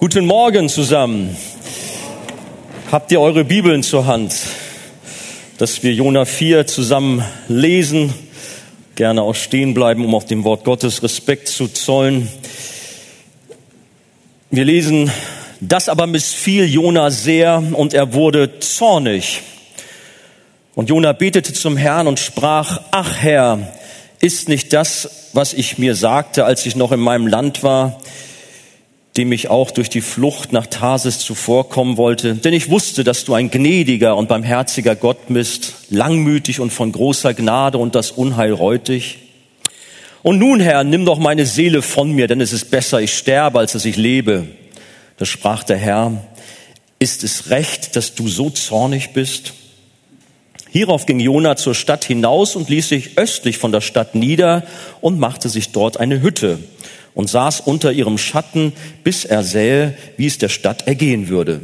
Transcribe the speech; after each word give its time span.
Guten 0.00 0.26
Morgen 0.26 0.68
zusammen. 0.68 1.36
Habt 2.92 3.10
ihr 3.10 3.20
eure 3.20 3.42
Bibeln 3.42 3.82
zur 3.82 4.06
Hand, 4.06 4.32
dass 5.58 5.82
wir 5.82 5.92
Jona 5.92 6.24
4 6.24 6.68
zusammen 6.68 7.24
lesen? 7.48 8.14
Gerne 8.94 9.22
auch 9.22 9.34
stehen 9.34 9.74
bleiben, 9.74 10.04
um 10.04 10.14
auf 10.14 10.24
dem 10.24 10.44
Wort 10.44 10.62
Gottes 10.62 11.02
Respekt 11.02 11.48
zu 11.48 11.66
zollen. 11.66 12.28
Wir 14.52 14.64
lesen, 14.64 15.10
das 15.60 15.88
aber 15.88 16.06
missfiel 16.06 16.66
Jona 16.66 17.10
sehr 17.10 17.60
und 17.72 17.92
er 17.92 18.12
wurde 18.12 18.60
zornig. 18.60 19.40
Und 20.76 20.90
Jona 20.90 21.12
betete 21.12 21.52
zum 21.52 21.76
Herrn 21.76 22.06
und 22.06 22.20
sprach, 22.20 22.82
ach 22.92 23.16
Herr, 23.16 23.72
ist 24.20 24.48
nicht 24.48 24.72
das, 24.72 25.30
was 25.32 25.54
ich 25.54 25.76
mir 25.76 25.96
sagte, 25.96 26.44
als 26.44 26.66
ich 26.66 26.76
noch 26.76 26.92
in 26.92 27.00
meinem 27.00 27.26
Land 27.26 27.64
war? 27.64 27.98
Dem 29.16 29.32
ich 29.32 29.48
auch 29.48 29.70
durch 29.70 29.90
die 29.90 30.00
Flucht 30.00 30.52
nach 30.52 30.66
Tarsis 30.66 31.18
zuvorkommen 31.18 31.96
wollte. 31.96 32.34
Denn 32.34 32.52
ich 32.54 32.70
wusste, 32.70 33.02
dass 33.02 33.24
du 33.24 33.34
ein 33.34 33.50
gnädiger 33.50 34.16
und 34.16 34.28
barmherziger 34.28 34.94
Gott 34.94 35.28
bist, 35.28 35.74
langmütig 35.90 36.60
und 36.60 36.72
von 36.72 36.92
großer 36.92 37.34
Gnade 37.34 37.78
und 37.78 37.94
das 37.94 38.12
Unheil 38.12 38.52
reut 38.52 38.88
dich. 38.88 39.18
Und 40.22 40.38
nun, 40.38 40.60
Herr, 40.60 40.84
nimm 40.84 41.04
doch 41.04 41.18
meine 41.18 41.46
Seele 41.46 41.82
von 41.82 42.12
mir, 42.12 42.26
denn 42.26 42.40
es 42.40 42.52
ist 42.52 42.70
besser, 42.70 43.00
ich 43.00 43.16
sterbe, 43.16 43.58
als 43.58 43.72
dass 43.72 43.84
ich 43.84 43.96
lebe. 43.96 44.46
Da 45.16 45.24
sprach 45.24 45.64
der 45.64 45.78
Herr, 45.78 46.24
ist 46.98 47.24
es 47.24 47.50
recht, 47.50 47.96
dass 47.96 48.14
du 48.14 48.28
so 48.28 48.50
zornig 48.50 49.12
bist? 49.12 49.52
Hierauf 50.70 51.06
ging 51.06 51.18
Jona 51.18 51.56
zur 51.56 51.74
Stadt 51.74 52.04
hinaus 52.04 52.54
und 52.54 52.68
ließ 52.68 52.88
sich 52.88 53.16
östlich 53.16 53.58
von 53.58 53.72
der 53.72 53.80
Stadt 53.80 54.14
nieder 54.14 54.64
und 55.00 55.18
machte 55.18 55.48
sich 55.48 55.72
dort 55.72 55.98
eine 55.98 56.20
Hütte 56.20 56.58
und 57.14 57.28
saß 57.28 57.60
unter 57.60 57.92
ihrem 57.92 58.18
Schatten, 58.18 58.72
bis 59.04 59.24
er 59.24 59.42
sähe, 59.42 59.94
wie 60.16 60.26
es 60.26 60.38
der 60.38 60.48
Stadt 60.48 60.86
ergehen 60.86 61.28
würde. 61.28 61.60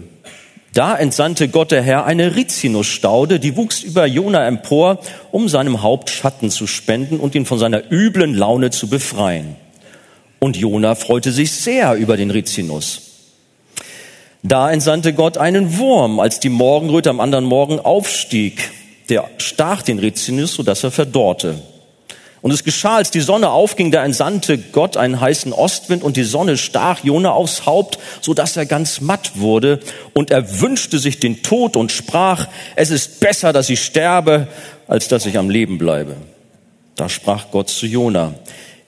Da 0.74 0.96
entsandte 0.96 1.48
Gott 1.48 1.70
der 1.70 1.82
Herr 1.82 2.04
eine 2.04 2.34
Rizinusstaude, 2.34 3.38
die 3.38 3.56
wuchs 3.56 3.82
über 3.82 4.06
Jona 4.06 4.44
empor, 4.48 4.98
um 5.30 5.48
seinem 5.48 5.82
Haupt 5.82 6.10
Schatten 6.10 6.50
zu 6.50 6.66
spenden 6.66 7.20
und 7.20 7.36
ihn 7.36 7.46
von 7.46 7.60
seiner 7.60 7.92
üblen 7.92 8.34
Laune 8.34 8.70
zu 8.70 8.88
befreien. 8.88 9.54
Und 10.40 10.56
Jona 10.56 10.96
freute 10.96 11.30
sich 11.30 11.52
sehr 11.52 11.94
über 11.94 12.16
den 12.16 12.32
Rizinus. 12.32 13.02
Da 14.42 14.70
entsandte 14.70 15.12
Gott 15.14 15.38
einen 15.38 15.78
Wurm, 15.78 16.18
als 16.20 16.40
die 16.40 16.50
Morgenröte 16.50 17.08
am 17.08 17.20
anderen 17.20 17.44
Morgen 17.44 17.78
aufstieg. 17.78 18.70
Der 19.08 19.30
stach 19.38 19.82
den 19.82 20.00
Rizinus, 20.00 20.54
sodass 20.54 20.82
er 20.82 20.90
verdorrte. 20.90 21.62
Und 22.44 22.50
es 22.50 22.62
geschah, 22.62 22.96
als 22.96 23.10
die 23.10 23.22
Sonne 23.22 23.48
aufging, 23.48 23.90
da 23.90 24.04
entsandte 24.04 24.58
Gott 24.58 24.98
einen 24.98 25.18
heißen 25.18 25.54
Ostwind 25.54 26.02
und 26.02 26.18
die 26.18 26.24
Sonne 26.24 26.58
stach 26.58 27.02
Jona 27.02 27.30
aufs 27.30 27.64
Haupt, 27.64 27.98
so 28.20 28.34
dass 28.34 28.54
er 28.58 28.66
ganz 28.66 29.00
matt 29.00 29.40
wurde. 29.40 29.80
Und 30.12 30.30
er 30.30 30.60
wünschte 30.60 30.98
sich 30.98 31.18
den 31.18 31.42
Tod 31.42 31.74
und 31.74 31.90
sprach, 31.90 32.48
es 32.76 32.90
ist 32.90 33.20
besser, 33.20 33.54
dass 33.54 33.70
ich 33.70 33.82
sterbe, 33.82 34.46
als 34.86 35.08
dass 35.08 35.24
ich 35.24 35.38
am 35.38 35.48
Leben 35.48 35.78
bleibe. 35.78 36.16
Da 36.96 37.08
sprach 37.08 37.50
Gott 37.50 37.70
zu 37.70 37.86
Jona, 37.86 38.34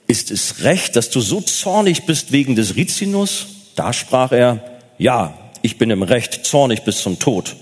ist 0.05 0.29
es 0.29 0.61
recht, 0.63 0.95
dass 0.95 1.09
du 1.09 1.19
so 1.19 1.41
zornig 1.41 2.05
bist 2.05 2.31
wegen 2.31 2.55
des 2.55 2.75
Rizinus? 2.75 3.47
Da 3.73 3.91
sprach 3.91 4.33
er, 4.33 4.61
ja, 4.99 5.33
ich 5.63 5.79
bin 5.79 5.89
im 5.89 6.03
Recht 6.03 6.45
zornig 6.45 6.83
bis 6.83 7.01
zum 7.01 7.17
Tod. 7.17 7.55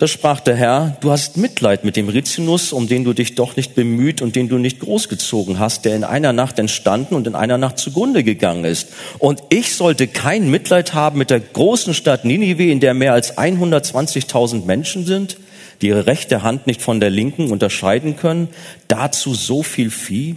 Da 0.00 0.08
sprach 0.08 0.40
der 0.40 0.56
Herr, 0.56 0.96
du 1.02 1.10
hast 1.10 1.36
Mitleid 1.36 1.84
mit 1.84 1.94
dem 1.94 2.08
Rizinus, 2.08 2.72
um 2.72 2.88
den 2.88 3.04
du 3.04 3.12
dich 3.12 3.34
doch 3.34 3.56
nicht 3.56 3.74
bemüht 3.74 4.22
und 4.22 4.34
den 4.34 4.48
du 4.48 4.56
nicht 4.56 4.80
großgezogen 4.80 5.58
hast, 5.58 5.84
der 5.84 5.94
in 5.94 6.04
einer 6.04 6.32
Nacht 6.32 6.58
entstanden 6.58 7.14
und 7.14 7.26
in 7.26 7.34
einer 7.34 7.58
Nacht 7.58 7.76
zugrunde 7.76 8.24
gegangen 8.24 8.64
ist. 8.64 8.88
Und 9.18 9.42
ich 9.50 9.74
sollte 9.74 10.08
kein 10.08 10.50
Mitleid 10.50 10.94
haben 10.94 11.18
mit 11.18 11.28
der 11.28 11.40
großen 11.40 11.92
Stadt 11.92 12.24
Ninive, 12.24 12.70
in 12.70 12.80
der 12.80 12.94
mehr 12.94 13.12
als 13.12 13.36
120.000 13.36 14.64
Menschen 14.64 15.04
sind, 15.04 15.36
die 15.82 15.88
ihre 15.88 16.06
rechte 16.06 16.42
Hand 16.42 16.66
nicht 16.66 16.80
von 16.80 16.98
der 16.98 17.10
linken 17.10 17.52
unterscheiden 17.52 18.16
können. 18.16 18.48
Dazu 18.88 19.34
so 19.34 19.62
viel 19.62 19.90
Vieh. 19.90 20.36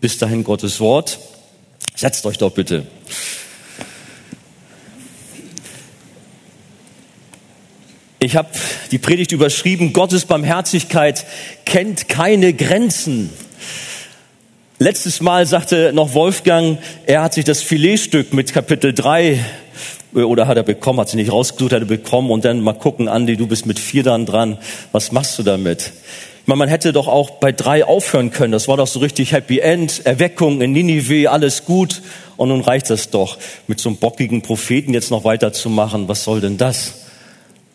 Bis 0.00 0.18
dahin 0.18 0.42
Gottes 0.42 0.80
Wort. 0.80 1.20
Setzt 1.94 2.26
euch 2.26 2.38
doch 2.38 2.50
bitte. 2.50 2.84
Ich 8.20 8.34
habe 8.34 8.48
die 8.90 8.98
Predigt 8.98 9.30
überschrieben, 9.30 9.92
Gottes 9.92 10.24
Barmherzigkeit 10.24 11.24
kennt 11.64 12.08
keine 12.08 12.52
Grenzen. 12.52 13.30
Letztes 14.80 15.20
Mal 15.20 15.46
sagte 15.46 15.92
noch 15.92 16.14
Wolfgang, 16.14 16.78
er 17.06 17.22
hat 17.22 17.34
sich 17.34 17.44
das 17.44 17.62
Filetstück 17.62 18.32
mit 18.32 18.52
Kapitel 18.52 18.92
3 18.92 19.38
äh, 20.16 20.18
oder 20.18 20.48
hat 20.48 20.56
er 20.56 20.64
bekommen, 20.64 20.98
hat 20.98 21.10
sie 21.10 21.16
nicht 21.16 21.30
rausgesucht, 21.30 21.72
hat 21.72 21.82
er 21.82 21.86
bekommen 21.86 22.32
und 22.32 22.44
dann 22.44 22.60
mal 22.60 22.72
gucken, 22.72 23.06
Andi, 23.06 23.36
du 23.36 23.46
bist 23.46 23.66
mit 23.66 23.78
vier 23.78 24.02
dann 24.02 24.26
dran, 24.26 24.58
was 24.90 25.12
machst 25.12 25.38
du 25.38 25.44
damit? 25.44 25.92
Ich 26.42 26.48
meine, 26.48 26.58
man 26.58 26.68
hätte 26.68 26.92
doch 26.92 27.06
auch 27.06 27.30
bei 27.30 27.52
drei 27.52 27.84
aufhören 27.84 28.32
können, 28.32 28.50
das 28.50 28.66
war 28.66 28.76
doch 28.76 28.88
so 28.88 28.98
richtig 28.98 29.30
Happy 29.30 29.60
End, 29.60 30.04
Erweckung 30.06 30.60
in 30.60 30.72
Ninive, 30.72 31.30
alles 31.30 31.64
gut 31.66 32.02
und 32.36 32.48
nun 32.48 32.62
reicht 32.62 32.90
das 32.90 33.10
doch, 33.10 33.38
mit 33.68 33.80
so 33.80 33.90
einem 33.90 33.98
bockigen 33.98 34.42
Propheten 34.42 34.92
jetzt 34.92 35.12
noch 35.12 35.22
weiterzumachen, 35.22 36.08
was 36.08 36.24
soll 36.24 36.40
denn 36.40 36.56
das? 36.56 37.07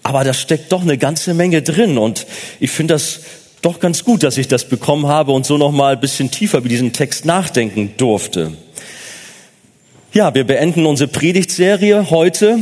Aber 0.03 0.23
da 0.23 0.33
steckt 0.33 0.71
doch 0.71 0.81
eine 0.81 0.97
ganze 0.97 1.33
Menge 1.33 1.61
drin 1.61 1.97
und 1.97 2.27
ich 2.59 2.71
finde 2.71 2.93
das 2.95 3.21
doch 3.61 3.79
ganz 3.79 4.03
gut, 4.03 4.23
dass 4.23 4.37
ich 4.37 4.49
das 4.49 4.65
bekommen 4.65 5.07
habe 5.07 5.31
und 5.31 5.45
so 5.45 5.57
noch 5.57 5.71
mal 5.71 5.93
ein 5.93 6.01
bisschen 6.01 6.29
tiefer 6.29 6.57
über 6.57 6.69
diesen 6.69 6.91
Text 6.91 7.25
nachdenken 7.25 7.93
durfte. 7.97 8.51
Ja, 10.11 10.35
wir 10.35 10.43
beenden 10.43 10.85
unsere 10.85 11.07
Predigtserie 11.07 12.09
heute 12.09 12.59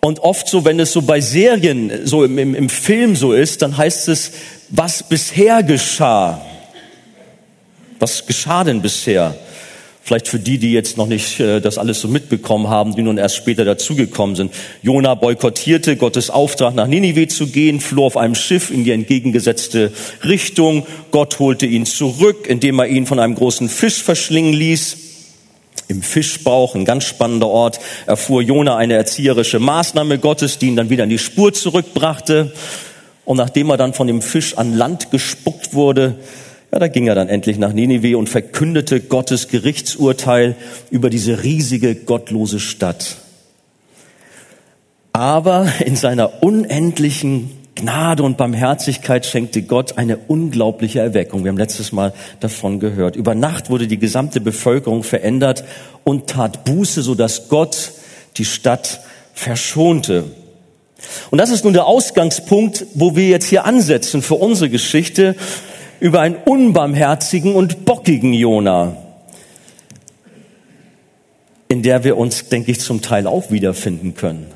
und 0.00 0.20
oft 0.20 0.48
so, 0.48 0.64
wenn 0.64 0.80
es 0.80 0.92
so 0.92 1.02
bei 1.02 1.20
Serien, 1.20 2.06
so 2.06 2.24
im, 2.24 2.38
im, 2.38 2.54
im 2.54 2.68
Film 2.70 3.14
so 3.14 3.32
ist, 3.32 3.60
dann 3.60 3.76
heißt 3.76 4.08
es, 4.08 4.32
was 4.70 5.02
bisher 5.02 5.62
geschah. 5.62 6.40
Was 7.98 8.26
geschah 8.26 8.64
denn 8.64 8.80
bisher? 8.80 9.36
Vielleicht 10.10 10.26
für 10.26 10.40
die, 10.40 10.58
die 10.58 10.72
jetzt 10.72 10.96
noch 10.96 11.06
nicht 11.06 11.38
äh, 11.38 11.60
das 11.60 11.78
alles 11.78 12.00
so 12.00 12.08
mitbekommen 12.08 12.66
haben, 12.66 12.96
die 12.96 13.02
nun 13.02 13.16
erst 13.16 13.36
später 13.36 13.64
dazugekommen 13.64 14.34
sind. 14.34 14.52
Jona 14.82 15.14
boykottierte 15.14 15.94
Gottes 15.94 16.30
Auftrag, 16.30 16.74
nach 16.74 16.88
Ninive 16.88 17.28
zu 17.28 17.46
gehen, 17.46 17.78
floh 17.78 18.06
auf 18.06 18.16
einem 18.16 18.34
Schiff 18.34 18.72
in 18.72 18.82
die 18.82 18.90
entgegengesetzte 18.90 19.92
Richtung. 20.24 20.84
Gott 21.12 21.38
holte 21.38 21.66
ihn 21.66 21.86
zurück, 21.86 22.48
indem 22.48 22.80
er 22.80 22.88
ihn 22.88 23.06
von 23.06 23.20
einem 23.20 23.36
großen 23.36 23.68
Fisch 23.68 24.02
verschlingen 24.02 24.52
ließ. 24.52 24.96
Im 25.86 26.02
Fischbauch, 26.02 26.74
ein 26.74 26.84
ganz 26.84 27.04
spannender 27.04 27.46
Ort, 27.46 27.78
erfuhr 28.06 28.42
Jona 28.42 28.76
eine 28.76 28.94
erzieherische 28.94 29.60
Maßnahme 29.60 30.18
Gottes, 30.18 30.58
die 30.58 30.66
ihn 30.66 30.76
dann 30.76 30.90
wieder 30.90 31.04
in 31.04 31.10
die 31.10 31.18
Spur 31.18 31.52
zurückbrachte. 31.52 32.52
Und 33.24 33.36
nachdem 33.36 33.70
er 33.70 33.76
dann 33.76 33.94
von 33.94 34.08
dem 34.08 34.22
Fisch 34.22 34.58
an 34.58 34.76
Land 34.76 35.12
gespuckt 35.12 35.72
wurde, 35.72 36.16
ja, 36.72 36.78
da 36.78 36.88
ging 36.88 37.08
er 37.08 37.14
dann 37.14 37.28
endlich 37.28 37.58
nach 37.58 37.72
Ninive 37.72 38.16
und 38.16 38.28
verkündete 38.28 39.00
Gottes 39.00 39.48
Gerichtsurteil 39.48 40.54
über 40.90 41.10
diese 41.10 41.42
riesige 41.42 41.94
gottlose 41.96 42.60
Stadt. 42.60 43.16
Aber 45.12 45.66
in 45.84 45.96
seiner 45.96 46.42
unendlichen 46.42 47.50
Gnade 47.74 48.22
und 48.22 48.36
Barmherzigkeit 48.36 49.26
schenkte 49.26 49.62
Gott 49.62 49.98
eine 49.98 50.18
unglaubliche 50.18 51.00
Erweckung. 51.00 51.44
Wir 51.44 51.50
haben 51.50 51.58
letztes 51.58 51.92
Mal 51.92 52.12
davon 52.38 52.78
gehört. 52.78 53.16
Über 53.16 53.34
Nacht 53.34 53.70
wurde 53.70 53.88
die 53.88 53.98
gesamte 53.98 54.40
Bevölkerung 54.40 55.02
verändert 55.02 55.64
und 56.04 56.28
tat 56.28 56.64
Buße, 56.64 57.02
sodass 57.02 57.48
Gott 57.48 57.92
die 58.36 58.44
Stadt 58.44 59.00
verschonte. 59.34 60.24
Und 61.30 61.38
das 61.38 61.50
ist 61.50 61.64
nun 61.64 61.72
der 61.72 61.86
Ausgangspunkt, 61.86 62.86
wo 62.94 63.16
wir 63.16 63.28
jetzt 63.28 63.46
hier 63.46 63.64
ansetzen 63.64 64.22
für 64.22 64.34
unsere 64.34 64.68
Geschichte 64.68 65.34
über 66.00 66.20
einen 66.20 66.36
unbarmherzigen 66.36 67.54
und 67.54 67.84
bockigen 67.84 68.32
Jona, 68.32 68.96
in 71.68 71.82
der 71.82 72.02
wir 72.04 72.16
uns, 72.16 72.48
denke 72.48 72.72
ich, 72.72 72.80
zum 72.80 73.02
Teil 73.02 73.26
auch 73.26 73.50
wiederfinden 73.50 74.14
können. 74.14 74.46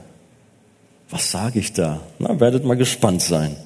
Was 1.11 1.31
sage 1.31 1.61
ich 1.61 1.73
da? 1.73 2.01
Na, 2.19 2.41
werdet 2.41 2.65
mal 2.65 2.77
gespannt 2.77 3.23
sein. 3.23 3.57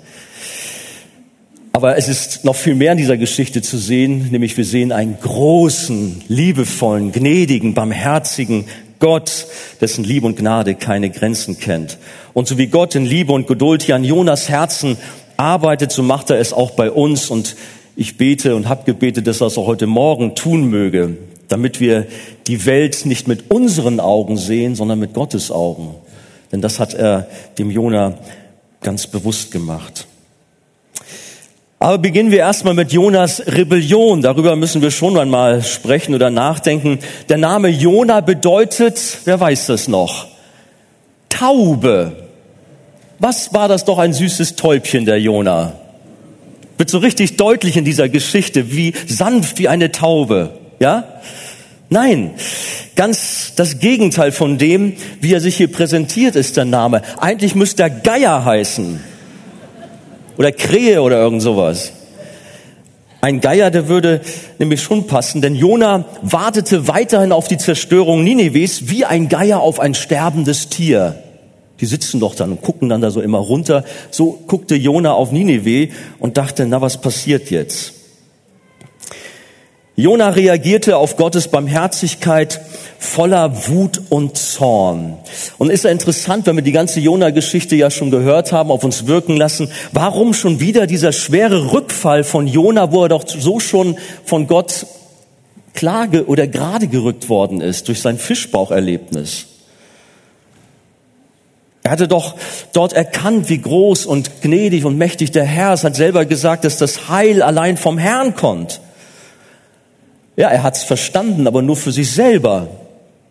Aber 1.72 1.96
es 1.96 2.08
ist 2.08 2.44
noch 2.44 2.56
viel 2.56 2.74
mehr 2.74 2.92
in 2.92 2.98
dieser 2.98 3.16
Geschichte 3.16 3.62
zu 3.62 3.78
sehen, 3.78 4.28
nämlich 4.32 4.56
wir 4.56 4.64
sehen 4.64 4.90
einen 4.90 5.16
großen, 5.20 6.24
liebevollen, 6.26 7.12
gnädigen, 7.12 7.74
barmherzigen 7.74 8.64
Gott, 8.98 9.46
dessen 9.80 10.02
Liebe 10.02 10.26
und 10.26 10.36
Gnade 10.36 10.74
keine 10.74 11.08
Grenzen 11.08 11.60
kennt. 11.60 11.98
Und 12.34 12.48
so 12.48 12.58
wie 12.58 12.66
Gott 12.66 12.96
in 12.96 13.06
Liebe 13.06 13.32
und 13.32 13.46
Geduld 13.46 13.82
hier 13.82 13.94
an 13.94 14.02
Jonas 14.02 14.48
Herzen 14.48 14.96
arbeitet, 15.38 15.92
so 15.92 16.02
macht 16.02 16.28
er 16.28 16.38
es 16.38 16.52
auch 16.52 16.72
bei 16.72 16.90
uns. 16.90 17.30
Und 17.30 17.56
ich 17.96 18.18
bete 18.18 18.54
und 18.54 18.68
habe 18.68 18.84
gebetet, 18.84 19.26
dass 19.26 19.40
er 19.40 19.46
es 19.46 19.56
auch 19.56 19.66
heute 19.66 19.86
Morgen 19.86 20.34
tun 20.34 20.68
möge, 20.68 21.16
damit 21.48 21.80
wir 21.80 22.06
die 22.46 22.66
Welt 22.66 23.06
nicht 23.06 23.26
mit 23.26 23.50
unseren 23.50 24.00
Augen 24.00 24.36
sehen, 24.36 24.74
sondern 24.74 24.98
mit 24.98 25.14
Gottes 25.14 25.50
Augen. 25.50 25.94
Denn 26.52 26.60
das 26.60 26.78
hat 26.78 26.94
er 26.94 27.28
dem 27.58 27.70
Jona 27.70 28.18
ganz 28.82 29.06
bewusst 29.06 29.50
gemacht. 29.50 30.06
Aber 31.80 31.98
beginnen 31.98 32.32
wir 32.32 32.38
erstmal 32.38 32.74
mit 32.74 32.92
Jonas 32.92 33.40
Rebellion. 33.46 34.20
Darüber 34.20 34.56
müssen 34.56 34.82
wir 34.82 34.90
schon 34.90 35.16
einmal 35.16 35.62
sprechen 35.62 36.14
oder 36.14 36.28
nachdenken. 36.28 36.98
Der 37.28 37.38
Name 37.38 37.68
Jona 37.68 38.20
bedeutet, 38.20 39.18
wer 39.24 39.38
weiß 39.38 39.66
das 39.66 39.86
noch? 39.86 40.26
Taube. 41.28 42.27
Was 43.18 43.52
war 43.52 43.68
das 43.68 43.84
doch 43.84 43.98
ein 43.98 44.12
süßes 44.12 44.56
Täubchen, 44.56 45.04
der 45.04 45.20
Jona? 45.20 45.72
Wird 46.76 46.90
so 46.90 46.98
richtig 46.98 47.36
deutlich 47.36 47.76
in 47.76 47.84
dieser 47.84 48.08
Geschichte, 48.08 48.72
wie 48.72 48.92
sanft 49.06 49.58
wie 49.58 49.68
eine 49.68 49.90
Taube. 49.90 50.50
Ja? 50.78 51.20
Nein, 51.90 52.32
ganz 52.94 53.54
das 53.56 53.80
Gegenteil 53.80 54.30
von 54.30 54.58
dem, 54.58 54.94
wie 55.20 55.32
er 55.32 55.40
sich 55.40 55.56
hier 55.56 55.72
präsentiert, 55.72 56.36
ist 56.36 56.56
der 56.56 56.66
Name. 56.66 57.02
Eigentlich 57.18 57.56
müsste 57.56 57.82
er 57.82 57.90
Geier 57.90 58.44
heißen. 58.44 59.00
Oder 60.36 60.52
Krähe 60.52 61.02
oder 61.02 61.18
irgend 61.18 61.42
sowas. 61.42 61.92
Ein 63.20 63.40
Geier, 63.40 63.72
der 63.72 63.88
würde 63.88 64.20
nämlich 64.60 64.80
schon 64.80 65.08
passen, 65.08 65.42
denn 65.42 65.56
Jona 65.56 66.04
wartete 66.22 66.86
weiterhin 66.86 67.32
auf 67.32 67.48
die 67.48 67.58
Zerstörung 67.58 68.22
Ninives 68.22 68.88
wie 68.88 69.04
ein 69.04 69.28
Geier 69.28 69.58
auf 69.60 69.80
ein 69.80 69.94
sterbendes 69.94 70.68
Tier. 70.68 71.16
Die 71.80 71.86
sitzen 71.86 72.20
doch 72.20 72.34
dann 72.34 72.52
und 72.52 72.62
gucken 72.62 72.88
dann 72.88 73.00
da 73.00 73.10
so 73.10 73.20
immer 73.20 73.38
runter. 73.38 73.84
So 74.10 74.38
guckte 74.46 74.74
Jona 74.74 75.12
auf 75.12 75.32
Ninive 75.32 75.92
und 76.18 76.36
dachte, 76.36 76.66
na, 76.66 76.80
was 76.80 77.00
passiert 77.00 77.50
jetzt? 77.50 77.94
Jona 79.98 80.28
reagierte 80.28 80.96
auf 80.96 81.16
Gottes 81.16 81.48
Barmherzigkeit 81.48 82.60
voller 83.00 83.66
Wut 83.66 84.00
und 84.10 84.36
Zorn. 84.36 85.18
Und 85.58 85.70
ist 85.70 85.82
ja 85.82 85.90
interessant, 85.90 86.46
wenn 86.46 86.54
wir 86.54 86.62
die 86.62 86.70
ganze 86.70 87.00
Jona-Geschichte 87.00 87.74
ja 87.74 87.90
schon 87.90 88.12
gehört 88.12 88.52
haben, 88.52 88.70
auf 88.70 88.84
uns 88.84 89.08
wirken 89.08 89.36
lassen, 89.36 89.72
warum 89.90 90.34
schon 90.34 90.60
wieder 90.60 90.86
dieser 90.86 91.10
schwere 91.10 91.72
Rückfall 91.72 92.22
von 92.22 92.46
Jona, 92.46 92.92
wo 92.92 93.02
er 93.02 93.08
doch 93.08 93.26
so 93.26 93.58
schon 93.58 93.96
von 94.24 94.46
Gott 94.46 94.86
klage 95.74 96.26
oder 96.26 96.46
gerade 96.46 96.86
gerückt 96.86 97.28
worden 97.28 97.60
ist 97.60 97.88
durch 97.88 98.00
sein 98.00 98.18
Fischbaucherlebnis. 98.18 99.46
Er 101.88 101.92
hatte 101.92 102.06
doch 102.06 102.34
dort 102.74 102.92
erkannt, 102.92 103.48
wie 103.48 103.62
groß 103.62 104.04
und 104.04 104.42
gnädig 104.42 104.84
und 104.84 104.98
mächtig 104.98 105.30
der 105.30 105.46
Herr 105.46 105.72
ist, 105.72 105.84
hat 105.84 105.96
selber 105.96 106.26
gesagt, 106.26 106.64
dass 106.64 106.76
das 106.76 107.08
Heil 107.08 107.40
allein 107.40 107.78
vom 107.78 107.96
Herrn 107.96 108.36
kommt. 108.36 108.82
Ja, 110.36 110.50
er 110.50 110.62
hat 110.62 110.76
es 110.76 110.82
verstanden, 110.82 111.46
aber 111.46 111.62
nur 111.62 111.76
für 111.76 111.90
sich 111.90 112.10
selber. 112.10 112.68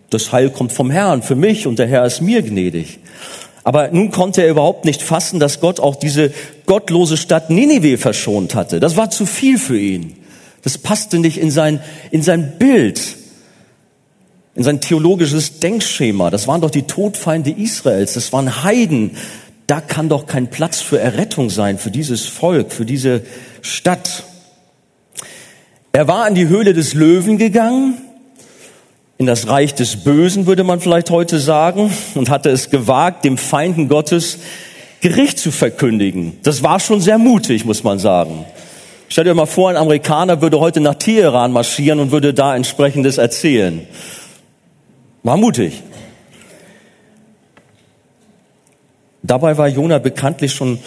Das 0.10 0.32
Heil 0.32 0.50
kommt 0.50 0.72
vom 0.72 0.90
Herrn, 0.90 1.22
für 1.22 1.36
mich 1.36 1.68
und 1.68 1.78
der 1.78 1.86
Herr 1.86 2.04
ist 2.04 2.20
mir 2.22 2.42
gnädig. 2.42 2.98
Aber 3.64 3.90
nun 3.90 4.10
konnte 4.10 4.42
er 4.42 4.50
überhaupt 4.50 4.86
nicht 4.86 5.04
fassen, 5.04 5.40
dass 5.40 5.60
Gott 5.60 5.80
auch 5.80 5.96
diese 5.96 6.34
gottlose 6.66 7.16
Stadt 7.16 7.52
Ninive 7.52 8.00
verschont 8.00 8.56
hatte. 8.56 8.80
Das 8.80 8.98
war 8.98 9.12
zu 9.12 9.28
viel 9.28 9.60
für 9.60 9.78
ihn. 9.78 10.16
Das 10.64 10.80
passte 10.80 11.20
nicht 11.20 11.38
in 11.38 11.52
sein, 11.52 11.80
in 12.10 12.24
sein 12.24 12.54
Bild, 12.58 13.18
in 14.58 14.64
sein 14.64 14.82
theologisches 14.82 15.60
Denkschema. 15.60 16.32
Das 16.32 16.48
waren 16.48 16.62
doch 16.62 16.72
die 16.72 16.82
Todfeinde 16.82 17.52
Israels. 17.52 18.16
Das 18.16 18.34
waren 18.34 18.64
Heiden. 18.64 19.12
Da 19.68 19.82
kann 19.82 20.10
doch 20.10 20.26
kein 20.26 20.50
Platz 20.50 20.82
für 20.82 21.00
Errettung 21.00 21.52
sein, 21.52 21.78
für 21.78 21.92
dieses 21.92 22.26
Volk, 22.26 22.72
für 22.72 22.84
diese 22.84 23.22
Stadt. 23.62 24.24
Er 25.92 26.08
war 26.08 26.28
in 26.28 26.34
die 26.34 26.48
Höhle 26.48 26.74
des 26.74 26.96
Löwen 26.96 27.38
gegangen, 27.38 28.02
in 29.20 29.28
das 29.28 29.48
Reich 29.48 29.76
des 29.76 29.98
Bösen, 29.98 30.48
würde 30.48 30.64
man 30.64 30.80
vielleicht 30.80 31.12
heute 31.12 31.38
sagen, 31.38 31.92
und 32.16 32.32
hatte 32.32 32.50
es 32.50 32.72
gewagt, 32.72 33.26
dem 33.26 33.38
Feinden 33.38 33.88
Gottes 33.88 34.40
Gericht 35.02 35.38
zu 35.38 35.52
verkündigen. 35.52 36.40
Das 36.42 36.64
war 36.64 36.80
schon 36.80 37.00
sehr 37.00 37.20
mutig, 37.20 37.64
muss 37.64 37.84
man 37.84 38.00
sagen. 38.00 38.46
Stell 39.08 39.26
dir 39.26 39.36
mal 39.36 39.46
vor, 39.46 39.70
ein 39.70 39.78
Amerikaner 39.78 40.42
würde 40.42 40.60
heute 40.60 40.80
nach 40.80 40.96
Teheran 40.96 41.52
marschieren 41.52 42.00
und 42.00 42.12
würde 42.12 42.34
da 42.34 42.56
entsprechendes 42.56 43.20
erzählen. 43.20 43.88
War 45.24 45.38
mutig. 45.38 45.84
Dabei 49.24 49.58
war 49.58 49.68
Jona 49.68 50.00
bekanntlich 50.00 50.54
schon 50.54 50.80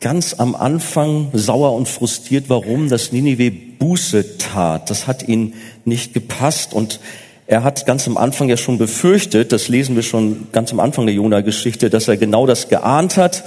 ganz 0.00 0.34
am 0.34 0.54
Anfang 0.54 1.30
sauer 1.32 1.74
und 1.74 1.88
frustriert, 1.88 2.46
warum 2.48 2.88
das 2.88 3.12
Ninive 3.12 3.50
Buße 3.50 4.38
tat. 4.38 4.90
Das 4.90 5.06
hat 5.06 5.26
ihn 5.28 5.54
nicht 5.84 6.12
gepasst 6.12 6.74
und 6.74 6.98
er 7.46 7.64
hat 7.64 7.86
ganz 7.86 8.06
am 8.06 8.16
Anfang 8.16 8.48
ja 8.48 8.56
schon 8.56 8.78
befürchtet, 8.78 9.52
das 9.52 9.68
lesen 9.68 9.94
wir 9.94 10.02
schon 10.02 10.48
ganz 10.52 10.72
am 10.72 10.80
Anfang 10.80 11.06
der 11.06 11.14
Jona-Geschichte, 11.14 11.90
dass 11.90 12.08
er 12.08 12.16
genau 12.16 12.46
das 12.46 12.68
geahnt 12.68 13.16
hat, 13.16 13.44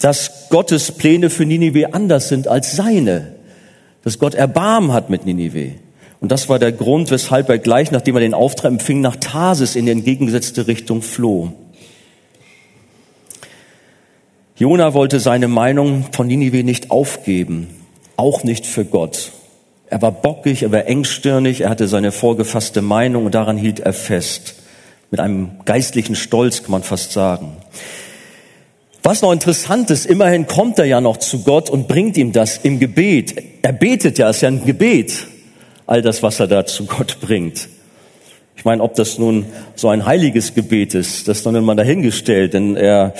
dass 0.00 0.48
Gottes 0.50 0.92
Pläne 0.92 1.30
für 1.30 1.46
Ninive 1.46 1.94
anders 1.94 2.28
sind 2.28 2.48
als 2.48 2.76
seine, 2.76 3.34
dass 4.02 4.18
Gott 4.18 4.34
Erbarmen 4.34 4.92
hat 4.92 5.10
mit 5.10 5.26
Ninive. 5.26 5.72
Und 6.26 6.32
das 6.32 6.48
war 6.48 6.58
der 6.58 6.72
Grund, 6.72 7.12
weshalb 7.12 7.48
er 7.50 7.58
gleich, 7.58 7.92
nachdem 7.92 8.16
er 8.16 8.20
den 8.20 8.34
Auftrag 8.34 8.72
empfing, 8.72 9.00
nach 9.00 9.14
Tarsis 9.14 9.76
in 9.76 9.86
die 9.86 9.92
entgegengesetzte 9.92 10.66
Richtung 10.66 11.00
floh. 11.00 11.52
Jona 14.56 14.92
wollte 14.92 15.20
seine 15.20 15.46
Meinung 15.46 16.06
von 16.10 16.26
Ninive 16.26 16.64
nicht 16.64 16.90
aufgeben, 16.90 17.68
auch 18.16 18.42
nicht 18.42 18.66
für 18.66 18.84
Gott. 18.84 19.30
Er 19.86 20.02
war 20.02 20.10
bockig, 20.10 20.64
er 20.64 20.72
war 20.72 20.86
engstirnig, 20.86 21.60
er 21.60 21.70
hatte 21.70 21.86
seine 21.86 22.10
vorgefasste 22.10 22.82
Meinung 22.82 23.26
und 23.26 23.36
daran 23.36 23.56
hielt 23.56 23.78
er 23.78 23.92
fest. 23.92 24.56
Mit 25.12 25.20
einem 25.20 25.60
geistlichen 25.64 26.16
Stolz 26.16 26.62
kann 26.62 26.72
man 26.72 26.82
fast 26.82 27.12
sagen. 27.12 27.52
Was 29.04 29.22
noch 29.22 29.30
interessant 29.30 29.90
ist, 29.90 30.06
immerhin 30.06 30.48
kommt 30.48 30.80
er 30.80 30.86
ja 30.86 31.00
noch 31.00 31.18
zu 31.18 31.44
Gott 31.44 31.70
und 31.70 31.86
bringt 31.86 32.16
ihm 32.16 32.32
das 32.32 32.58
im 32.58 32.80
Gebet. 32.80 33.40
Er 33.62 33.72
betet 33.72 34.18
ja, 34.18 34.28
ist 34.28 34.40
ja 34.40 34.48
ein 34.48 34.64
Gebet, 34.64 35.28
all 35.86 36.02
das, 36.02 36.22
was 36.22 36.40
er 36.40 36.46
da 36.46 36.66
zu 36.66 36.86
Gott 36.86 37.18
bringt. 37.20 37.68
Ich 38.56 38.64
meine, 38.64 38.82
ob 38.82 38.94
das 38.94 39.18
nun 39.18 39.46
so 39.74 39.88
ein 39.88 40.06
heiliges 40.06 40.54
Gebet 40.54 40.94
ist, 40.94 41.28
das 41.28 41.38
ist 41.38 41.46
dann 41.46 41.54
immer 41.54 41.74
dahingestellt, 41.74 42.54
denn 42.54 42.76
er 42.76 43.14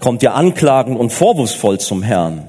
kommt 0.00 0.22
ja 0.22 0.34
anklagend 0.34 0.98
und 0.98 1.10
vorwurfsvoll 1.10 1.80
zum 1.80 2.02
Herrn. 2.02 2.48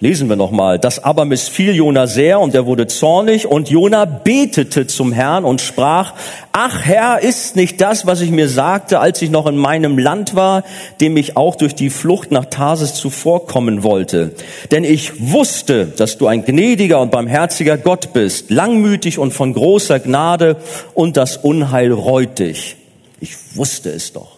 Lesen 0.00 0.28
wir 0.28 0.36
nochmal. 0.36 0.78
Das 0.78 1.02
aber 1.02 1.24
missfiel 1.24 1.74
Jona 1.74 2.06
sehr 2.06 2.38
und 2.38 2.54
er 2.54 2.66
wurde 2.66 2.86
zornig 2.86 3.48
und 3.48 3.68
Jona 3.68 4.04
betete 4.04 4.86
zum 4.86 5.10
Herrn 5.10 5.44
und 5.44 5.60
sprach, 5.60 6.14
ach 6.52 6.84
Herr, 6.84 7.20
ist 7.20 7.56
nicht 7.56 7.80
das, 7.80 8.06
was 8.06 8.20
ich 8.20 8.30
mir 8.30 8.48
sagte, 8.48 9.00
als 9.00 9.20
ich 9.22 9.30
noch 9.30 9.46
in 9.48 9.56
meinem 9.56 9.98
Land 9.98 10.36
war, 10.36 10.62
dem 11.00 11.16
ich 11.16 11.36
auch 11.36 11.56
durch 11.56 11.74
die 11.74 11.90
Flucht 11.90 12.30
nach 12.30 12.44
Tarsis 12.44 12.94
zuvorkommen 12.94 13.82
wollte. 13.82 14.36
Denn 14.70 14.84
ich 14.84 15.32
wusste, 15.32 15.86
dass 15.86 16.16
du 16.16 16.28
ein 16.28 16.44
gnädiger 16.44 17.00
und 17.00 17.10
barmherziger 17.10 17.76
Gott 17.76 18.12
bist, 18.12 18.50
langmütig 18.50 19.18
und 19.18 19.32
von 19.32 19.52
großer 19.52 19.98
Gnade 19.98 20.58
und 20.94 21.16
das 21.16 21.38
Unheil 21.38 21.90
reut 21.90 22.38
dich. 22.38 22.76
Ich 23.20 23.56
wusste 23.56 23.90
es 23.90 24.12
doch. 24.12 24.37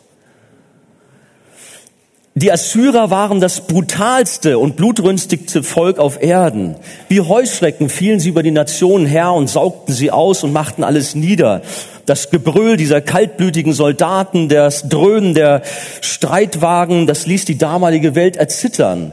Die 2.41 2.51
Assyrer 2.51 3.11
waren 3.11 3.39
das 3.39 3.67
brutalste 3.67 4.59
und 4.59 4.77
blutrünstigste 4.77 5.63
Volk 5.63 5.99
auf 5.99 6.23
Erden. 6.23 6.75
Wie 7.09 7.21
Heuschrecken 7.21 7.91
fielen 7.91 8.19
sie 8.19 8.31
über 8.31 8.43
die 8.43 8.51
Nationen 8.51 9.05
her 9.05 9.33
und 9.33 9.51
saugten 9.51 9.93
sie 9.93 10.11
aus 10.11 10.43
und 10.43 10.51
machten 10.51 10.83
alles 10.83 11.15
nieder. 11.15 11.61
Das 12.07 12.31
Gebrüll 12.31 12.79
dieser 12.79 13.03
kaltblütigen 13.03 13.75
Soldaten, 13.75 14.49
das 14.49 14.89
Dröhnen 14.89 15.35
der 15.35 15.61
Streitwagen, 16.01 17.07
das 17.07 17.27
ließ 17.27 17.45
die 17.45 17.59
damalige 17.59 18.15
Welt 18.15 18.39
erzittern. 18.39 19.13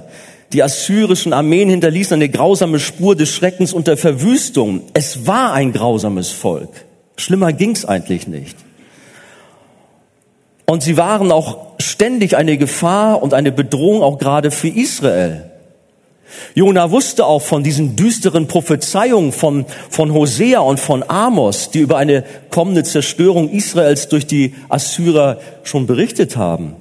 Die 0.54 0.64
assyrischen 0.64 1.34
Armeen 1.34 1.70
hinterließen 1.70 2.14
eine 2.14 2.30
grausame 2.30 2.80
Spur 2.80 3.18
des 3.18 3.30
Schreckens 3.30 3.74
und 3.74 3.88
der 3.88 3.98
Verwüstung. 3.98 4.84
Es 4.94 5.28
war 5.28 5.52
ein 5.52 5.74
grausames 5.74 6.30
Volk. 6.30 6.70
Schlimmer 7.18 7.52
ging's 7.52 7.84
eigentlich 7.84 8.26
nicht. 8.26 8.56
Und 10.66 10.82
sie 10.82 10.96
waren 10.96 11.34
auch 11.34 11.67
ständig 11.80 12.36
eine 12.38 12.58
Gefahr 12.58 13.22
und 13.22 13.34
eine 13.34 13.52
Bedrohung 13.52 14.02
auch 14.02 14.18
gerade 14.18 14.52
für 14.52 14.70
Israel. 14.70 15.52
Jona 16.56 16.92
wusste 16.92 17.26
auch 17.26 17.42
von 17.42 17.64
diesen 17.64 17.96
düsteren 17.96 18.48
Prophezeiungen 18.48 19.32
von, 19.32 19.66
von 19.90 20.14
Hosea 20.14 20.60
und 20.60 20.80
von 20.80 21.04
Amos, 21.08 21.72
die 21.72 21.80
über 21.80 21.98
eine 21.98 22.24
kommende 22.50 22.84
Zerstörung 22.84 23.50
Israels 23.50 24.10
durch 24.10 24.28
die 24.28 24.54
Assyrer 24.70 25.40
schon 25.64 25.88
berichtet 25.88 26.36
haben. 26.36 26.76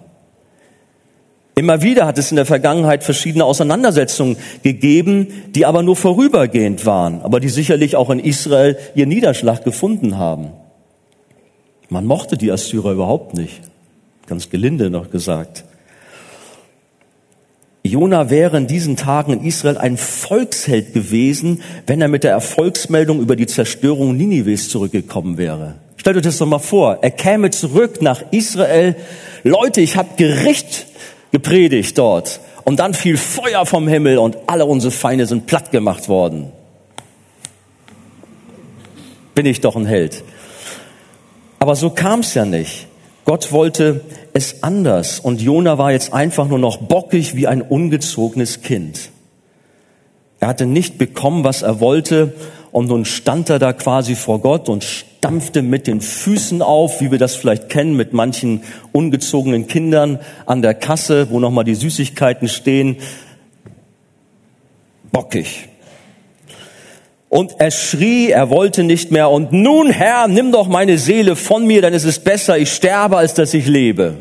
Immer 1.54 1.80
wieder 1.80 2.06
hat 2.06 2.18
es 2.18 2.30
in 2.30 2.36
der 2.36 2.44
Vergangenheit 2.44 3.02
verschiedene 3.02 3.44
Auseinandersetzungen 3.44 4.36
gegeben, 4.62 5.28
die 5.54 5.64
aber 5.64 5.82
nur 5.82 5.96
vorübergehend 5.96 6.84
waren, 6.84 7.22
aber 7.22 7.40
die 7.40 7.48
sicherlich 7.48 7.96
auch 7.96 8.10
in 8.10 8.18
Israel 8.18 8.76
ihren 8.94 9.08
Niederschlag 9.08 9.64
gefunden 9.64 10.18
haben. 10.18 10.50
Man 11.88 12.04
mochte 12.04 12.36
die 12.36 12.50
Assyrer 12.50 12.92
überhaupt 12.92 13.32
nicht 13.34 13.62
ganz 14.26 14.50
gelinde 14.50 14.90
noch 14.90 15.10
gesagt. 15.10 15.64
Jona 17.82 18.30
wäre 18.30 18.56
in 18.56 18.66
diesen 18.66 18.96
Tagen 18.96 19.32
in 19.32 19.44
Israel 19.44 19.78
ein 19.78 19.96
Volksheld 19.96 20.92
gewesen, 20.92 21.62
wenn 21.86 22.00
er 22.00 22.08
mit 22.08 22.24
der 22.24 22.32
Erfolgsmeldung 22.32 23.20
über 23.20 23.36
die 23.36 23.46
Zerstörung 23.46 24.16
Ninives 24.16 24.68
zurückgekommen 24.68 25.38
wäre. 25.38 25.76
Stellt 25.96 26.16
euch 26.16 26.22
das 26.22 26.38
doch 26.38 26.46
mal 26.46 26.58
vor. 26.58 26.98
Er 27.02 27.10
käme 27.10 27.50
zurück 27.50 28.02
nach 28.02 28.22
Israel. 28.30 28.96
Leute, 29.44 29.80
ich 29.80 29.96
habe 29.96 30.10
Gericht 30.16 30.86
gepredigt 31.32 31.96
dort. 31.98 32.40
Und 32.64 32.80
dann 32.80 32.94
fiel 32.94 33.16
Feuer 33.16 33.64
vom 33.64 33.86
Himmel 33.86 34.18
und 34.18 34.36
alle 34.46 34.66
unsere 34.66 34.90
Feinde 34.90 35.26
sind 35.26 35.46
platt 35.46 35.70
gemacht 35.70 36.08
worden. 36.08 36.50
Bin 39.34 39.46
ich 39.46 39.60
doch 39.60 39.76
ein 39.76 39.86
Held. 39.86 40.24
Aber 41.58 41.76
so 41.76 41.90
kam 41.90 42.20
es 42.20 42.34
ja 42.34 42.44
nicht. 42.44 42.85
Gott 43.26 43.50
wollte 43.50 44.02
es 44.34 44.62
anders 44.62 45.18
und 45.18 45.42
Jona 45.42 45.78
war 45.78 45.90
jetzt 45.90 46.12
einfach 46.12 46.46
nur 46.46 46.60
noch 46.60 46.76
bockig 46.76 47.34
wie 47.34 47.48
ein 47.48 47.60
ungezogenes 47.60 48.62
Kind. 48.62 49.10
Er 50.38 50.46
hatte 50.46 50.64
nicht 50.64 50.96
bekommen, 50.96 51.42
was 51.42 51.62
er 51.62 51.80
wollte 51.80 52.34
und 52.70 52.86
nun 52.86 53.04
stand 53.04 53.50
er 53.50 53.58
da 53.58 53.72
quasi 53.72 54.14
vor 54.14 54.40
Gott 54.40 54.68
und 54.68 54.84
stampfte 54.84 55.62
mit 55.62 55.88
den 55.88 56.00
Füßen 56.00 56.62
auf, 56.62 57.00
wie 57.00 57.10
wir 57.10 57.18
das 57.18 57.34
vielleicht 57.34 57.68
kennen 57.68 57.96
mit 57.96 58.12
manchen 58.12 58.62
ungezogenen 58.92 59.66
Kindern 59.66 60.20
an 60.46 60.62
der 60.62 60.74
Kasse, 60.74 61.28
wo 61.30 61.40
nochmal 61.40 61.64
die 61.64 61.74
Süßigkeiten 61.74 62.48
stehen. 62.48 62.98
Bockig. 65.10 65.68
Und 67.36 67.56
er 67.60 67.70
schrie, 67.70 68.30
er 68.30 68.48
wollte 68.48 68.82
nicht 68.82 69.10
mehr. 69.10 69.28
Und 69.28 69.52
nun, 69.52 69.90
Herr, 69.90 70.26
nimm 70.26 70.52
doch 70.52 70.68
meine 70.68 70.96
Seele 70.96 71.36
von 71.36 71.66
mir, 71.66 71.84
ist 71.84 72.04
es 72.04 72.18
besser, 72.18 72.56
ich 72.56 72.72
sterbe, 72.72 73.18
als 73.18 73.34
dass 73.34 73.52
ich 73.52 73.66
lebe. 73.66 74.14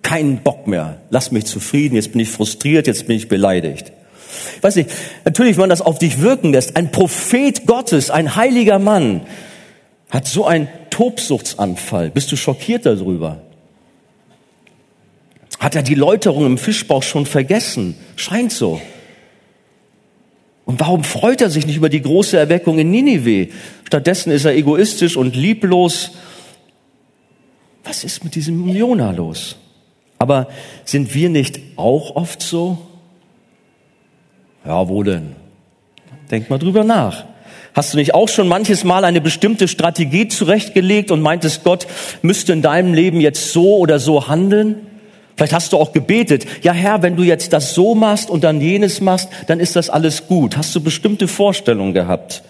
Keinen 0.00 0.38
Bock 0.38 0.66
mehr. 0.66 1.02
Lass 1.10 1.30
mich 1.30 1.44
zufrieden. 1.44 1.96
Jetzt 1.96 2.12
bin 2.12 2.22
ich 2.22 2.30
frustriert, 2.30 2.86
jetzt 2.86 3.06
bin 3.06 3.16
ich 3.16 3.28
beleidigt. 3.28 3.92
Ich 4.56 4.62
weiß 4.62 4.76
nicht, 4.76 4.88
natürlich, 5.26 5.56
wenn 5.56 5.64
man 5.64 5.68
das 5.68 5.82
auf 5.82 5.98
dich 5.98 6.22
wirken 6.22 6.52
lässt, 6.52 6.74
ein 6.74 6.90
Prophet 6.90 7.66
Gottes, 7.66 8.08
ein 8.08 8.34
heiliger 8.34 8.78
Mann, 8.78 9.26
hat 10.08 10.26
so 10.26 10.46
einen 10.46 10.68
Tobsuchtsanfall. 10.88 12.08
Bist 12.08 12.32
du 12.32 12.36
schockiert 12.36 12.86
darüber? 12.86 13.42
Hat 15.58 15.76
er 15.76 15.82
die 15.82 15.96
Läuterung 15.96 16.46
im 16.46 16.56
Fischbauch 16.56 17.02
schon 17.02 17.26
vergessen? 17.26 17.94
Scheint 18.16 18.52
so. 18.52 18.80
Und 20.70 20.78
warum 20.78 21.02
freut 21.02 21.40
er 21.40 21.50
sich 21.50 21.66
nicht 21.66 21.78
über 21.78 21.88
die 21.88 22.00
große 22.00 22.38
Erweckung 22.38 22.78
in 22.78 22.92
Ninive? 22.92 23.48
Stattdessen 23.88 24.30
ist 24.30 24.44
er 24.44 24.54
egoistisch 24.54 25.16
und 25.16 25.34
lieblos. 25.34 26.12
Was 27.82 28.04
ist 28.04 28.22
mit 28.22 28.36
diesem 28.36 28.68
Jona 28.68 29.10
los? 29.10 29.56
Aber 30.18 30.46
sind 30.84 31.12
wir 31.12 31.28
nicht 31.28 31.58
auch 31.74 32.14
oft 32.14 32.40
so? 32.40 32.78
Ja, 34.64 34.88
wo 34.88 35.02
denn? 35.02 35.34
Denk 36.30 36.48
mal 36.48 36.60
drüber 36.60 36.84
nach. 36.84 37.24
Hast 37.74 37.92
du 37.92 37.98
nicht 37.98 38.14
auch 38.14 38.28
schon 38.28 38.46
manches 38.46 38.84
Mal 38.84 39.04
eine 39.04 39.20
bestimmte 39.20 39.66
Strategie 39.66 40.28
zurechtgelegt 40.28 41.10
und 41.10 41.20
meintest, 41.20 41.64
Gott 41.64 41.88
müsste 42.22 42.52
in 42.52 42.62
deinem 42.62 42.94
Leben 42.94 43.20
jetzt 43.20 43.52
so 43.52 43.78
oder 43.78 43.98
so 43.98 44.28
handeln? 44.28 44.86
Vielleicht 45.40 45.54
hast 45.54 45.72
du 45.72 45.78
auch 45.78 45.92
gebetet, 45.92 46.44
ja 46.60 46.74
Herr, 46.74 47.00
wenn 47.00 47.16
du 47.16 47.22
jetzt 47.22 47.54
das 47.54 47.72
so 47.72 47.94
machst 47.94 48.28
und 48.28 48.44
dann 48.44 48.60
jenes 48.60 49.00
machst, 49.00 49.30
dann 49.46 49.58
ist 49.58 49.74
das 49.74 49.88
alles 49.88 50.26
gut. 50.26 50.58
Hast 50.58 50.74
du 50.74 50.82
bestimmte 50.82 51.28
Vorstellungen 51.28 51.94
gehabt, 51.94 52.42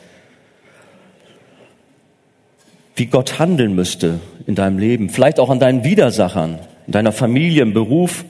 wie 2.97 3.07
Gott 3.07 3.39
handeln 3.39 3.77
müsste 3.77 4.19
in 4.49 4.57
deinem 4.57 4.79
Leben? 4.79 5.09
Vielleicht 5.09 5.39
auch 5.39 5.51
an 5.51 5.61
deinen 5.61 5.85
Widersachern, 5.85 6.59
in 6.89 6.93
deiner 6.93 7.13
Familie, 7.13 7.63
im 7.63 7.75
Beruf. 7.75 8.25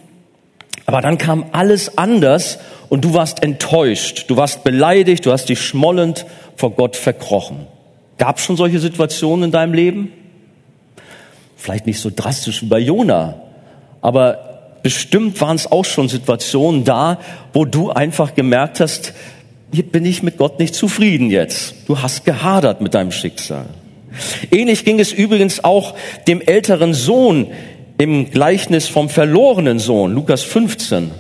Aber 0.85 1.01
dann 1.01 1.17
kam 1.17 1.47
alles 1.53 1.97
anders 1.97 2.59
und 2.91 3.03
du 3.03 3.15
warst 3.15 3.43
enttäuscht, 3.43 4.27
du 4.29 4.37
warst 4.37 4.63
beleidigt, 4.63 5.25
du 5.25 5.33
hast 5.33 5.49
dich 5.49 5.63
schmollend 5.63 6.27
vor 6.57 6.73
Gott 6.73 6.97
verkrochen. 6.97 7.67
Gab 8.19 8.37
es 8.37 8.45
schon 8.45 8.59
solche 8.59 8.79
Situationen 8.79 9.45
in 9.47 9.53
deinem 9.53 9.73
Leben? 9.73 10.13
Vielleicht 11.57 11.87
nicht 11.87 11.99
so 11.99 12.11
drastisch 12.15 12.61
wie 12.61 12.67
bei 12.67 12.79
Jona, 12.79 13.37
aber 14.03 14.50
bestimmt 14.83 15.41
waren 15.41 15.57
es 15.57 15.71
auch 15.71 15.85
schon 15.85 16.09
Situationen 16.09 16.85
da, 16.85 17.19
wo 17.53 17.65
du 17.65 17.91
einfach 17.91 18.35
gemerkt 18.35 18.81
hast, 18.81 19.13
hier 19.73 19.85
bin 19.85 20.05
ich 20.05 20.23
mit 20.23 20.37
Gott 20.37 20.59
nicht 20.59 20.75
zufrieden 20.75 21.31
jetzt. 21.31 21.75
Du 21.87 22.01
hast 22.03 22.25
gehadert 22.25 22.81
mit 22.81 22.95
deinem 22.95 23.13
Schicksal. 23.13 23.67
Ähnlich 24.51 24.85
ging 24.85 24.99
es 24.99 25.13
übrigens 25.13 25.63
auch 25.63 25.95
dem 26.27 26.41
älteren 26.41 26.95
Sohn 26.95 27.49
im 27.99 28.31
Gleichnis 28.31 28.89
vom 28.89 29.09
verlorenen 29.09 29.79
Sohn, 29.79 30.13
Lukas 30.15 30.43
15. 30.43 31.11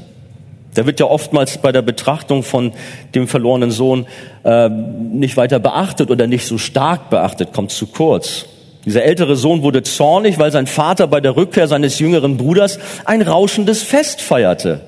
Der 0.76 0.87
wird 0.87 1.00
ja 1.00 1.07
oftmals 1.07 1.59
bei 1.59 1.73
der 1.73 1.83
Betrachtung 1.83 2.43
von 2.43 2.73
dem 3.14 3.29
verlorenen 3.29 3.71
Sohn 3.71 4.07
äh, 4.45 4.69
nicht 4.69 5.37
weiter 5.37 5.59
beachtet 5.59 6.11
oder 6.11 6.26
nicht 6.26 6.47
so 6.47 6.59
stark 6.59 7.11
beachtet, 7.11 7.52
kommt 7.52 7.71
zu 7.71 7.87
kurz. 7.87 8.47
Dieser 8.84 9.02
ältere 9.02 9.37
Sohn 9.37 9.62
wurde 9.62 9.82
zornig, 9.82 10.38
weil 10.38 10.52
sein 10.52 10.66
Vater 10.66 11.06
bei 11.06 11.20
der 11.20 11.37
Rückkehr 11.37 11.68
seines 11.68 11.99
jüngeren 11.99 12.37
Bruders 12.37 12.78
ein 13.04 13.22
rauschendes 13.22 13.82
Fest 13.82 14.22
feierte. 14.22 14.80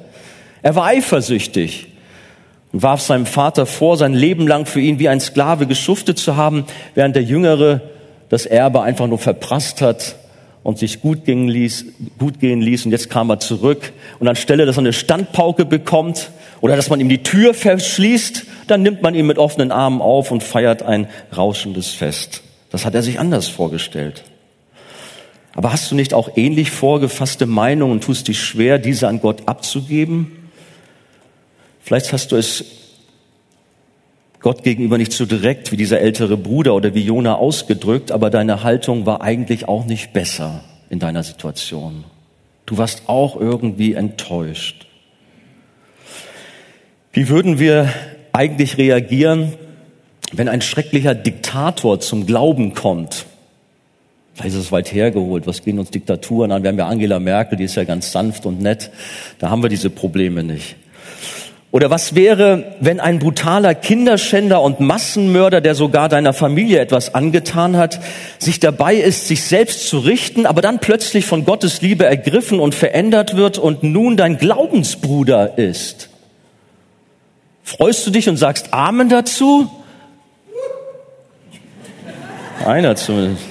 Er 0.63 0.75
war 0.75 0.87
eifersüchtig 0.87 1.89
und 2.73 2.83
warf 2.83 3.03
seinem 3.03 3.27
Vater 3.27 3.67
vor, 3.67 3.97
sein 3.97 4.15
Leben 4.15 4.47
lang 4.47 4.65
für 4.65 4.81
ihn 4.81 4.99
wie 4.99 5.09
ein 5.09 5.21
Sklave 5.21 5.67
geschuftet 5.67 6.19
zu 6.19 6.37
haben, 6.37 6.65
während 6.95 7.17
der 7.17 7.23
Jüngere 7.23 7.83
das 8.31 8.47
Erbe 8.47 8.81
einfach 8.81 9.09
nur 9.09 9.19
verprasst 9.19 9.83
hat 9.83 10.17
und 10.63 10.79
sich 10.79 11.01
gut 11.03 11.25
gehen 11.25 11.49
ließ, 11.49 11.87
gut 12.19 12.41
gehen 12.41 12.63
ließ. 12.63 12.87
Und 12.87 12.93
jetzt 12.93 13.11
kam 13.11 13.29
er 13.29 13.41
zurück. 13.41 13.93
Und 14.21 14.29
anstelle, 14.29 14.65
dass 14.65 14.77
er 14.77 14.81
eine 14.81 14.93
Standpauke 14.93 15.67
bekommt 15.67 16.31
oder 16.61 16.77
dass 16.77 16.89
man 16.89 17.01
ihm 17.01 17.09
die 17.09 17.23
Tür 17.23 17.53
verschließt, 17.53 18.45
dann 18.69 18.83
nimmt 18.83 19.03
man 19.03 19.15
ihn 19.15 19.27
mit 19.27 19.39
offenen 19.39 19.71
Armen 19.71 20.01
auf 20.01 20.31
und 20.31 20.43
feiert 20.43 20.83
ein 20.83 21.09
rauschendes 21.37 21.91
Fest. 21.91 22.43
Das 22.73 22.87
hat 22.87 22.95
er 22.95 23.03
sich 23.03 23.21
anders 23.21 23.49
vorgestellt. 23.49 24.25
Aber 25.55 25.73
hast 25.73 25.91
du 25.91 25.95
nicht 25.95 26.15
auch 26.15 26.37
ähnlich 26.37 26.71
vorgefasste 26.71 27.45
Meinungen 27.45 27.93
und 27.93 28.05
tust 28.05 28.29
dich 28.29 28.41
schwer, 28.41 28.79
diese 28.79 29.09
an 29.09 29.21
Gott 29.21 29.43
abzugeben? 29.47 30.49
Vielleicht 31.83 32.13
hast 32.15 32.33
du 32.33 32.37
es 32.37 32.65
Gott 34.41 34.65
gegenüber 34.65 34.97
nicht 34.97 35.13
so 35.13 35.27
direkt 35.27 35.71
wie 35.71 35.77
dieser 35.77 36.01
ältere 36.01 36.39
Bruder 36.39 36.75
oder 36.75 36.95
wie 36.95 37.05
Jona 37.05 37.37
ausgedrückt, 37.37 38.11
aber 38.11 38.31
deine 38.31 38.63
Haltung 38.65 39.05
war 39.05 39.21
eigentlich 39.21 39.69
auch 39.69 39.85
nicht 39.85 40.15
besser 40.15 40.65
in 40.89 40.99
deiner 40.99 41.23
Situation. 41.23 42.05
Du 42.65 42.79
warst 42.79 43.03
auch 43.07 43.39
irgendwie 43.39 43.93
enttäuscht. 43.93 44.87
Wie 47.13 47.29
würden 47.29 47.59
wir 47.59 47.93
eigentlich 48.33 48.79
reagieren, 48.79 49.53
wenn 50.33 50.49
ein 50.49 50.63
schrecklicher 50.63 51.15
Diktator 51.15 52.01
zum 52.01 52.27
Glauben 52.27 52.75
kommt? 52.75 53.27
Vielleicht 54.35 54.55
ist 54.55 54.63
es 54.63 54.73
weit 54.73 54.93
hergeholt. 54.93 55.47
Was 55.47 55.63
gehen 55.63 55.79
uns 55.79 55.91
Diktaturen 55.91 56.53
an? 56.53 56.63
Wir 56.63 56.71
haben 56.71 56.79
ja 56.79 56.87
Angela 56.87 57.21
Merkel, 57.21 57.59
die 57.59 57.65
ist 57.65 57.75
ja 57.75 57.85
ganz 57.85 58.13
sanft 58.13 58.47
und 58.47 58.61
nett. 58.61 58.91
Da 59.39 59.51
haben 59.51 59.63
wir 59.63 59.69
diese 59.69 59.91
Probleme 59.91 60.43
nicht. 60.43 60.77
Oder 61.71 61.89
was 61.89 62.15
wäre, 62.15 62.77
wenn 62.81 63.01
ein 63.01 63.19
brutaler 63.19 63.75
Kinderschänder 63.75 64.61
und 64.61 64.81
Massenmörder, 64.81 65.63
der 65.63 65.75
sogar 65.75 66.11
deiner 66.11 66.35
Familie 66.35 66.81
etwas 66.81 67.15
angetan 67.15 67.79
hat, 67.79 67.99
sich 68.39 68.61
dabei 68.61 68.97
ist, 68.97 69.27
sich 69.27 69.45
selbst 69.45 69.89
zu 69.89 69.99
richten, 69.99 70.45
aber 70.45 70.61
dann 70.61 70.81
plötzlich 70.81 71.25
von 71.25 71.47
Gottes 71.47 71.81
Liebe 71.81 72.05
ergriffen 72.05 72.61
und 72.61 72.75
verändert 72.75 73.37
wird 73.37 73.57
und 73.57 73.83
nun 73.83 74.19
dein 74.19 74.37
Glaubensbruder 74.37 75.57
ist? 75.57 76.11
Freust 77.65 78.07
du 78.07 78.11
dich 78.11 78.29
und 78.29 78.37
sagst 78.37 78.75
Amen 78.75 79.09
dazu? 79.09 79.71
Einer 82.67 82.97
zumindest. 82.97 83.43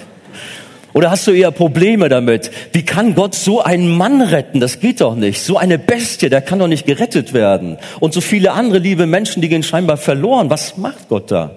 Oder 0.93 1.09
hast 1.09 1.25
du 1.27 1.31
eher 1.31 1.51
Probleme 1.51 2.09
damit? 2.09 2.51
Wie 2.73 2.83
kann 2.83 3.15
Gott 3.15 3.33
so 3.33 3.61
einen 3.61 3.89
Mann 3.89 4.21
retten? 4.21 4.59
Das 4.59 4.79
geht 4.79 4.99
doch 4.99 5.15
nicht. 5.15 5.41
So 5.41 5.57
eine 5.57 5.79
Bestie, 5.79 6.29
der 6.29 6.41
kann 6.41 6.59
doch 6.59 6.67
nicht 6.67 6.85
gerettet 6.85 7.33
werden. 7.33 7.77
Und 7.99 8.13
so 8.13 8.19
viele 8.19 8.51
andere 8.51 8.79
liebe 8.79 9.05
Menschen, 9.05 9.41
die 9.41 9.47
gehen 9.47 9.63
scheinbar 9.63 9.97
verloren. 9.97 10.49
Was 10.49 10.77
macht 10.77 11.07
Gott 11.07 11.31
da? 11.31 11.55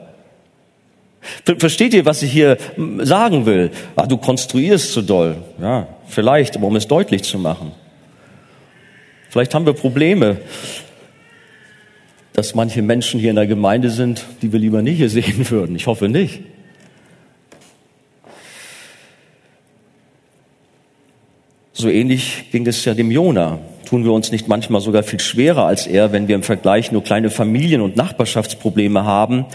Versteht 1.59 1.95
ihr, 1.95 2.05
was 2.05 2.23
ich 2.23 2.31
hier 2.31 2.59
sagen 2.99 3.47
will? 3.47 3.71
Ah, 3.97 4.07
du 4.07 4.19
konstruierst 4.19 4.93
zu 4.93 5.03
doll. 5.03 5.37
Ja, 5.61 5.89
vielleicht, 6.07 6.57
um 6.57 6.77
es 6.77 6.87
deutlich 6.87 7.23
zu 7.25 7.39
machen. 7.39 7.73
Vielleicht 9.31 9.55
haben 9.55 9.67
wir 9.67 9.73
Probleme, 9.73 10.37
dass 12.35 12.55
manche 12.55 12.83
Menschen 12.83 13.19
hier 13.19 13.31
in 13.31 13.37
der 13.37 13.47
Gemeinde 13.47 13.91
sind, 13.91 14.25
die 14.43 14.53
wir 14.53 14.61
lieber 14.61 14.83
nicht 14.83 14.99
hier 14.99 15.09
sehen 15.09 15.45
würden. 15.51 15.75
Ich 15.75 15.87
hoffe 15.89 16.09
nicht. 16.09 16.41
So 21.77 21.89
ähnlich 21.89 22.53
ging 22.53 22.65
es 22.69 22.85
ja 22.85 22.95
dem 22.95 23.11
Jona. 23.11 23.59
Tun 23.85 24.05
wir 24.05 24.13
uns 24.13 24.31
nicht 24.31 24.47
manchmal 24.47 24.81
sogar 24.81 25.03
viel 25.03 25.19
schwerer 25.19 25.67
als 25.67 25.89
er, 25.89 26.13
wenn 26.13 26.29
wir 26.29 26.37
im 26.37 26.45
Vergleich 26.45 26.93
nur 26.93 27.03
kleine 27.03 27.31
Familien- 27.31 27.81
und 27.81 27.97
Nachbarschaftsprobleme 27.97 29.05
haben 29.05 29.47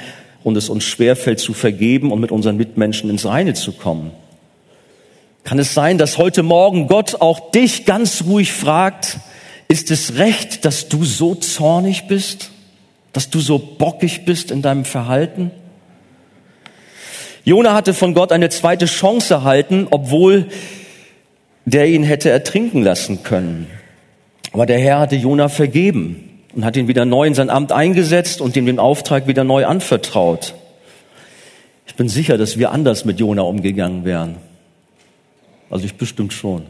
und 0.44 0.58
es 0.58 0.68
uns 0.68 0.84
schwerfällt 0.84 1.40
zu 1.40 1.54
vergeben 1.54 2.12
und 2.12 2.20
mit 2.20 2.34
unseren 2.34 2.58
Mitmenschen 2.58 3.10
ins 3.10 3.26
Reine 3.26 3.54
zu 3.54 3.72
kommen? 3.72 4.12
Kann 5.46 5.60
es 5.60 5.74
sein, 5.74 5.98
dass 5.98 6.18
heute 6.18 6.44
Morgen 6.44 6.88
Gott 6.88 7.22
auch 7.22 7.52
dich 7.52 7.86
ganz 7.86 8.26
ruhig 8.28 8.52
fragt, 8.52 9.20
ist 9.70 9.90
es 9.90 10.18
recht, 10.18 10.66
dass 10.66 10.90
du 10.90 11.06
so 11.06 11.36
zornig 11.36 12.08
bist? 12.08 12.52
Dass 13.14 13.30
du 13.30 13.40
so 13.40 13.58
bockig 13.60 14.26
bist 14.26 14.52
in 14.52 14.62
deinem 14.62 14.84
Verhalten? 14.84 15.52
Jona 17.46 17.74
hatte 17.74 17.94
von 17.94 18.14
Gott 18.14 18.34
eine 18.34 18.50
zweite 18.50 18.88
Chance 18.88 19.36
erhalten, 19.36 19.88
obwohl 19.90 20.50
der 21.66 21.88
ihn 21.88 22.04
hätte 22.04 22.30
ertrinken 22.30 22.84
lassen 22.84 23.24
können. 23.24 23.68
Aber 24.52 24.66
der 24.66 24.80
Herr 24.80 25.00
hatte 25.00 25.16
Jona 25.16 25.50
vergeben 25.50 26.42
und 26.56 26.66
hat 26.66 26.76
ihn 26.78 26.88
wieder 26.88 27.06
neu 27.06 27.28
in 27.28 27.36
sein 27.36 27.50
Amt 27.50 27.72
eingesetzt 27.72 28.42
und 28.42 28.56
ihm 28.56 28.66
den 28.66 28.80
Auftrag 28.80 29.28
wieder 29.28 29.44
neu 29.44 29.66
anvertraut. 29.66 30.56
Ich 31.86 31.96
bin 31.96 32.10
sicher, 32.10 32.38
dass 32.38 32.58
wir 32.58 32.72
anders 32.72 33.06
mit 33.06 33.20
Jona 33.20 33.44
umgegangen 33.44 34.06
wären. 34.06 34.38
Also 35.70 35.86
ich 35.86 35.96
bestimmt 35.96 36.34
schon. 36.34 36.64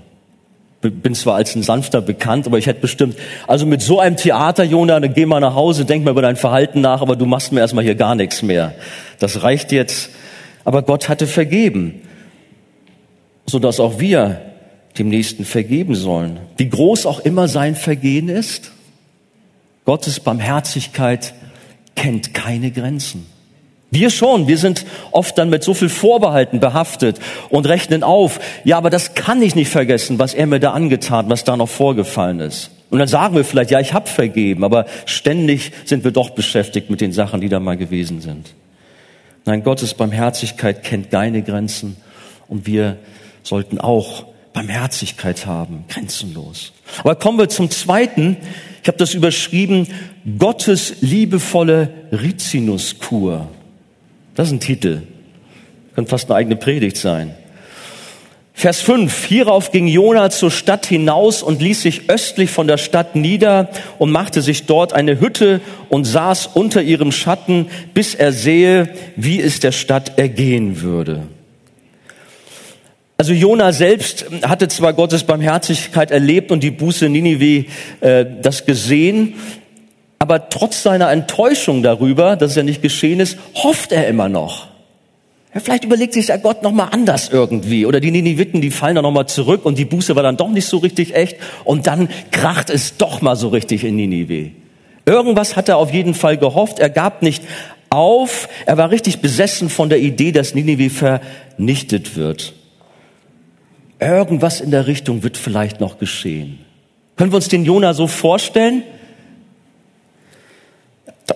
Bin 0.82 1.14
zwar 1.14 1.36
als 1.36 1.56
ein 1.56 1.64
Sanfter 1.64 2.02
bekannt, 2.02 2.48
aber 2.48 2.58
ich 2.58 2.66
hätte 2.66 2.80
bestimmt, 2.80 3.18
also 3.48 3.66
mit 3.66 3.82
so 3.82 4.00
einem 4.00 4.16
Theater, 4.16 4.64
Jona, 4.64 5.00
dann 5.00 5.14
geh 5.14 5.26
mal 5.26 5.42
nach 5.42 5.54
Hause, 5.54 5.84
denk 5.84 6.06
mal 6.06 6.12
über 6.12 6.22
dein 6.22 6.38
Verhalten 6.38 6.80
nach, 6.80 7.02
aber 7.02 7.18
du 7.18 7.26
machst 7.26 7.52
mir 7.52 7.60
erstmal 7.60 7.84
hier 7.84 7.96
gar 7.96 8.16
nichts 8.16 8.42
mehr. 8.42 8.74
Das 9.20 9.44
reicht 9.44 9.74
jetzt. 9.74 10.10
Aber 10.64 10.82
Gott 10.82 11.10
hatte 11.10 11.28
vergeben, 11.28 12.02
sodass 13.46 13.80
auch 13.80 14.00
wir 14.00 14.40
dem 15.00 15.10
Nächsten 15.10 15.46
vergeben 15.46 15.96
sollen. 15.96 16.40
Wie 16.58 16.70
groß 16.70 17.06
auch 17.06 17.20
immer 17.22 17.48
sein 17.48 17.76
Vergehen 17.76 18.30
ist, 18.30 18.72
Gottes 19.86 20.20
Barmherzigkeit 20.20 21.34
kennt 21.96 22.34
keine 22.34 22.72
Grenzen. 22.72 23.26
Wir 23.92 24.12
schon, 24.12 24.48
wir 24.48 24.60
sind 24.60 24.86
oft 25.12 25.36
dann 25.38 25.50
mit 25.50 25.64
so 25.64 25.74
viel 25.74 25.90
Vorbehalten 25.90 26.60
behaftet 26.60 27.20
und 27.50 27.68
rechnen 27.68 28.04
auf, 28.04 28.40
ja, 28.64 28.78
aber 28.78 28.92
das 28.92 29.16
kann 29.16 29.42
ich 29.42 29.56
nicht 29.56 29.72
vergessen, 29.72 30.20
was 30.20 30.36
er 30.36 30.46
mir 30.46 30.60
da 30.60 30.74
angetan, 30.74 31.28
was 31.30 31.44
da 31.44 31.58
noch 31.58 31.70
vorgefallen 31.70 32.40
ist. 32.40 32.70
Und 32.92 33.00
dann 33.00 33.08
sagen 33.08 33.36
wir 33.36 33.44
vielleicht, 33.44 33.72
ja, 33.72 33.80
ich 33.80 33.94
habe 33.94 34.08
vergeben, 34.08 34.64
aber 34.64 34.86
ständig 35.06 35.72
sind 35.86 36.04
wir 36.04 36.12
doch 36.12 36.32
beschäftigt 36.32 36.92
mit 36.92 37.02
den 37.02 37.12
Sachen, 37.12 37.42
die 37.42 37.50
da 37.50 37.60
mal 37.60 37.78
gewesen 37.78 38.22
sind. 38.22 38.54
Nein, 39.46 39.64
Gottes 39.64 39.96
Barmherzigkeit 39.96 40.84
kennt 40.84 41.10
keine 41.10 41.42
Grenzen 41.42 41.98
und 42.48 42.68
wir 42.68 42.98
sollten 43.42 43.80
auch 43.80 44.26
Barmherzigkeit 44.54 45.46
haben, 45.46 45.86
grenzenlos. 45.90 46.74
Aber 47.00 47.16
kommen 47.16 47.38
wir 47.38 47.50
zum 47.50 47.70
Zweiten. 47.70 48.38
Ich 48.82 48.88
habe 48.88 48.98
das 48.98 49.14
überschrieben, 49.14 49.88
Gottes 50.38 50.96
liebevolle 51.02 51.90
Rizinuskur. 52.12 53.48
Das 54.36 54.48
ist 54.48 54.54
ein 54.54 54.60
Titel. 54.60 55.04
Könnte 55.96 56.10
fast 56.10 56.30
eine 56.30 56.38
eigene 56.38 56.56
Predigt 56.56 56.98
sein. 56.98 57.36
Vers 58.60 58.82
5. 58.82 59.26
Hierauf 59.26 59.72
ging 59.72 59.88
Jona 59.88 60.30
zur 60.30 60.52
Stadt 60.52 60.86
hinaus 60.86 61.44
und 61.44 61.62
ließ 61.62 61.82
sich 61.82 62.10
östlich 62.10 62.50
von 62.50 62.68
der 62.68 62.78
Stadt 62.78 63.16
nieder 63.16 63.70
und 64.00 64.12
machte 64.12 64.42
sich 64.42 64.66
dort 64.66 64.92
eine 64.92 65.22
Hütte 65.22 65.62
und 65.88 66.04
saß 66.04 66.48
unter 66.56 66.82
ihrem 66.82 67.14
Schatten, 67.14 67.68
bis 67.94 68.16
er 68.16 68.34
sehe, 68.34 68.90
wie 69.16 69.40
es 69.40 69.62
der 69.62 69.72
Stadt 69.72 70.20
ergehen 70.20 70.82
würde. 70.82 71.24
Also 73.20 73.34
Jona 73.34 73.74
selbst 73.74 74.28
hatte 74.44 74.70
zwar 74.70 74.94
Gottes 74.94 75.26
Barmherzigkeit 75.26 76.10
erlebt 76.10 76.54
und 76.54 76.64
die 76.64 76.72
Buße 76.72 77.10
Ninive 77.10 77.66
äh, 78.00 78.26
das 78.42 78.66
gesehen, 78.66 79.34
aber 80.20 80.48
trotz 80.48 80.84
seiner 80.84 81.12
Enttäuschung 81.12 81.84
darüber, 81.84 82.38
dass 82.38 82.52
es 82.52 82.56
ja 82.56 82.64
nicht 82.64 82.82
geschehen 82.82 83.20
ist, 83.20 83.38
hofft 83.56 83.92
er 83.92 84.08
immer 84.08 84.30
noch. 84.30 84.70
Ja, 85.54 85.60
vielleicht 85.60 85.84
überlegt 85.84 86.14
sich 86.14 86.30
ja 86.30 86.38
Gott 86.38 86.64
noch 86.64 86.72
mal 86.72 86.86
anders 86.86 87.28
irgendwie 87.28 87.86
oder 87.86 88.00
die 88.00 88.12
Niniviten, 88.12 88.62
die 88.62 88.72
fallen 88.72 88.96
dann 88.96 89.04
noch 89.04 89.12
mal 89.12 89.28
zurück 89.28 89.66
und 89.66 89.78
die 89.78 89.84
Buße 89.84 90.16
war 90.16 90.24
dann 90.24 90.38
doch 90.38 90.50
nicht 90.50 90.68
so 90.68 90.78
richtig 90.78 91.14
echt 91.14 91.36
und 91.66 91.88
dann 91.88 92.08
kracht 92.32 92.70
es 92.70 92.96
doch 92.96 93.20
mal 93.20 93.36
so 93.36 93.50
richtig 93.50 93.84
in 93.84 93.98
Ninive. 93.98 94.52
Irgendwas 95.06 95.58
hat 95.58 95.68
er 95.68 95.76
auf 95.76 95.92
jeden 95.92 96.14
Fall 96.14 96.38
gehofft. 96.38 96.80
Er 96.80 96.90
gab 96.90 97.22
nicht 97.22 97.44
auf. 97.90 98.48
Er 98.66 98.78
war 98.78 98.92
richtig 98.92 99.20
besessen 99.20 99.70
von 99.70 99.90
der 99.90 100.00
Idee, 100.00 100.32
dass 100.32 100.56
Ninive 100.56 100.90
vernichtet 100.90 102.16
wird. 102.16 102.54
Irgendwas 104.00 104.62
in 104.62 104.72
der 104.72 104.88
Richtung 104.88 105.24
wird 105.24 105.38
vielleicht 105.38 105.80
noch 105.80 106.00
geschehen. 106.00 106.60
Können 107.18 107.32
wir 107.32 107.36
uns 107.36 107.50
den 107.50 107.66
Jona 107.66 107.94
so 107.94 108.08
vorstellen? 108.08 108.84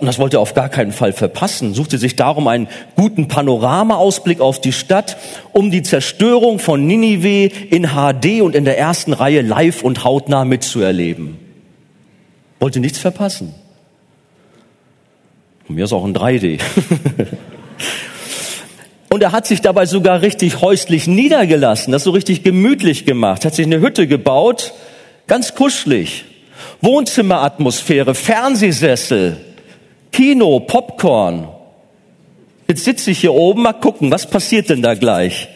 Und 0.00 0.06
das 0.06 0.18
wollte 0.18 0.38
er 0.38 0.40
auf 0.40 0.54
gar 0.54 0.68
keinen 0.68 0.92
Fall 0.92 1.12
verpassen, 1.12 1.74
suchte 1.74 1.98
sich 1.98 2.16
darum 2.16 2.48
einen 2.48 2.68
guten 2.96 3.28
Panoramaausblick 3.28 4.40
auf 4.40 4.60
die 4.60 4.72
Stadt, 4.72 5.16
um 5.52 5.70
die 5.70 5.82
Zerstörung 5.82 6.58
von 6.58 6.86
Ninive 6.86 7.54
in 7.70 7.88
HD 7.88 8.40
und 8.40 8.56
in 8.56 8.64
der 8.64 8.78
ersten 8.78 9.12
Reihe 9.12 9.42
live 9.42 9.82
und 9.82 10.02
hautnah 10.02 10.44
mitzuerleben. 10.44 11.38
Wollte 12.60 12.80
nichts 12.80 12.98
verpassen. 12.98 13.54
Von 15.66 15.76
mir 15.76 15.84
ist 15.84 15.92
auch 15.92 16.04
ein 16.04 16.14
3D. 16.14 16.60
und 19.14 19.22
er 19.22 19.30
hat 19.30 19.46
sich 19.46 19.60
dabei 19.60 19.86
sogar 19.86 20.22
richtig 20.22 20.60
häuslich 20.60 21.06
niedergelassen, 21.06 21.92
das 21.92 22.02
so 22.02 22.10
richtig 22.10 22.42
gemütlich 22.42 23.06
gemacht, 23.06 23.44
hat 23.44 23.54
sich 23.54 23.64
eine 23.64 23.80
Hütte 23.80 24.08
gebaut, 24.08 24.74
ganz 25.28 25.54
kuschelig. 25.54 26.24
Wohnzimmeratmosphäre, 26.80 28.16
Fernsehsessel, 28.16 29.36
Kino, 30.10 30.58
Popcorn. 30.58 31.48
Jetzt 32.66 32.84
sitze 32.84 33.12
ich 33.12 33.20
hier 33.20 33.34
oben, 33.34 33.62
mal 33.62 33.72
gucken, 33.72 34.10
was 34.10 34.28
passiert 34.28 34.68
denn 34.68 34.82
da 34.82 34.94
gleich? 34.94 35.48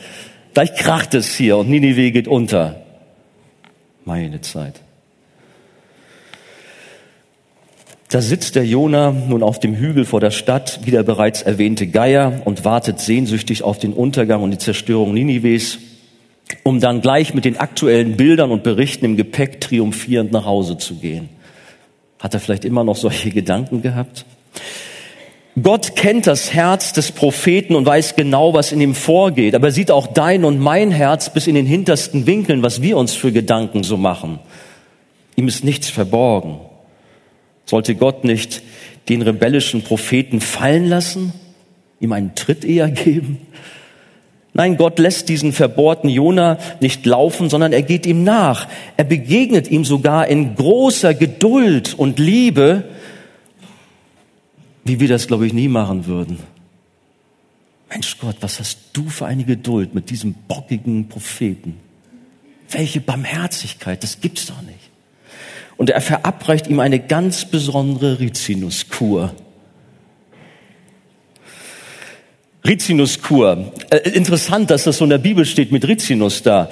Gleich 0.54 0.74
kracht 0.76 1.14
es 1.14 1.34
hier 1.34 1.56
und 1.56 1.68
Ninive 1.68 2.12
geht 2.12 2.28
unter. 2.28 2.76
Meine 4.04 4.40
Zeit. 4.40 4.74
Da 8.08 8.22
sitzt 8.22 8.54
der 8.54 8.64
Jona 8.64 9.10
nun 9.10 9.42
auf 9.42 9.60
dem 9.60 9.74
Hügel 9.74 10.06
vor 10.06 10.20
der 10.20 10.30
Stadt, 10.30 10.80
wie 10.84 10.90
der 10.90 11.02
bereits 11.02 11.42
erwähnte 11.42 11.86
Geier, 11.86 12.40
und 12.46 12.64
wartet 12.64 13.00
sehnsüchtig 13.00 13.62
auf 13.62 13.78
den 13.78 13.92
Untergang 13.92 14.42
und 14.42 14.50
die 14.50 14.58
Zerstörung 14.58 15.12
Ninives, 15.12 15.78
um 16.62 16.80
dann 16.80 17.02
gleich 17.02 17.34
mit 17.34 17.44
den 17.44 17.58
aktuellen 17.58 18.16
Bildern 18.16 18.50
und 18.50 18.62
Berichten 18.62 19.04
im 19.04 19.16
Gepäck 19.18 19.60
triumphierend 19.60 20.32
nach 20.32 20.46
Hause 20.46 20.78
zu 20.78 20.94
gehen. 20.94 21.28
Hat 22.18 22.32
er 22.32 22.40
vielleicht 22.40 22.64
immer 22.64 22.82
noch 22.82 22.96
solche 22.96 23.30
Gedanken 23.30 23.82
gehabt? 23.82 24.24
Gott 25.62 25.94
kennt 25.94 26.26
das 26.26 26.54
Herz 26.54 26.94
des 26.94 27.12
Propheten 27.12 27.74
und 27.74 27.84
weiß 27.84 28.16
genau, 28.16 28.54
was 28.54 28.72
in 28.72 28.80
ihm 28.80 28.94
vorgeht. 28.94 29.54
Aber 29.54 29.68
er 29.68 29.72
sieht 29.72 29.90
auch 29.90 30.06
dein 30.06 30.46
und 30.46 30.58
mein 30.58 30.90
Herz 30.90 31.30
bis 31.30 31.46
in 31.46 31.56
den 31.56 31.66
hintersten 31.66 32.26
Winkeln, 32.26 32.62
was 32.62 32.80
wir 32.80 32.96
uns 32.96 33.12
für 33.12 33.32
Gedanken 33.32 33.82
so 33.82 33.98
machen. 33.98 34.38
Ihm 35.36 35.46
ist 35.46 35.62
nichts 35.62 35.90
verborgen. 35.90 36.60
Sollte 37.68 37.94
Gott 37.94 38.24
nicht 38.24 38.62
den 39.10 39.20
rebellischen 39.20 39.82
Propheten 39.82 40.40
fallen 40.40 40.88
lassen? 40.88 41.34
Ihm 42.00 42.12
einen 42.12 42.34
Tritt 42.34 42.64
eher 42.64 42.90
geben? 42.90 43.46
Nein, 44.54 44.78
Gott 44.78 44.98
lässt 44.98 45.28
diesen 45.28 45.52
verbohrten 45.52 46.08
Jona 46.08 46.58
nicht 46.80 47.04
laufen, 47.04 47.50
sondern 47.50 47.74
er 47.74 47.82
geht 47.82 48.06
ihm 48.06 48.24
nach. 48.24 48.68
Er 48.96 49.04
begegnet 49.04 49.70
ihm 49.70 49.84
sogar 49.84 50.28
in 50.28 50.54
großer 50.54 51.12
Geduld 51.12 51.92
und 51.92 52.18
Liebe, 52.18 52.84
wie 54.84 54.98
wir 54.98 55.08
das, 55.08 55.26
glaube 55.26 55.46
ich, 55.46 55.52
nie 55.52 55.68
machen 55.68 56.06
würden. 56.06 56.38
Mensch 57.90 58.16
Gott, 58.18 58.36
was 58.40 58.60
hast 58.60 58.78
du 58.94 59.10
für 59.10 59.26
eine 59.26 59.44
Geduld 59.44 59.94
mit 59.94 60.08
diesem 60.08 60.32
bockigen 60.32 61.10
Propheten? 61.10 61.76
Welche 62.70 63.02
Barmherzigkeit, 63.02 64.02
das 64.02 64.22
gibt's 64.22 64.46
doch 64.46 64.62
nicht. 64.62 64.77
Und 65.78 65.90
er 65.90 66.00
verabreicht 66.02 66.66
ihm 66.66 66.80
eine 66.80 66.98
ganz 66.98 67.46
besondere 67.46 68.18
Rizinuskur. 68.18 69.32
Rizinuskur. 72.66 73.72
Äh, 73.90 74.10
interessant, 74.10 74.70
dass 74.70 74.84
das 74.84 74.98
so 74.98 75.04
in 75.04 75.10
der 75.10 75.18
Bibel 75.18 75.46
steht 75.46 75.72
mit 75.72 75.86
Rizinus 75.86 76.42
da. 76.42 76.68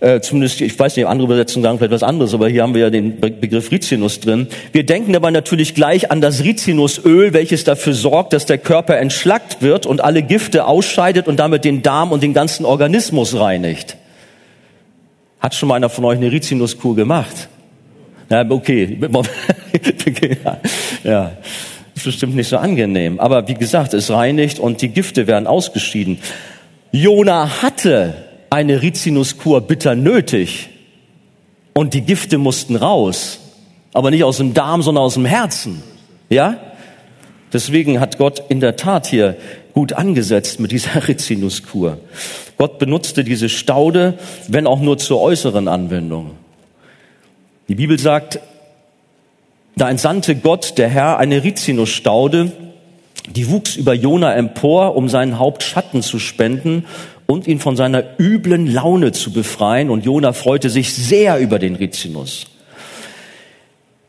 Äh, 0.00 0.20
zumindest, 0.20 0.60
ich 0.60 0.78
weiß 0.78 0.96
nicht, 0.96 1.06
andere 1.06 1.26
Übersetzungen 1.26 1.62
sagen 1.62 1.78
vielleicht 1.78 1.92
was 1.92 2.02
anderes, 2.02 2.34
aber 2.34 2.48
hier 2.48 2.62
haben 2.62 2.74
wir 2.74 2.82
ja 2.82 2.90
den 2.90 3.20
Begriff 3.20 3.70
Rizinus 3.70 4.20
drin. 4.20 4.48
Wir 4.72 4.84
denken 4.84 5.14
dabei 5.14 5.30
natürlich 5.30 5.74
gleich 5.74 6.10
an 6.10 6.20
das 6.20 6.44
Rizinusöl, 6.44 7.32
welches 7.32 7.64
dafür 7.64 7.94
sorgt, 7.94 8.34
dass 8.34 8.44
der 8.44 8.58
Körper 8.58 8.98
entschlackt 8.98 9.62
wird 9.62 9.86
und 9.86 10.02
alle 10.02 10.22
Gifte 10.22 10.66
ausscheidet 10.66 11.26
und 11.26 11.38
damit 11.38 11.64
den 11.64 11.82
Darm 11.82 12.12
und 12.12 12.22
den 12.22 12.34
ganzen 12.34 12.66
Organismus 12.66 13.34
reinigt. 13.34 13.96
Hat 15.40 15.54
schon 15.54 15.70
mal 15.70 15.76
einer 15.76 15.88
von 15.88 16.04
euch 16.04 16.18
eine 16.18 16.30
Rizinuskur 16.30 16.94
gemacht? 16.94 17.48
Ja, 18.32 18.48
okay. 18.48 18.98
ja, 21.04 21.32
ist 21.94 22.04
bestimmt 22.04 22.34
nicht 22.34 22.48
so 22.48 22.56
angenehm. 22.56 23.20
Aber 23.20 23.46
wie 23.46 23.52
gesagt, 23.52 23.92
es 23.92 24.10
reinigt 24.10 24.58
und 24.58 24.80
die 24.80 24.88
Gifte 24.88 25.26
werden 25.26 25.46
ausgeschieden. 25.46 26.16
Jona 26.92 27.60
hatte 27.60 28.14
eine 28.48 28.80
Rizinuskur 28.80 29.60
bitter 29.60 29.94
nötig 29.94 30.70
und 31.74 31.92
die 31.92 32.00
Gifte 32.00 32.38
mussten 32.38 32.74
raus, 32.74 33.38
aber 33.92 34.10
nicht 34.10 34.24
aus 34.24 34.38
dem 34.38 34.54
Darm, 34.54 34.80
sondern 34.80 35.04
aus 35.04 35.14
dem 35.14 35.26
Herzen. 35.26 35.82
Ja? 36.30 36.56
Deswegen 37.52 38.00
hat 38.00 38.16
Gott 38.16 38.42
in 38.48 38.60
der 38.60 38.76
Tat 38.76 39.08
hier 39.08 39.36
gut 39.74 39.92
angesetzt 39.92 40.58
mit 40.58 40.72
dieser 40.72 41.06
Rizinuskur. 41.08 41.98
Gott 42.56 42.78
benutzte 42.78 43.24
diese 43.24 43.50
Staude, 43.50 44.14
wenn 44.48 44.66
auch 44.66 44.80
nur 44.80 44.96
zur 44.96 45.20
äußeren 45.20 45.68
Anwendung. 45.68 46.30
Die 47.72 47.76
Bibel 47.76 47.98
sagt, 47.98 48.38
da 49.76 49.88
entsandte 49.88 50.36
Gott, 50.36 50.76
der 50.76 50.90
Herr, 50.90 51.16
eine 51.16 51.42
Rizinusstaude, 51.42 52.52
die 53.30 53.48
wuchs 53.48 53.76
über 53.76 53.94
Jona 53.94 54.34
empor, 54.34 54.94
um 54.94 55.08
seinen 55.08 55.38
Haupt 55.38 55.62
Schatten 55.62 56.02
zu 56.02 56.18
spenden 56.18 56.84
und 57.26 57.46
ihn 57.46 57.60
von 57.60 57.74
seiner 57.74 58.04
üblen 58.20 58.66
Laune 58.66 59.12
zu 59.12 59.32
befreien. 59.32 59.88
Und 59.88 60.04
Jona 60.04 60.34
freute 60.34 60.68
sich 60.68 60.92
sehr 60.92 61.38
über 61.38 61.58
den 61.58 61.74
Rizinus. 61.74 62.44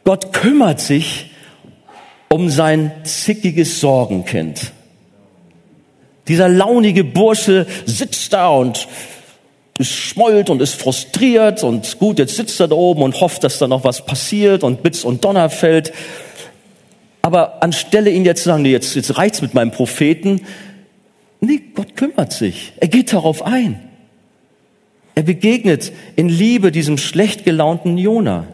Gott 0.03 0.33
kümmert 0.33 0.81
sich 0.81 1.31
um 2.29 2.49
sein 2.49 2.91
zickiges 3.05 3.79
Sorgenkind. 3.79 4.73
Dieser 6.27 6.49
launige 6.49 7.05
Bursche 7.05 7.65
sitzt 7.85 8.33
da 8.33 8.49
und 8.49 8.89
ist 9.77 9.91
schmollt 9.91 10.49
und 10.49 10.61
ist 10.61 10.75
frustriert 10.75 11.63
und 11.63 11.97
gut, 11.99 12.19
jetzt 12.19 12.35
sitzt 12.35 12.59
er 12.59 12.67
da 12.67 12.75
oben 12.75 13.01
und 13.01 13.19
hofft, 13.19 13.43
dass 13.43 13.57
da 13.57 13.67
noch 13.67 13.83
was 13.83 14.05
passiert 14.05 14.63
und 14.63 14.83
Blitz 14.83 15.03
und 15.03 15.25
Donner 15.25 15.49
fällt. 15.49 15.93
Aber 17.21 17.63
anstelle 17.63 18.11
ihn 18.11 18.25
jetzt 18.25 18.43
zu 18.43 18.49
sagen, 18.49 18.63
nee, 18.63 18.71
jetzt, 18.71 18.95
jetzt 18.95 19.17
reicht's 19.17 19.41
mit 19.41 19.53
meinem 19.53 19.71
Propheten, 19.71 20.41
nee, 21.39 21.61
Gott 21.73 21.95
kümmert 21.95 22.33
sich. 22.33 22.73
Er 22.77 22.87
geht 22.87 23.13
darauf 23.13 23.43
ein. 23.43 23.79
Er 25.15 25.23
begegnet 25.23 25.91
in 26.15 26.29
Liebe 26.29 26.71
diesem 26.71 26.97
schlecht 26.97 27.45
gelaunten 27.45 27.97
Jona. 27.97 28.47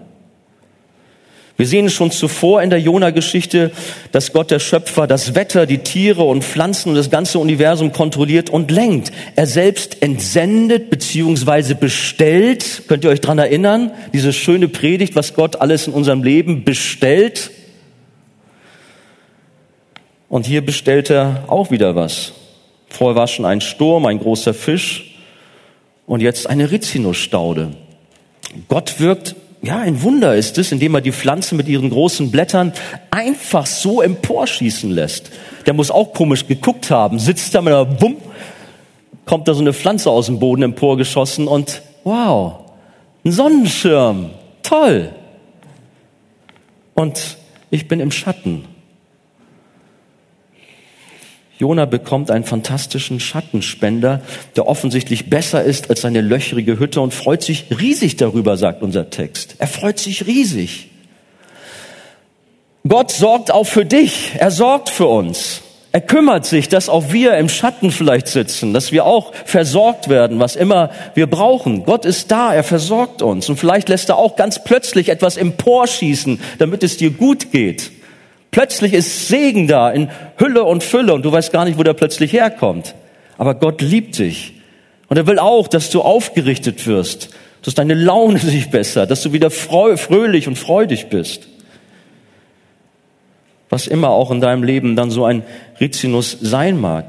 Wir 1.59 1.67
sehen 1.67 1.89
schon 1.89 2.09
zuvor 2.09 2.61
in 2.63 2.69
der 2.69 2.79
Jona-Geschichte, 2.79 3.71
dass 4.13 4.31
Gott 4.31 4.49
der 4.49 4.59
Schöpfer 4.59 5.07
das 5.07 5.35
Wetter, 5.35 5.65
die 5.65 5.79
Tiere 5.79 6.23
und 6.23 6.41
Pflanzen 6.41 6.87
und 6.87 6.95
das 6.95 7.09
ganze 7.09 7.37
Universum 7.37 7.91
kontrolliert 7.91 8.49
und 8.49 8.71
lenkt. 8.71 9.11
Er 9.35 9.45
selbst 9.45 10.01
entsendet 10.01 10.89
beziehungsweise 10.89 11.75
bestellt. 11.75 12.83
Könnt 12.87 13.03
ihr 13.03 13.09
euch 13.09 13.19
dran 13.19 13.39
erinnern? 13.39 13.91
Diese 14.13 14.31
schöne 14.31 14.69
Predigt, 14.69 15.17
was 15.17 15.33
Gott 15.33 15.57
alles 15.59 15.85
in 15.85 15.91
unserem 15.91 16.23
Leben 16.23 16.63
bestellt. 16.63 17.51
Und 20.29 20.45
hier 20.45 20.65
bestellt 20.65 21.09
er 21.09 21.43
auch 21.47 21.71
wieder 21.71 21.93
was. 21.93 22.31
Vorher 22.87 23.17
war 23.17 23.27
schon 23.27 23.43
ein 23.43 23.59
Sturm, 23.59 24.05
ein 24.05 24.19
großer 24.19 24.53
Fisch 24.53 25.13
und 26.07 26.21
jetzt 26.21 26.47
eine 26.49 26.71
Rizinusstaude. 26.71 27.71
Gott 28.69 29.01
wirkt 29.01 29.35
ja, 29.61 29.79
ein 29.79 30.01
Wunder 30.03 30.35
ist 30.35 30.57
es, 30.57 30.71
indem 30.71 30.95
er 30.95 31.01
die 31.01 31.11
Pflanze 31.11 31.55
mit 31.55 31.67
ihren 31.67 31.89
großen 31.89 32.31
Blättern 32.31 32.71
einfach 33.11 33.65
so 33.65 34.01
emporschießen 34.01 34.89
lässt. 34.89 35.31
Der 35.65 35.73
muss 35.73 35.91
auch 35.91 36.13
komisch 36.13 36.47
geguckt 36.47 36.89
haben, 36.89 37.19
sitzt 37.19 37.53
da 37.53 37.61
mit 37.61 37.73
einer 37.73 37.85
Bumm, 37.85 38.17
kommt 39.25 39.47
da 39.47 39.53
so 39.53 39.61
eine 39.61 39.73
Pflanze 39.73 40.09
aus 40.09 40.27
dem 40.27 40.39
Boden 40.39 40.63
emporgeschossen 40.63 41.47
und 41.47 41.81
wow, 42.05 42.59
ein 43.25 43.31
Sonnenschirm, 43.31 44.31
toll. 44.63 45.09
Und 46.93 47.37
ich 47.69 47.87
bin 47.87 47.99
im 47.99 48.11
Schatten. 48.11 48.65
Jona 51.59 51.83
bekommt 51.83 52.31
einen 52.31 52.45
fantastischen 52.45 53.19
Schattenspender, 53.19 54.21
der 54.55 54.65
offensichtlich 54.65 55.29
besser 55.29 55.61
ist 55.61 55.89
als 55.89 55.99
seine 56.01 56.21
löchrige 56.21 56.79
Hütte 56.79 57.01
und 57.01 57.13
freut 57.13 57.43
sich 57.43 57.65
riesig 57.69 58.15
darüber, 58.15 58.55
sagt 58.55 58.81
unser 58.81 59.09
Text. 59.09 59.55
Er 59.59 59.67
freut 59.67 59.99
sich 59.99 60.25
riesig. 60.25 60.87
Gott 62.87 63.11
sorgt 63.11 63.51
auch 63.51 63.65
für 63.65 63.85
dich. 63.85 64.31
Er 64.37 64.51
sorgt 64.51 64.89
für 64.89 65.07
uns. 65.07 65.61
Er 65.91 65.99
kümmert 65.99 66.45
sich, 66.45 66.69
dass 66.69 66.87
auch 66.87 67.11
wir 67.11 67.35
im 67.35 67.49
Schatten 67.49 67.91
vielleicht 67.91 68.27
sitzen, 68.29 68.73
dass 68.73 68.93
wir 68.93 69.05
auch 69.05 69.33
versorgt 69.33 70.07
werden, 70.07 70.39
was 70.39 70.55
immer 70.55 70.91
wir 71.13 71.27
brauchen. 71.27 71.83
Gott 71.83 72.05
ist 72.05 72.31
da, 72.31 72.53
er 72.53 72.63
versorgt 72.63 73.21
uns. 73.21 73.49
Und 73.49 73.57
vielleicht 73.57 73.89
lässt 73.89 74.07
er 74.07 74.17
auch 74.17 74.37
ganz 74.37 74.63
plötzlich 74.63 75.09
etwas 75.09 75.35
emporschießen, 75.35 76.39
damit 76.57 76.83
es 76.83 76.95
dir 76.95 77.09
gut 77.09 77.51
geht. 77.51 77.91
Plötzlich 78.51 78.93
ist 78.93 79.27
Segen 79.27 79.67
da 79.67 79.91
in 79.91 80.09
Hülle 80.37 80.63
und 80.63 80.83
Fülle 80.83 81.13
und 81.13 81.23
du 81.23 81.31
weißt 81.31 81.51
gar 81.51 81.65
nicht, 81.65 81.77
wo 81.77 81.83
der 81.83 81.93
plötzlich 81.93 82.33
herkommt. 82.33 82.95
Aber 83.37 83.55
Gott 83.55 83.81
liebt 83.81 84.17
dich. 84.17 84.53
Und 85.07 85.17
er 85.17 85.27
will 85.27 85.39
auch, 85.39 85.67
dass 85.67 85.89
du 85.89 86.01
aufgerichtet 86.01 86.85
wirst, 86.87 87.29
dass 87.63 87.75
deine 87.75 87.93
Laune 87.93 88.39
sich 88.39 88.69
bessert, 88.69 89.11
dass 89.11 89.21
du 89.21 89.33
wieder 89.33 89.51
fröhlich 89.51 90.47
und 90.47 90.57
freudig 90.57 91.07
bist. 91.09 91.47
Was 93.69 93.85
immer 93.85 94.09
auch 94.09 94.31
in 94.31 94.41
deinem 94.41 94.63
Leben 94.63 94.95
dann 94.95 95.11
so 95.11 95.25
ein 95.25 95.43
Rizinus 95.79 96.37
sein 96.41 96.79
mag. 96.79 97.05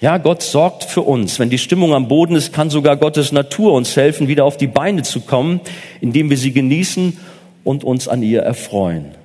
Ja, 0.00 0.18
Gott 0.18 0.42
sorgt 0.42 0.84
für 0.84 1.02
uns. 1.02 1.38
Wenn 1.38 1.50
die 1.50 1.58
Stimmung 1.58 1.94
am 1.94 2.08
Boden 2.08 2.34
ist, 2.34 2.52
kann 2.52 2.70
sogar 2.70 2.96
Gottes 2.96 3.30
Natur 3.30 3.72
uns 3.74 3.94
helfen, 3.94 4.26
wieder 4.26 4.44
auf 4.44 4.56
die 4.56 4.66
Beine 4.66 5.02
zu 5.02 5.20
kommen, 5.20 5.60
indem 6.00 6.28
wir 6.28 6.36
sie 6.36 6.52
genießen 6.52 7.18
und 7.62 7.84
uns 7.84 8.08
an 8.08 8.22
ihr 8.22 8.40
erfreuen. 8.40 9.21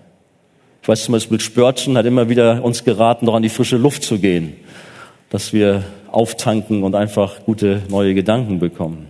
Ich 0.87 0.89
weiß 0.89 1.03
zum 1.03 1.11
Beispiel, 1.11 1.41
Spörtchen 1.41 1.97
hat 1.97 2.05
immer 2.05 2.29
wieder 2.29 2.63
uns 2.63 2.85
geraten, 2.85 3.25
doch 3.25 3.33
an 3.33 3.43
die 3.43 3.49
frische 3.49 3.75
Luft 3.75 4.03
zu 4.03 4.19
gehen, 4.19 4.55
dass 5.29 5.51
wir 5.51 5.83
auftanken 6.09 6.83
und 6.83 6.95
einfach 6.95 7.43
gute 7.43 7.81
neue 7.89 8.13
Gedanken 8.13 8.59
bekommen. 8.59 9.07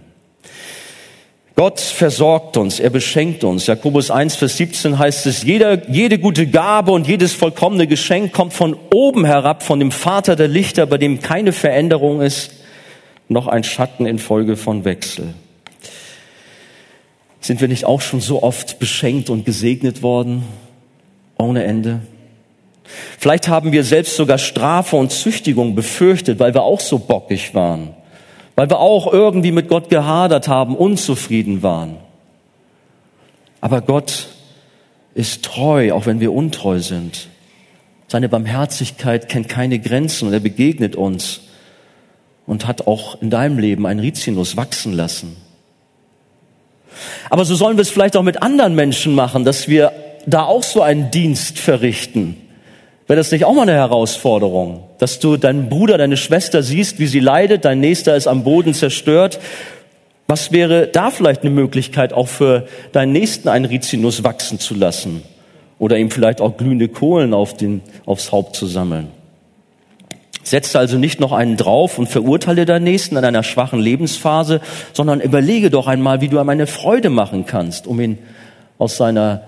Gott 1.55 1.79
versorgt 1.79 2.57
uns, 2.57 2.79
er 2.79 2.89
beschenkt 2.89 3.43
uns. 3.43 3.67
Jakobus 3.67 4.09
1, 4.09 4.37
Vers 4.37 4.57
17 4.57 4.97
heißt 4.97 5.27
es, 5.27 5.43
jeder, 5.43 5.87
jede 5.87 6.17
gute 6.17 6.47
Gabe 6.47 6.93
und 6.93 7.07
jedes 7.07 7.33
vollkommene 7.33 7.85
Geschenk 7.85 8.33
kommt 8.33 8.53
von 8.53 8.75
oben 8.91 9.23
herab, 9.23 9.61
von 9.61 9.79
dem 9.79 9.91
Vater 9.91 10.35
der 10.35 10.47
Lichter, 10.47 10.87
bei 10.87 10.97
dem 10.97 11.21
keine 11.21 11.53
Veränderung 11.53 12.21
ist, 12.21 12.53
noch 13.29 13.45
ein 13.45 13.63
Schatten 13.63 14.07
infolge 14.07 14.57
von 14.57 14.83
Wechsel. 14.83 15.35
Sind 17.39 17.61
wir 17.61 17.67
nicht 17.67 17.85
auch 17.85 18.01
schon 18.01 18.19
so 18.19 18.41
oft 18.41 18.79
beschenkt 18.79 19.29
und 19.29 19.45
gesegnet 19.45 20.01
worden? 20.01 20.43
Ohne 21.37 21.63
Ende. 21.63 22.01
Vielleicht 23.19 23.47
haben 23.47 23.71
wir 23.71 23.83
selbst 23.83 24.15
sogar 24.15 24.37
Strafe 24.37 24.95
und 24.95 25.11
Züchtigung 25.11 25.75
befürchtet, 25.75 26.39
weil 26.39 26.53
wir 26.53 26.63
auch 26.63 26.79
so 26.79 26.99
bockig 26.99 27.53
waren, 27.53 27.89
weil 28.55 28.69
wir 28.69 28.79
auch 28.79 29.11
irgendwie 29.11 29.51
mit 29.51 29.67
Gott 29.67 29.89
gehadert 29.89 30.47
haben, 30.47 30.75
unzufrieden 30.75 31.63
waren. 31.63 31.97
Aber 33.59 33.81
Gott 33.81 34.29
ist 35.15 35.43
treu, 35.43 35.93
auch 35.93 36.05
wenn 36.05 36.19
wir 36.19 36.31
untreu 36.31 36.79
sind. 36.79 37.27
Seine 38.07 38.29
Barmherzigkeit 38.29 39.27
kennt 39.27 39.49
keine 39.49 39.79
Grenzen 39.79 40.27
und 40.27 40.33
er 40.33 40.39
begegnet 40.39 40.95
uns 40.95 41.41
und 42.45 42.67
hat 42.67 42.87
auch 42.87 43.21
in 43.21 43.29
deinem 43.29 43.59
Leben 43.59 43.85
ein 43.85 43.99
Rizinus 43.99 44.55
wachsen 44.55 44.93
lassen. 44.93 45.35
Aber 47.29 47.43
so 47.43 47.55
sollen 47.55 47.77
wir 47.77 47.81
es 47.81 47.89
vielleicht 47.89 48.15
auch 48.15 48.23
mit 48.23 48.41
anderen 48.41 48.75
Menschen 48.75 49.13
machen, 49.13 49.43
dass 49.43 49.67
wir 49.67 49.91
da 50.27 50.43
auch 50.43 50.63
so 50.63 50.81
einen 50.81 51.09
Dienst 51.09 51.57
verrichten? 51.57 52.35
Wäre 53.07 53.17
das 53.17 53.31
nicht 53.31 53.45
auch 53.45 53.53
mal 53.53 53.61
eine 53.61 53.73
Herausforderung, 53.73 54.83
dass 54.99 55.19
du 55.19 55.37
deinen 55.37 55.69
Bruder, 55.69 55.97
deine 55.97 56.17
Schwester 56.17 56.61
siehst, 56.61 56.99
wie 56.99 57.07
sie 57.07 57.21
leidet, 57.21 57.63
dein 57.63 57.79
Nächster 57.79 58.15
ist 58.15 58.27
am 58.27 58.43
Boden 58.43 58.73
zerstört? 58.73 59.39
Was 60.27 60.51
wäre 60.51 60.87
da 60.87 61.09
vielleicht 61.09 61.41
eine 61.41 61.51
Möglichkeit, 61.51 62.11
auch 62.11 62.27
für 62.27 62.67
deinen 62.91 63.13
Nächsten 63.13 63.47
einen 63.47 63.63
Rizinus 63.63 64.25
wachsen 64.25 64.59
zu 64.59 64.75
lassen? 64.75 65.23
Oder 65.79 65.97
ihm 65.97 66.11
vielleicht 66.11 66.41
auch 66.41 66.57
glühende 66.57 66.89
Kohlen 66.89 67.33
auf 67.33 67.55
den, 67.55 67.81
aufs 68.05 68.33
Haupt 68.33 68.57
zu 68.57 68.65
sammeln? 68.65 69.07
Setze 70.43 70.79
also 70.79 70.97
nicht 70.97 71.21
noch 71.21 71.31
einen 71.31 71.55
drauf 71.55 71.97
und 71.97 72.07
verurteile 72.07 72.65
deinen 72.65 72.83
Nächsten 72.83 73.15
in 73.15 73.23
einer 73.23 73.43
schwachen 73.43 73.79
Lebensphase, 73.79 74.59
sondern 74.91 75.21
überlege 75.21 75.69
doch 75.69 75.87
einmal, 75.87 76.19
wie 76.19 76.27
du 76.27 76.39
ihm 76.39 76.49
eine 76.49 76.67
Freude 76.67 77.09
machen 77.09 77.45
kannst, 77.45 77.87
um 77.87 77.99
ihn 78.01 78.17
aus 78.77 78.97
seiner 78.97 79.43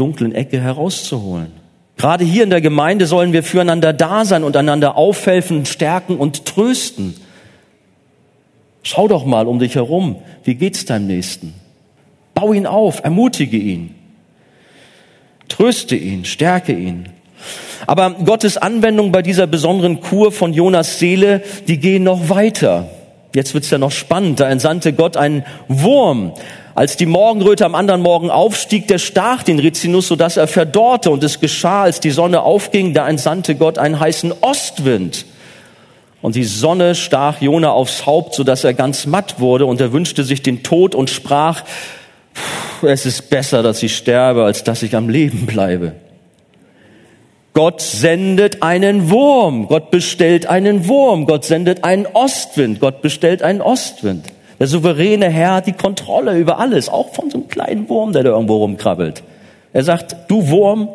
dunklen 0.00 0.34
Ecke 0.34 0.60
herauszuholen. 0.60 1.52
Gerade 1.98 2.24
hier 2.24 2.44
in 2.44 2.50
der 2.50 2.62
Gemeinde 2.62 3.06
sollen 3.06 3.34
wir 3.34 3.42
füreinander 3.42 3.92
da 3.92 4.24
sein 4.24 4.42
und 4.42 4.56
einander 4.56 4.96
aufhelfen, 4.96 5.66
stärken 5.66 6.16
und 6.16 6.46
trösten. 6.46 7.14
Schau 8.82 9.06
doch 9.06 9.26
mal 9.26 9.46
um 9.46 9.58
dich 9.58 9.74
herum. 9.74 10.16
Wie 10.42 10.54
geht's 10.54 10.86
deinem 10.86 11.06
Nächsten? 11.06 11.52
Bau 12.34 12.54
ihn 12.54 12.66
auf, 12.66 13.04
ermutige 13.04 13.58
ihn. 13.58 13.94
Tröste 15.48 15.96
ihn, 15.96 16.24
stärke 16.24 16.72
ihn. 16.72 17.10
Aber 17.86 18.12
Gottes 18.12 18.56
Anwendung 18.56 19.12
bei 19.12 19.20
dieser 19.20 19.46
besonderen 19.46 20.00
Kur 20.00 20.32
von 20.32 20.54
Jonas 20.54 20.98
Seele, 20.98 21.42
die 21.68 21.78
gehen 21.78 22.04
noch 22.04 22.30
weiter. 22.30 22.88
Jetzt 23.34 23.52
wird's 23.52 23.68
ja 23.68 23.76
noch 23.76 23.92
spannend. 23.92 24.40
Da 24.40 24.48
entsandte 24.48 24.94
Gott 24.94 25.18
einen 25.18 25.44
Wurm, 25.68 26.32
als 26.80 26.96
die 26.96 27.04
Morgenröte 27.04 27.66
am 27.66 27.74
anderen 27.74 28.00
Morgen 28.00 28.30
aufstieg, 28.30 28.88
der 28.88 28.96
stach 28.96 29.42
den 29.42 29.58
Rizinus, 29.58 30.08
sodass 30.08 30.38
er 30.38 30.46
verdorrte. 30.46 31.10
Und 31.10 31.22
es 31.22 31.38
geschah, 31.38 31.82
als 31.82 32.00
die 32.00 32.10
Sonne 32.10 32.40
aufging, 32.40 32.94
da 32.94 33.06
entsandte 33.06 33.54
Gott 33.54 33.76
einen 33.76 34.00
heißen 34.00 34.32
Ostwind. 34.40 35.26
Und 36.22 36.36
die 36.36 36.44
Sonne 36.44 36.94
stach 36.94 37.42
Jona 37.42 37.70
aufs 37.70 38.06
Haupt, 38.06 38.34
sodass 38.34 38.64
er 38.64 38.72
ganz 38.72 39.04
matt 39.04 39.40
wurde. 39.40 39.66
Und 39.66 39.78
er 39.78 39.92
wünschte 39.92 40.24
sich 40.24 40.40
den 40.40 40.62
Tod 40.62 40.94
und 40.94 41.10
sprach, 41.10 41.64
es 42.80 43.04
ist 43.04 43.28
besser, 43.28 43.62
dass 43.62 43.82
ich 43.82 43.94
sterbe, 43.94 44.44
als 44.44 44.64
dass 44.64 44.82
ich 44.82 44.96
am 44.96 45.10
Leben 45.10 45.44
bleibe. 45.44 45.92
Gott 47.52 47.82
sendet 47.82 48.62
einen 48.62 49.10
Wurm. 49.10 49.68
Gott 49.68 49.90
bestellt 49.90 50.46
einen 50.46 50.88
Wurm. 50.88 51.26
Gott 51.26 51.44
sendet 51.44 51.84
einen 51.84 52.06
Ostwind. 52.06 52.80
Gott 52.80 53.02
bestellt 53.02 53.42
einen 53.42 53.60
Ostwind. 53.60 54.24
Der 54.60 54.66
souveräne 54.66 55.30
Herr 55.30 55.54
hat 55.54 55.66
die 55.66 55.72
Kontrolle 55.72 56.38
über 56.38 56.58
alles, 56.58 56.90
auch 56.90 57.14
von 57.14 57.30
so 57.30 57.38
einem 57.38 57.48
kleinen 57.48 57.88
Wurm, 57.88 58.12
der 58.12 58.22
da 58.22 58.30
irgendwo 58.30 58.58
rumkrabbelt. 58.58 59.22
Er 59.72 59.82
sagt, 59.84 60.14
du 60.28 60.48
Wurm, 60.48 60.90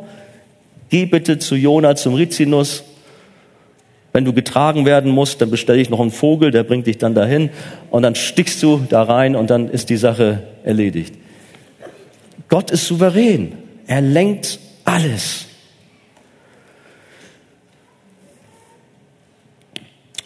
geh 0.89 1.07
bitte 1.07 1.39
zu 1.39 1.55
Jona, 1.55 1.95
zum 1.95 2.13
Rizinus. 2.13 2.83
Wenn 4.13 4.23
du 4.23 4.33
getragen 4.33 4.85
werden 4.85 5.11
musst, 5.11 5.41
dann 5.41 5.49
bestelle 5.49 5.81
ich 5.81 5.89
noch 5.89 5.99
einen 5.99 6.11
Vogel, 6.11 6.51
der 6.51 6.63
bringt 6.63 6.85
dich 6.85 6.99
dann 6.99 7.15
dahin 7.15 7.49
und 7.89 8.03
dann 8.03 8.13
stickst 8.13 8.61
du 8.61 8.85
da 8.87 9.01
rein 9.01 9.35
und 9.35 9.49
dann 9.49 9.67
ist 9.67 9.89
die 9.89 9.97
Sache 9.97 10.43
erledigt. 10.63 11.15
Gott 12.47 12.69
ist 12.69 12.85
souverän. 12.85 13.53
Er 13.87 14.01
lenkt 14.01 14.59
alles. 14.85 15.47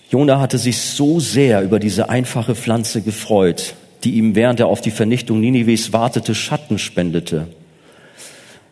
Jona 0.09 0.39
hatte 0.39 0.57
sich 0.57 0.79
so 0.79 1.19
sehr 1.19 1.61
über 1.61 1.79
diese 1.79 2.09
einfache 2.09 2.55
Pflanze 2.55 3.01
gefreut, 3.01 3.75
die 4.03 4.15
ihm 4.15 4.33
während 4.33 4.59
er 4.59 4.67
auf 4.67 4.81
die 4.81 4.91
Vernichtung 4.91 5.39
Ninives 5.39 5.93
wartete, 5.93 6.33
Schatten 6.33 6.79
spendete. 6.79 7.47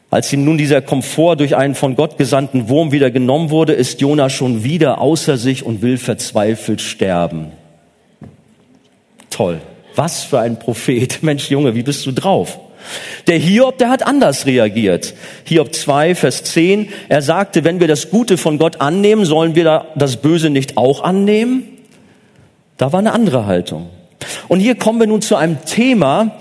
Als 0.09 0.31
ihm 0.33 0.45
nun 0.45 0.57
dieser 0.57 0.81
Komfort 0.81 1.35
durch 1.35 1.55
einen 1.55 1.75
von 1.75 1.95
Gott 1.95 2.17
gesandten 2.17 2.69
Wurm 2.69 2.91
wieder 2.91 3.11
genommen 3.11 3.49
wurde, 3.49 3.73
ist 3.73 4.01
Jona 4.01 4.29
schon 4.29 4.63
wieder 4.63 4.99
außer 4.99 5.37
sich 5.37 5.63
und 5.63 5.81
will 5.81 5.97
verzweifelt 5.97 6.81
sterben. 6.81 7.51
Toll. 9.29 9.61
Was 9.95 10.23
für 10.23 10.39
ein 10.39 10.57
Prophet. 10.57 11.19
Mensch, 11.21 11.51
Junge, 11.51 11.75
wie 11.75 11.83
bist 11.83 12.05
du 12.05 12.11
drauf? 12.13 12.59
Der 13.27 13.37
Hiob, 13.37 13.77
der 13.77 13.89
hat 13.89 14.05
anders 14.05 14.45
reagiert. 14.45 15.13
Hiob 15.43 15.73
2, 15.73 16.15
Vers 16.15 16.43
10, 16.43 16.89
er 17.09 17.21
sagte, 17.21 17.63
wenn 17.63 17.79
wir 17.79 17.87
das 17.87 18.09
Gute 18.09 18.37
von 18.37 18.57
Gott 18.57 18.81
annehmen, 18.81 19.25
sollen 19.25 19.55
wir 19.55 19.85
das 19.95 20.17
Böse 20.17 20.49
nicht 20.49 20.77
auch 20.77 21.03
annehmen? 21.03 21.63
Da 22.77 22.93
war 22.93 22.99
eine 22.99 23.13
andere 23.13 23.45
Haltung. 23.45 23.89
Und 24.47 24.59
hier 24.59 24.75
kommen 24.75 24.99
wir 24.99 25.07
nun 25.07 25.21
zu 25.21 25.35
einem 25.35 25.63
Thema, 25.65 26.37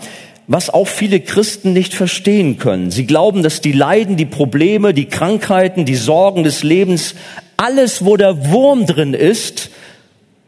was 0.46 0.70
auch 0.70 0.87
viele 0.87 1.20
Christen 1.20 1.72
nicht 1.72 1.94
verstehen 1.94 2.59
können. 2.59 2.90
Sie 2.90 3.06
glauben, 3.06 3.42
dass 3.42 3.61
die 3.61 3.72
Leiden, 3.72 4.16
die 4.16 4.26
Probleme, 4.26 4.94
die 4.94 5.06
Krankheiten, 5.06 5.85
die 5.85 5.96
Sorgen 5.96 6.44
des 6.44 6.62
Lebens, 6.62 7.14
alles, 7.56 8.04
wo 8.04 8.16
der 8.16 8.50
Wurm 8.50 8.87
drin 8.87 9.14
ist, 9.14 9.70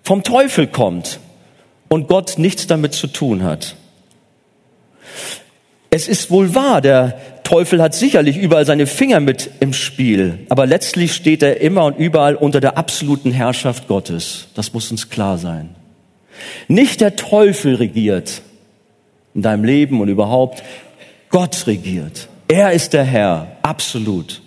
vom 0.04 0.22
Teufel 0.22 0.66
kommt 0.66 1.18
und 1.88 2.06
Gott 2.08 2.38
nichts 2.38 2.66
damit 2.66 2.94
zu 2.94 3.08
tun 3.08 3.42
hat. 3.42 3.74
Es 5.90 6.06
ist 6.06 6.30
wohl 6.30 6.54
wahr, 6.54 6.80
der 6.80 7.18
Teufel 7.44 7.80
hat 7.80 7.94
sicherlich 7.94 8.36
überall 8.36 8.66
seine 8.66 8.86
Finger 8.86 9.20
mit 9.20 9.50
im 9.60 9.72
Spiel, 9.72 10.40
aber 10.50 10.66
letztlich 10.66 11.14
steht 11.14 11.42
er 11.42 11.62
immer 11.62 11.86
und 11.86 11.96
überall 11.96 12.34
unter 12.34 12.60
der 12.60 12.76
absoluten 12.76 13.32
Herrschaft 13.32 13.88
Gottes. 13.88 14.48
Das 14.54 14.74
muss 14.74 14.90
uns 14.90 15.08
klar 15.08 15.38
sein. 15.38 15.70
Nicht 16.68 17.00
der 17.00 17.16
Teufel 17.16 17.76
regiert 17.76 18.42
in 19.34 19.42
deinem 19.42 19.64
Leben 19.64 20.00
und 20.00 20.08
überhaupt, 20.08 20.62
Gott 21.30 21.66
regiert. 21.66 22.28
Er 22.48 22.72
ist 22.72 22.92
der 22.92 23.04
Herr, 23.04 23.56
absolut. 23.62 24.42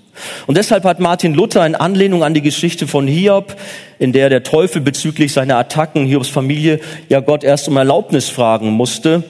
Und 0.45 0.57
deshalb 0.57 0.83
hat 0.83 0.99
Martin 0.99 1.33
Luther 1.33 1.65
in 1.65 1.73
Anlehnung 1.73 2.23
an 2.23 2.33
die 2.33 2.41
Geschichte 2.41 2.87
von 2.87 3.07
Hiob, 3.07 3.55
in 3.97 4.13
der 4.13 4.29
der 4.29 4.43
Teufel 4.43 4.81
bezüglich 4.81 5.33
seiner 5.33 5.57
Attacken 5.57 6.05
Hiobs 6.05 6.29
Familie 6.29 6.79
ja 7.09 7.19
Gott 7.19 7.43
erst 7.43 7.67
um 7.67 7.77
Erlaubnis 7.77 8.29
fragen 8.29 8.71
musste, 8.71 9.23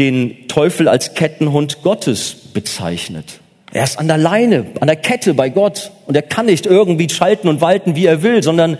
den 0.00 0.48
Teufel 0.48 0.88
als 0.88 1.14
Kettenhund 1.14 1.82
Gottes 1.82 2.34
bezeichnet. 2.54 3.40
Er 3.70 3.84
ist 3.84 3.98
an 3.98 4.08
der 4.08 4.16
Leine, 4.16 4.66
an 4.80 4.86
der 4.86 4.96
Kette 4.96 5.34
bei 5.34 5.50
Gott 5.50 5.92
und 6.06 6.16
er 6.16 6.22
kann 6.22 6.46
nicht 6.46 6.64
irgendwie 6.64 7.08
schalten 7.08 7.48
und 7.48 7.60
walten, 7.60 7.94
wie 7.94 8.06
er 8.06 8.22
will, 8.22 8.42
sondern 8.42 8.78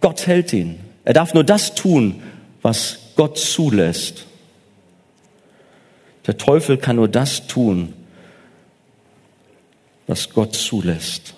Gott 0.00 0.26
hält 0.26 0.54
ihn. 0.54 0.80
Er 1.04 1.12
darf 1.12 1.34
nur 1.34 1.44
das 1.44 1.74
tun, 1.74 2.22
was 2.62 2.98
Gott 3.14 3.38
zulässt. 3.38 4.24
Der 6.26 6.38
Teufel 6.38 6.78
kann 6.78 6.96
nur 6.96 7.08
das 7.08 7.46
tun, 7.46 7.92
was 10.06 10.30
Gott 10.30 10.54
zulässt. 10.54 11.34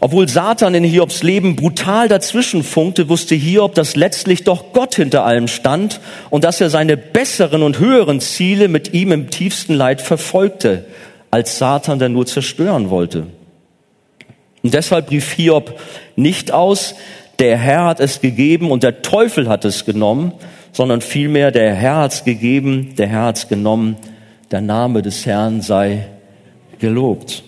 Obwohl 0.00 0.28
Satan 0.28 0.74
in 0.74 0.84
Hiobs 0.84 1.22
Leben 1.22 1.56
brutal 1.56 2.08
dazwischen 2.08 2.64
funkte, 2.64 3.08
wusste 3.08 3.34
Hiob, 3.34 3.74
dass 3.74 3.96
letztlich 3.96 4.44
doch 4.44 4.72
Gott 4.72 4.96
hinter 4.96 5.24
allem 5.24 5.48
stand 5.48 6.00
und 6.30 6.44
dass 6.44 6.60
er 6.60 6.70
seine 6.70 6.96
besseren 6.96 7.62
und 7.62 7.78
höheren 7.78 8.20
Ziele 8.20 8.68
mit 8.68 8.92
ihm 8.94 9.12
im 9.12 9.30
tiefsten 9.30 9.74
Leid 9.74 10.00
verfolgte, 10.00 10.84
als 11.30 11.58
Satan 11.58 11.98
der 11.98 12.08
nur 12.08 12.26
zerstören 12.26 12.90
wollte. 12.90 13.26
Und 14.62 14.74
deshalb 14.74 15.10
rief 15.10 15.32
Hiob 15.32 15.78
nicht 16.16 16.52
aus, 16.52 16.94
der 17.38 17.56
Herr 17.56 17.84
hat 17.86 18.00
es 18.00 18.20
gegeben 18.20 18.70
und 18.70 18.82
der 18.82 19.02
Teufel 19.02 19.48
hat 19.48 19.64
es 19.64 19.84
genommen, 19.84 20.32
sondern 20.72 21.00
vielmehr 21.00 21.50
der 21.50 21.74
Herr 21.74 21.96
hat 21.96 22.12
es 22.12 22.24
gegeben, 22.24 22.94
der 22.96 23.08
Herr 23.08 23.24
hat 23.24 23.38
es 23.38 23.48
genommen, 23.48 23.96
der 24.50 24.60
Name 24.60 25.02
des 25.02 25.26
Herrn 25.26 25.60
sei 25.60 26.06
gelobt. 26.78 27.42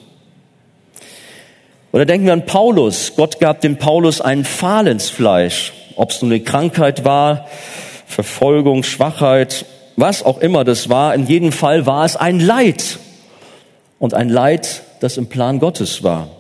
Oder 1.94 2.06
denken 2.06 2.26
wir 2.26 2.32
an 2.32 2.44
Paulus. 2.44 3.12
Gott 3.14 3.38
gab 3.38 3.60
dem 3.60 3.76
Paulus 3.76 4.20
einen 4.20 4.44
Pfahl 4.44 4.88
ins 4.88 5.10
Fleisch. 5.10 5.72
Ob 5.94 6.10
es 6.10 6.20
nun 6.20 6.32
eine 6.32 6.40
Krankheit 6.40 7.04
war, 7.04 7.46
Verfolgung, 8.04 8.82
Schwachheit, 8.82 9.64
was 9.94 10.24
auch 10.24 10.38
immer 10.38 10.64
das 10.64 10.88
war. 10.88 11.14
In 11.14 11.28
jedem 11.28 11.52
Fall 11.52 11.86
war 11.86 12.04
es 12.04 12.16
ein 12.16 12.40
Leid. 12.40 12.98
Und 14.00 14.12
ein 14.12 14.28
Leid, 14.28 14.82
das 14.98 15.18
im 15.18 15.28
Plan 15.28 15.60
Gottes 15.60 16.02
war. 16.02 16.30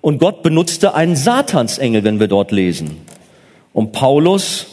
Und 0.00 0.20
Gott 0.20 0.42
benutzte 0.42 0.94
einen 0.94 1.14
Satansengel, 1.14 2.02
wenn 2.02 2.18
wir 2.18 2.28
dort 2.28 2.50
lesen, 2.50 2.96
um 3.74 3.92
Paulus 3.92 4.68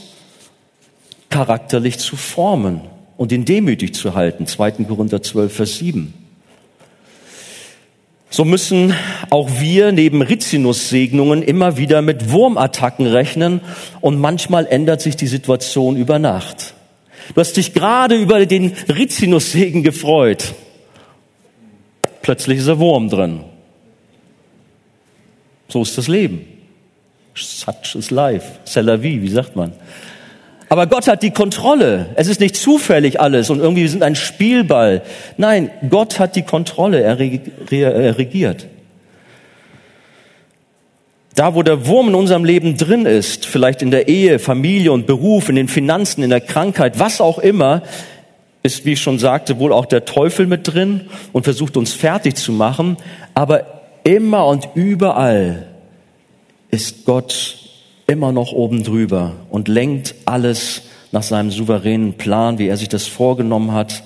charakterlich 1.29 1.99
zu 1.99 2.15
formen 2.15 2.84
und 3.17 3.34
ihn 3.34 3.43
demütig 3.43 3.93
zu 3.95 4.15
halten. 4.15 4.47
2. 4.47 4.71
Korinther 4.86 5.21
12, 5.21 5.53
Vers 5.53 5.77
7. 5.79 6.28
So 8.31 8.45
müssen 8.45 8.93
auch 9.31 9.49
wir 9.59 9.91
neben 9.91 10.21
Rizinussegnungen 10.21 11.41
immer 11.41 11.77
wieder 11.77 12.01
mit 12.01 12.31
Wurmattacken 12.31 13.07
rechnen 13.07 13.61
und 14.01 14.19
manchmal 14.19 14.67
ändert 14.67 15.01
sich 15.01 15.15
die 15.15 15.27
Situation 15.27 15.97
über 15.97 16.19
Nacht. 16.19 16.75
Du 17.33 17.41
hast 17.41 17.57
dich 17.57 17.73
gerade 17.73 18.15
über 18.15 18.45
den 18.45 18.73
Rizinussegen 18.87 19.83
gefreut. 19.83 20.53
Plötzlich 22.21 22.59
ist 22.59 22.67
der 22.67 22.79
Wurm 22.79 23.09
drin. 23.09 23.41
So 25.67 25.81
ist 25.81 25.97
das 25.97 26.07
Leben. 26.07 26.45
Such 27.35 27.95
is 27.95 28.11
life. 28.11 28.59
C'est 28.65 28.81
la 28.81 29.01
vie, 29.01 29.21
wie 29.21 29.29
sagt 29.29 29.55
man? 29.55 29.73
Aber 30.69 30.86
Gott 30.86 31.08
hat 31.08 31.23
die 31.23 31.32
Kontrolle. 31.32 32.12
Es 32.15 32.27
ist 32.27 32.39
nicht 32.39 32.55
zufällig 32.55 33.19
alles 33.19 33.49
und 33.49 33.60
irgendwie 33.60 33.88
sind 33.88 34.03
ein 34.03 34.15
Spielball. 34.15 35.01
Nein, 35.38 35.71
Gott 35.89 36.19
hat 36.19 36.36
die 36.36 36.43
Kontrolle. 36.43 37.01
Er 37.01 37.17
regiert. 37.19 38.67
Da, 41.34 41.55
wo 41.55 41.63
der 41.63 41.88
Wurm 41.88 42.10
in 42.10 42.15
unserem 42.15 42.45
Leben 42.45 42.77
drin 42.77 43.05
ist, 43.05 43.45
vielleicht 43.45 43.82
in 43.82 43.91
der 43.91 44.08
Ehe, 44.08 44.39
Familie 44.39 44.91
und 44.91 45.08
Beruf, 45.08 45.49
in 45.49 45.55
den 45.55 45.67
Finanzen, 45.67 46.21
in 46.21 46.29
der 46.29 46.41
Krankheit, 46.41 46.99
was 46.99 47.19
auch 47.19 47.39
immer, 47.39 47.82
ist, 48.62 48.86
wie 48.86 48.93
ich 48.93 49.01
schon 49.01 49.19
sagte, 49.19 49.58
wohl 49.58 49.71
auch 49.71 49.86
der 49.86 50.05
Teufel 50.05 50.45
mit 50.45 50.67
drin 50.67 51.08
und 51.32 51.43
versucht 51.43 51.77
uns 51.77 51.93
fertig 51.93 52.36
zu 52.36 52.51
machen. 52.51 52.97
Aber 53.34 53.63
immer 54.03 54.45
und 54.45 54.67
überall 54.75 55.67
ist 56.71 57.05
Gott 57.05 57.58
immer 58.10 58.32
noch 58.32 58.52
oben 58.52 58.84
drüber 58.84 59.34
und 59.50 59.67
lenkt 59.67 60.15
alles 60.26 60.82
nach 61.12 61.24
seinem 61.24 61.52
souveränen 61.52 62.13
Plan, 62.13 62.58
wie 62.58 62.67
er 62.67 62.76
sich 62.76 62.89
das 62.89 63.06
vorgenommen 63.08 63.72
hat. 63.72 64.04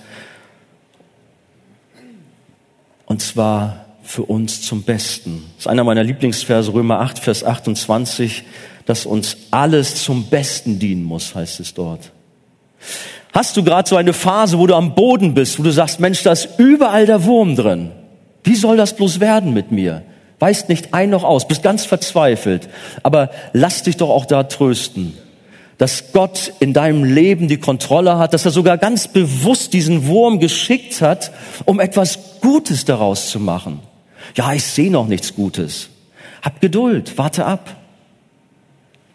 Und 3.05 3.21
zwar 3.21 3.85
für 4.03 4.23
uns 4.23 4.61
zum 4.61 4.83
Besten. 4.83 5.45
Das 5.55 5.65
ist 5.65 5.67
einer 5.67 5.85
meiner 5.85 6.03
Lieblingsverse, 6.03 6.73
Römer 6.73 6.99
8, 6.99 7.19
Vers 7.19 7.45
28, 7.45 8.43
dass 8.85 9.05
uns 9.05 9.37
alles 9.51 10.03
zum 10.03 10.25
Besten 10.25 10.79
dienen 10.79 11.03
muss, 11.03 11.33
heißt 11.33 11.61
es 11.61 11.73
dort. 11.73 12.11
Hast 13.31 13.55
du 13.55 13.63
gerade 13.63 13.87
so 13.87 13.95
eine 13.95 14.11
Phase, 14.11 14.59
wo 14.59 14.67
du 14.67 14.75
am 14.75 14.95
Boden 14.95 15.33
bist, 15.33 15.57
wo 15.57 15.63
du 15.63 15.71
sagst, 15.71 16.01
Mensch, 16.01 16.23
da 16.23 16.33
ist 16.33 16.49
überall 16.57 17.05
der 17.05 17.23
Wurm 17.23 17.55
drin. 17.55 17.91
Wie 18.43 18.55
soll 18.55 18.75
das 18.75 18.95
bloß 18.95 19.21
werden 19.21 19.53
mit 19.53 19.71
mir? 19.71 20.03
Weißt 20.43 20.67
nicht 20.67 20.93
ein 20.93 21.09
noch 21.09 21.23
aus, 21.23 21.47
bist 21.47 21.63
ganz 21.63 21.85
verzweifelt. 21.85 22.67
Aber 23.01 23.31
lass 23.53 23.83
dich 23.83 23.95
doch 23.95 24.09
auch 24.09 24.25
da 24.25 24.43
trösten, 24.43 25.17
dass 25.77 26.11
Gott 26.11 26.51
in 26.59 26.73
deinem 26.73 27.05
Leben 27.05 27.47
die 27.47 27.61
Kontrolle 27.61 28.17
hat, 28.17 28.33
dass 28.33 28.43
er 28.43 28.51
sogar 28.51 28.77
ganz 28.77 29.07
bewusst 29.07 29.71
diesen 29.71 30.05
Wurm 30.05 30.41
geschickt 30.41 31.01
hat, 31.01 31.31
um 31.63 31.79
etwas 31.79 32.19
Gutes 32.41 32.83
daraus 32.83 33.29
zu 33.29 33.39
machen. 33.39 33.79
Ja, 34.35 34.51
ich 34.51 34.65
sehe 34.65 34.91
noch 34.91 35.07
nichts 35.07 35.33
Gutes. 35.33 35.87
Hab 36.41 36.59
Geduld, 36.59 37.17
warte 37.17 37.45
ab. 37.45 37.77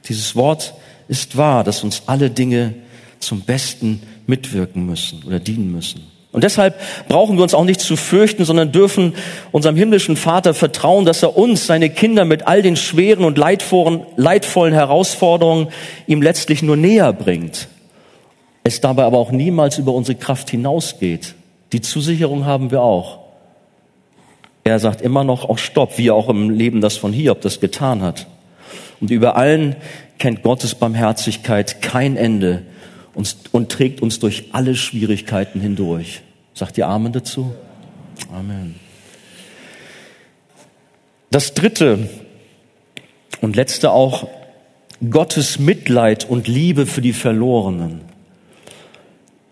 Dieses 0.08 0.34
Wort 0.34 0.72
ist 1.08 1.36
wahr, 1.36 1.62
dass 1.62 1.84
uns 1.84 2.04
alle 2.06 2.30
Dinge 2.30 2.72
zum 3.20 3.42
Besten 3.42 4.02
mitwirken 4.26 4.86
müssen 4.86 5.24
oder 5.24 5.40
dienen 5.40 5.70
müssen. 5.72 6.06
Und 6.38 6.44
deshalb 6.44 6.78
brauchen 7.08 7.36
wir 7.36 7.42
uns 7.42 7.52
auch 7.52 7.64
nicht 7.64 7.80
zu 7.80 7.96
fürchten, 7.96 8.44
sondern 8.44 8.70
dürfen 8.70 9.14
unserem 9.50 9.74
himmlischen 9.74 10.16
Vater 10.16 10.54
vertrauen, 10.54 11.04
dass 11.04 11.24
er 11.24 11.36
uns, 11.36 11.66
seine 11.66 11.90
Kinder, 11.90 12.24
mit 12.24 12.46
all 12.46 12.62
den 12.62 12.76
schweren 12.76 13.24
und 13.24 13.36
leidvollen 13.36 14.72
Herausforderungen 14.72 15.66
ihm 16.06 16.22
letztlich 16.22 16.62
nur 16.62 16.76
näher 16.76 17.12
bringt. 17.12 17.66
Es 18.62 18.80
dabei 18.80 19.02
aber 19.02 19.18
auch 19.18 19.32
niemals 19.32 19.78
über 19.78 19.92
unsere 19.92 20.16
Kraft 20.16 20.48
hinausgeht. 20.50 21.34
Die 21.72 21.80
Zusicherung 21.80 22.46
haben 22.46 22.70
wir 22.70 22.82
auch. 22.82 23.18
Er 24.62 24.78
sagt 24.78 25.00
immer 25.00 25.24
noch 25.24 25.48
auch 25.48 25.58
Stopp, 25.58 25.98
wie 25.98 26.06
er 26.06 26.14
auch 26.14 26.28
im 26.28 26.50
Leben 26.50 26.80
das 26.80 26.96
von 26.96 27.12
Hiob 27.12 27.40
das 27.40 27.58
getan 27.58 28.00
hat. 28.00 28.28
Und 29.00 29.10
über 29.10 29.34
allen 29.34 29.74
kennt 30.18 30.44
Gottes 30.44 30.76
Barmherzigkeit 30.76 31.82
kein 31.82 32.16
Ende 32.16 32.62
und, 33.14 33.34
und 33.50 33.72
trägt 33.72 34.02
uns 34.02 34.20
durch 34.20 34.50
alle 34.52 34.76
Schwierigkeiten 34.76 35.60
hindurch. 35.60 36.22
Sagt 36.58 36.76
ihr 36.76 36.88
Amen 36.88 37.12
dazu? 37.12 37.54
Amen. 38.34 38.74
Das 41.30 41.54
dritte 41.54 42.08
und 43.40 43.54
letzte 43.54 43.92
auch, 43.92 44.26
Gottes 45.08 45.60
Mitleid 45.60 46.28
und 46.28 46.48
Liebe 46.48 46.86
für 46.86 47.00
die 47.00 47.12
Verlorenen. 47.12 48.00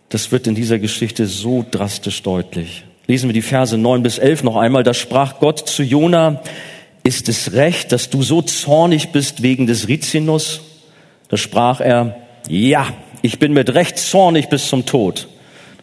Das 0.09 0.33
wird 0.33 0.49
in 0.49 0.57
dieser 0.57 0.81
Geschichte 0.81 1.27
so 1.27 1.65
drastisch 1.71 2.25
deutlich. 2.25 2.83
Lesen 3.07 3.29
wir 3.29 3.35
die 3.35 3.43
Verse 3.43 3.79
9 3.79 4.03
bis 4.03 4.19
11 4.19 4.43
noch 4.43 4.57
einmal. 4.57 4.83
Da 4.83 4.93
sprach 4.93 5.39
Gott 5.39 5.61
zu 5.61 5.85
Jona, 5.85 6.43
ist 7.05 7.29
es 7.29 7.53
recht, 7.53 7.93
dass 7.93 8.11
du 8.11 8.25
so 8.25 8.43
zornig 8.43 9.13
bist 9.13 9.45
wegen 9.45 9.69
des 9.69 9.87
Rizinus? 9.87 10.61
Da 11.29 11.37
sprach 11.37 11.81
er, 11.81 12.17
ja, 12.49 12.89
ich 13.23 13.39
bin 13.39 13.53
mit 13.53 13.73
Recht 13.75 13.97
zornig 13.97 14.49
bis 14.49 14.67
zum 14.67 14.87
Tod. 14.87 15.29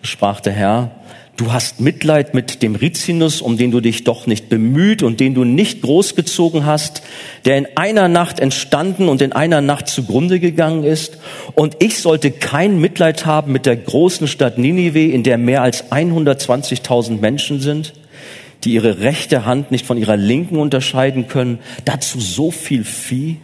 Sprach 0.03 0.41
der 0.41 0.53
Herr, 0.53 0.91
Du 1.35 1.51
hast 1.51 1.79
Mitleid 1.79 2.35
mit 2.35 2.61
dem 2.61 2.75
Rizinus, 2.75 3.41
um 3.41 3.57
den 3.57 3.71
du 3.71 3.79
dich 3.79 4.03
doch 4.03 4.27
nicht 4.27 4.49
bemüht 4.49 5.01
und 5.01 5.19
den 5.19 5.33
du 5.33 5.43
nicht 5.45 5.81
großgezogen 5.81 6.63
hast, 6.63 7.01
der 7.45 7.57
in 7.57 7.67
einer 7.75 8.07
Nacht 8.07 8.39
entstanden 8.39 9.09
und 9.09 9.19
in 9.19 9.33
einer 9.33 9.59
Nacht 9.59 9.87
zugrunde 9.87 10.39
gegangen 10.39 10.83
ist. 10.83 11.17
Und 11.55 11.77
ich 11.79 11.97
sollte 11.99 12.29
kein 12.29 12.79
Mitleid 12.79 13.25
haben 13.25 13.51
mit 13.51 13.65
der 13.65 13.75
großen 13.75 14.27
Stadt 14.27 14.59
Ninive, 14.59 15.11
in 15.11 15.23
der 15.23 15.39
mehr 15.39 15.63
als 15.63 15.91
120.000 15.91 17.19
Menschen 17.19 17.59
sind, 17.59 17.93
die 18.63 18.73
ihre 18.73 18.99
rechte 18.99 19.43
Hand 19.43 19.71
nicht 19.71 19.87
von 19.87 19.97
ihrer 19.97 20.17
linken 20.17 20.57
unterscheiden 20.57 21.27
können. 21.27 21.57
Dazu 21.83 22.19
so 22.19 22.51
viel 22.51 22.83
Vieh. 22.83 23.37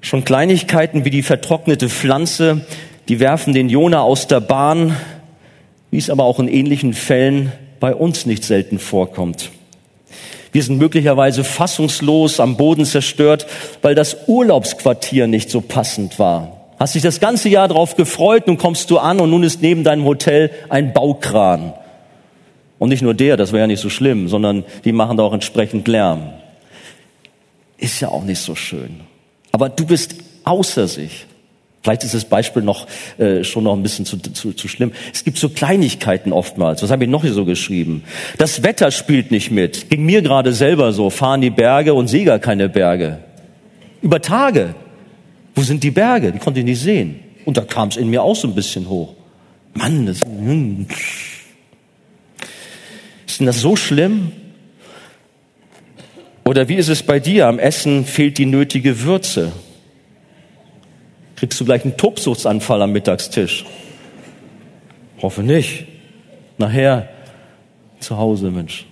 Schon 0.00 0.24
Kleinigkeiten 0.24 1.04
wie 1.04 1.10
die 1.10 1.22
vertrocknete 1.22 1.90
Pflanze, 1.90 2.62
die 3.08 3.20
werfen 3.20 3.54
den 3.54 3.68
Jona 3.68 4.02
aus 4.02 4.26
der 4.26 4.40
Bahn, 4.40 4.96
wie 5.90 5.98
es 5.98 6.10
aber 6.10 6.24
auch 6.24 6.38
in 6.38 6.48
ähnlichen 6.48 6.92
Fällen 6.92 7.52
bei 7.80 7.94
uns 7.94 8.26
nicht 8.26 8.44
selten 8.44 8.78
vorkommt. 8.78 9.50
Wir 10.52 10.62
sind 10.62 10.78
möglicherweise 10.78 11.44
fassungslos 11.44 12.40
am 12.40 12.56
Boden 12.56 12.84
zerstört, 12.84 13.46
weil 13.82 13.94
das 13.94 14.28
Urlaubsquartier 14.28 15.26
nicht 15.26 15.50
so 15.50 15.60
passend 15.60 16.18
war. 16.18 16.74
Hast 16.78 16.94
dich 16.94 17.02
das 17.02 17.20
ganze 17.20 17.48
Jahr 17.48 17.68
darauf 17.68 17.96
gefreut, 17.96 18.46
nun 18.46 18.56
kommst 18.56 18.90
du 18.90 18.98
an 18.98 19.20
und 19.20 19.30
nun 19.30 19.42
ist 19.42 19.62
neben 19.62 19.84
deinem 19.84 20.04
Hotel 20.04 20.50
ein 20.68 20.92
Baukran. 20.92 21.74
Und 22.78 22.90
nicht 22.90 23.02
nur 23.02 23.14
der, 23.14 23.36
das 23.36 23.52
wäre 23.52 23.62
ja 23.62 23.66
nicht 23.66 23.80
so 23.80 23.90
schlimm, 23.90 24.28
sondern 24.28 24.64
die 24.84 24.92
machen 24.92 25.16
da 25.16 25.24
auch 25.24 25.32
entsprechend 25.32 25.88
Lärm. 25.88 26.32
Ist 27.76 28.00
ja 28.00 28.08
auch 28.08 28.24
nicht 28.24 28.40
so 28.40 28.54
schön. 28.54 29.00
Aber 29.50 29.68
du 29.68 29.86
bist 29.86 30.14
außer 30.44 30.86
sich. 30.86 31.26
Vielleicht 31.88 32.04
ist 32.04 32.12
das 32.12 32.26
Beispiel 32.26 32.60
noch 32.60 32.86
äh, 33.16 33.42
schon 33.44 33.64
noch 33.64 33.74
ein 33.74 33.82
bisschen 33.82 34.04
zu, 34.04 34.18
zu, 34.18 34.52
zu 34.52 34.68
schlimm. 34.68 34.92
Es 35.10 35.24
gibt 35.24 35.38
so 35.38 35.48
Kleinigkeiten 35.48 36.34
oftmals. 36.34 36.82
Was 36.82 36.90
habe 36.90 37.04
ich 37.04 37.08
noch 37.08 37.22
hier 37.22 37.32
so 37.32 37.46
geschrieben? 37.46 38.04
Das 38.36 38.62
Wetter 38.62 38.90
spielt 38.90 39.30
nicht 39.30 39.50
mit. 39.50 39.88
Ging 39.88 40.04
mir 40.04 40.20
gerade 40.20 40.52
selber 40.52 40.92
so. 40.92 41.08
Fahren 41.08 41.40
die 41.40 41.48
Berge 41.48 41.94
und 41.94 42.08
sehe 42.08 42.26
gar 42.26 42.40
keine 42.40 42.68
Berge. 42.68 43.20
Über 44.02 44.20
Tage. 44.20 44.74
Wo 45.54 45.62
sind 45.62 45.82
die 45.82 45.90
Berge? 45.90 46.30
Die 46.30 46.38
konnte 46.38 46.60
ich 46.60 46.66
nicht 46.66 46.82
sehen. 46.82 47.20
Und 47.46 47.56
da 47.56 47.62
kam 47.62 47.88
es 47.88 47.96
in 47.96 48.10
mir 48.10 48.22
auch 48.22 48.36
so 48.36 48.48
ein 48.48 48.54
bisschen 48.54 48.86
hoch. 48.90 49.14
Mann, 49.72 50.04
das, 50.04 50.20
hm. 50.20 50.88
ist 53.26 53.40
denn 53.40 53.46
das 53.46 53.62
so 53.62 53.76
schlimm? 53.76 54.32
Oder 56.44 56.68
wie 56.68 56.74
ist 56.74 56.90
es 56.90 57.02
bei 57.02 57.18
dir? 57.18 57.46
Am 57.46 57.58
Essen 57.58 58.04
fehlt 58.04 58.36
die 58.36 58.44
nötige 58.44 59.04
Würze. 59.04 59.52
Kriegst 61.38 61.60
du 61.60 61.64
gleich 61.64 61.84
einen 61.84 61.96
Tobsuchtsanfall 61.96 62.82
am 62.82 62.90
Mittagstisch? 62.90 63.64
Hoffe 65.22 65.42
nicht. 65.42 65.84
Nachher 66.56 67.08
zu 68.00 68.16
Hause, 68.16 68.50
Mensch. 68.50 68.86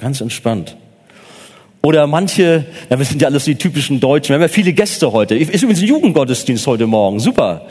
Ganz 0.00 0.20
entspannt. 0.20 0.76
Oder 1.82 2.06
manche, 2.06 2.66
ja, 2.90 2.98
wir 2.98 3.06
sind 3.06 3.22
ja 3.22 3.28
alles 3.28 3.44
die 3.44 3.54
typischen 3.54 4.00
Deutschen, 4.00 4.30
wir 4.30 4.34
haben 4.34 4.42
ja 4.42 4.48
viele 4.48 4.74
Gäste 4.74 5.12
heute. 5.12 5.34
Ist 5.34 5.62
übrigens 5.62 5.80
ein 5.80 5.88
Jugendgottesdienst 5.88 6.66
heute 6.66 6.86
Morgen, 6.86 7.20
super. 7.20 7.66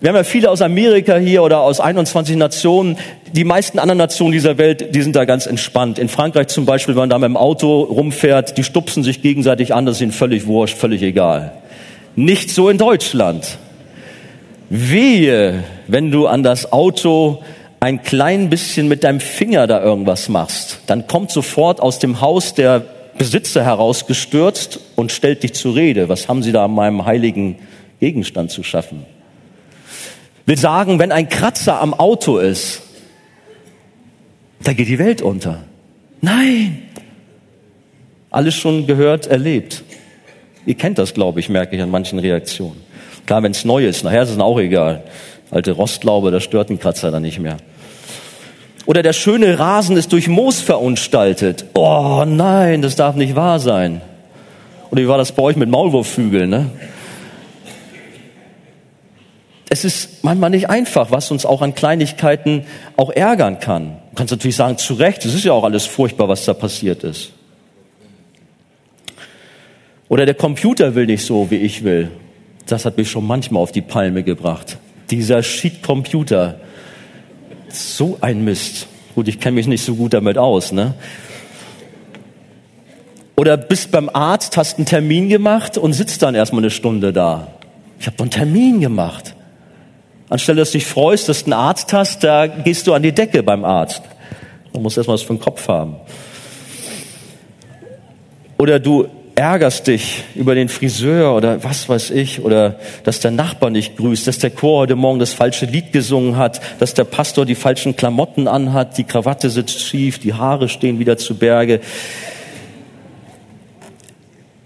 Wir 0.00 0.10
haben 0.10 0.16
ja 0.16 0.24
viele 0.24 0.50
aus 0.50 0.60
Amerika 0.60 1.16
hier 1.16 1.42
oder 1.42 1.60
aus 1.60 1.80
21 1.80 2.36
Nationen. 2.36 2.98
Die 3.32 3.44
meisten 3.44 3.78
anderen 3.78 3.96
Nationen 3.96 4.32
dieser 4.32 4.58
Welt, 4.58 4.94
die 4.94 5.00
sind 5.00 5.16
da 5.16 5.24
ganz 5.24 5.46
entspannt. 5.46 5.98
In 5.98 6.10
Frankreich 6.10 6.48
zum 6.48 6.66
Beispiel, 6.66 6.94
wenn 6.94 7.00
man 7.00 7.10
da 7.10 7.18
mit 7.18 7.28
dem 7.28 7.38
Auto 7.38 7.80
rumfährt, 7.80 8.58
die 8.58 8.64
stupsen 8.64 9.02
sich 9.02 9.22
gegenseitig 9.22 9.72
an, 9.72 9.86
das 9.86 9.96
ist 9.96 10.02
ihnen 10.02 10.12
völlig 10.12 10.46
wurscht, 10.46 10.76
völlig 10.76 11.00
egal. 11.00 11.52
Nicht 12.16 12.50
so 12.50 12.68
in 12.68 12.78
Deutschland. 12.78 13.58
Wehe, 14.70 15.64
wenn 15.88 16.10
du 16.10 16.26
an 16.26 16.42
das 16.42 16.72
Auto 16.72 17.42
ein 17.80 18.02
klein 18.02 18.50
bisschen 18.50 18.88
mit 18.88 19.04
deinem 19.04 19.20
Finger 19.20 19.66
da 19.66 19.82
irgendwas 19.82 20.28
machst, 20.28 20.80
dann 20.86 21.06
kommt 21.06 21.30
sofort 21.30 21.80
aus 21.80 21.98
dem 21.98 22.20
Haus 22.20 22.54
der 22.54 22.84
Besitzer 23.18 23.64
herausgestürzt 23.64 24.80
und 24.96 25.12
stellt 25.12 25.42
dich 25.42 25.54
zur 25.54 25.74
Rede. 25.74 26.08
Was 26.08 26.28
haben 26.28 26.42
Sie 26.42 26.52
da 26.52 26.64
an 26.64 26.72
meinem 26.72 27.04
heiligen 27.04 27.58
Gegenstand 28.00 28.50
zu 28.50 28.62
schaffen? 28.62 29.04
Will 30.46 30.58
sagen, 30.58 30.98
wenn 30.98 31.12
ein 31.12 31.28
Kratzer 31.28 31.80
am 31.80 31.94
Auto 31.94 32.38
ist, 32.38 32.82
da 34.62 34.72
geht 34.72 34.88
die 34.88 34.98
Welt 34.98 35.20
unter. 35.22 35.64
Nein! 36.20 36.82
Alles 38.30 38.54
schon 38.54 38.86
gehört, 38.86 39.26
erlebt. 39.26 39.83
Ihr 40.66 40.74
kennt 40.74 40.98
das, 40.98 41.14
glaube 41.14 41.40
ich, 41.40 41.48
merke 41.48 41.76
ich 41.76 41.82
an 41.82 41.90
manchen 41.90 42.18
Reaktionen. 42.18 42.80
Klar, 43.26 43.42
wenn 43.42 43.52
es 43.52 43.64
neu 43.64 43.86
ist, 43.86 44.04
nachher 44.04 44.22
ist 44.22 44.30
es 44.30 44.38
auch 44.38 44.58
egal. 44.58 45.02
Alte 45.50 45.72
Rostlaube, 45.72 46.30
da 46.30 46.40
stört 46.40 46.70
ein 46.70 46.78
Kratzer 46.78 47.10
dann 47.10 47.22
nicht 47.22 47.38
mehr. 47.38 47.56
Oder 48.86 49.02
der 49.02 49.12
schöne 49.12 49.58
Rasen 49.58 49.96
ist 49.96 50.12
durch 50.12 50.28
Moos 50.28 50.60
verunstaltet. 50.60 51.64
Oh 51.74 52.24
nein, 52.26 52.82
das 52.82 52.96
darf 52.96 53.16
nicht 53.16 53.34
wahr 53.34 53.58
sein. 53.58 54.02
Oder 54.90 55.02
wie 55.02 55.08
war 55.08 55.18
das 55.18 55.32
bei 55.32 55.42
euch 55.42 55.56
mit 55.56 55.70
Maulwurfvögeln, 55.70 56.50
ne? 56.50 56.70
Es 59.70 59.84
ist 59.84 60.22
manchmal 60.22 60.50
nicht 60.50 60.70
einfach, 60.70 61.10
was 61.10 61.30
uns 61.30 61.44
auch 61.44 61.62
an 61.62 61.74
Kleinigkeiten 61.74 62.64
auch 62.96 63.10
ärgern 63.10 63.58
kann. 63.58 63.96
Du 64.10 64.16
kannst 64.16 64.30
natürlich 64.30 64.54
sagen, 64.54 64.78
zu 64.78 64.94
Recht, 64.94 65.24
es 65.24 65.34
ist 65.34 65.44
ja 65.44 65.52
auch 65.52 65.64
alles 65.64 65.84
furchtbar, 65.84 66.28
was 66.28 66.44
da 66.44 66.54
passiert 66.54 67.02
ist. 67.02 67.32
Oder 70.14 70.26
der 70.26 70.36
Computer 70.36 70.94
will 70.94 71.06
nicht 71.06 71.24
so, 71.24 71.50
wie 71.50 71.56
ich 71.56 71.82
will. 71.82 72.08
Das 72.66 72.84
hat 72.84 72.96
mich 72.96 73.10
schon 73.10 73.26
manchmal 73.26 73.60
auf 73.60 73.72
die 73.72 73.80
Palme 73.80 74.22
gebracht. 74.22 74.78
Dieser 75.10 75.42
Shit-Computer. 75.42 76.60
So 77.68 78.18
ein 78.20 78.44
Mist. 78.44 78.86
Gut, 79.16 79.26
ich 79.26 79.40
kenne 79.40 79.56
mich 79.56 79.66
nicht 79.66 79.84
so 79.84 79.96
gut 79.96 80.14
damit 80.14 80.38
aus, 80.38 80.70
ne? 80.70 80.94
Oder 83.34 83.56
bist 83.56 83.90
beim 83.90 84.08
Arzt, 84.08 84.56
hast 84.56 84.78
einen 84.78 84.86
Termin 84.86 85.28
gemacht 85.28 85.78
und 85.78 85.94
sitzt 85.94 86.22
dann 86.22 86.36
erstmal 86.36 86.62
eine 86.62 86.70
Stunde 86.70 87.12
da. 87.12 87.48
Ich 87.98 88.06
habe 88.06 88.16
doch 88.16 88.22
einen 88.22 88.30
Termin 88.30 88.78
gemacht. 88.78 89.34
Anstelle, 90.28 90.60
dass 90.60 90.70
du 90.70 90.78
dich 90.78 90.86
freust, 90.86 91.28
dass 91.28 91.42
du 91.42 91.46
einen 91.46 91.60
Arzt 91.60 91.92
hast, 91.92 92.22
da 92.22 92.46
gehst 92.46 92.86
du 92.86 92.92
an 92.92 93.02
die 93.02 93.10
Decke 93.10 93.42
beim 93.42 93.64
Arzt. 93.64 94.02
Du 94.72 94.78
musst 94.78 94.96
erstmal 94.96 95.16
was 95.16 95.22
für 95.22 95.34
den 95.34 95.40
Kopf 95.40 95.66
haben. 95.66 95.96
Oder 98.58 98.78
du 98.78 99.08
ärgerst 99.36 99.88
dich 99.88 100.24
über 100.34 100.54
den 100.54 100.68
Friseur 100.68 101.34
oder 101.34 101.64
was 101.64 101.88
weiß 101.88 102.10
ich, 102.10 102.42
oder 102.42 102.78
dass 103.02 103.20
der 103.20 103.32
Nachbar 103.32 103.70
nicht 103.70 103.96
grüßt, 103.96 104.26
dass 104.26 104.38
der 104.38 104.50
Chor 104.50 104.82
heute 104.82 104.96
Morgen 104.96 105.18
das 105.18 105.32
falsche 105.32 105.66
Lied 105.66 105.92
gesungen 105.92 106.36
hat, 106.36 106.60
dass 106.78 106.94
der 106.94 107.04
Pastor 107.04 107.44
die 107.44 107.56
falschen 107.56 107.96
Klamotten 107.96 108.46
anhat, 108.46 108.96
die 108.96 109.04
Krawatte 109.04 109.50
sitzt 109.50 109.80
schief, 109.80 110.18
die 110.18 110.34
Haare 110.34 110.68
stehen 110.68 110.98
wieder 110.98 111.16
zu 111.16 111.34
Berge. 111.34 111.80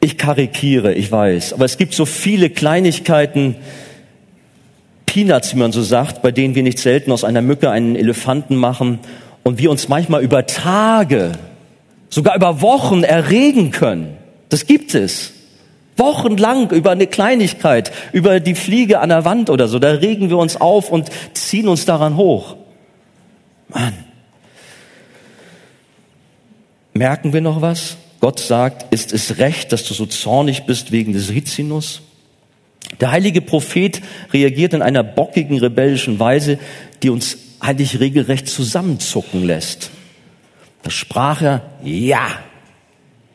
Ich 0.00 0.18
karikiere, 0.18 0.92
ich 0.92 1.10
weiß, 1.10 1.54
aber 1.54 1.64
es 1.64 1.78
gibt 1.78 1.94
so 1.94 2.04
viele 2.04 2.50
Kleinigkeiten, 2.50 3.56
Peanuts, 5.06 5.54
wie 5.54 5.58
man 5.58 5.72
so 5.72 5.82
sagt, 5.82 6.20
bei 6.20 6.30
denen 6.30 6.54
wir 6.54 6.62
nicht 6.62 6.78
selten 6.78 7.10
aus 7.10 7.24
einer 7.24 7.40
Mücke 7.40 7.70
einen 7.70 7.96
Elefanten 7.96 8.56
machen 8.56 8.98
und 9.42 9.58
wir 9.58 9.70
uns 9.70 9.88
manchmal 9.88 10.22
über 10.22 10.44
Tage, 10.44 11.32
sogar 12.10 12.36
über 12.36 12.60
Wochen 12.60 13.02
erregen 13.02 13.70
können. 13.70 14.17
Das 14.48 14.66
gibt 14.66 14.94
es. 14.94 15.32
Wochenlang 15.96 16.70
über 16.70 16.92
eine 16.92 17.06
Kleinigkeit, 17.08 17.90
über 18.12 18.38
die 18.38 18.54
Fliege 18.54 19.00
an 19.00 19.08
der 19.08 19.24
Wand 19.24 19.50
oder 19.50 19.66
so, 19.66 19.78
da 19.78 19.90
regen 19.90 20.30
wir 20.30 20.38
uns 20.38 20.56
auf 20.56 20.90
und 20.90 21.10
ziehen 21.34 21.66
uns 21.66 21.84
daran 21.84 22.16
hoch. 22.16 22.56
Mann. 23.68 23.94
Merken 26.94 27.32
wir 27.32 27.40
noch 27.40 27.62
was? 27.62 27.96
Gott 28.20 28.40
sagt, 28.40 28.92
ist 28.92 29.12
es 29.12 29.38
recht, 29.38 29.72
dass 29.72 29.84
du 29.84 29.94
so 29.94 30.06
zornig 30.06 30.64
bist 30.66 30.90
wegen 30.92 31.12
des 31.12 31.30
Rizinus? 31.30 32.02
Der 33.00 33.10
heilige 33.10 33.40
Prophet 33.40 34.00
reagiert 34.32 34.74
in 34.74 34.82
einer 34.82 35.02
bockigen, 35.02 35.58
rebellischen 35.58 36.18
Weise, 36.18 36.58
die 37.02 37.10
uns 37.10 37.38
eigentlich 37.60 38.00
regelrecht 38.00 38.48
zusammenzucken 38.48 39.44
lässt. 39.44 39.90
Da 40.82 40.90
sprach 40.90 41.42
er, 41.42 41.62
ja, 41.84 42.28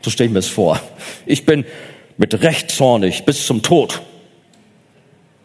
so 0.03 0.11
stelle 0.11 0.27
ich 0.27 0.33
mir 0.33 0.39
es 0.39 0.47
vor. 0.47 0.79
Ich 1.25 1.45
bin 1.45 1.65
mit 2.17 2.41
Recht 2.41 2.71
zornig 2.71 3.23
bis 3.23 3.45
zum 3.45 3.61
Tod. 3.61 4.01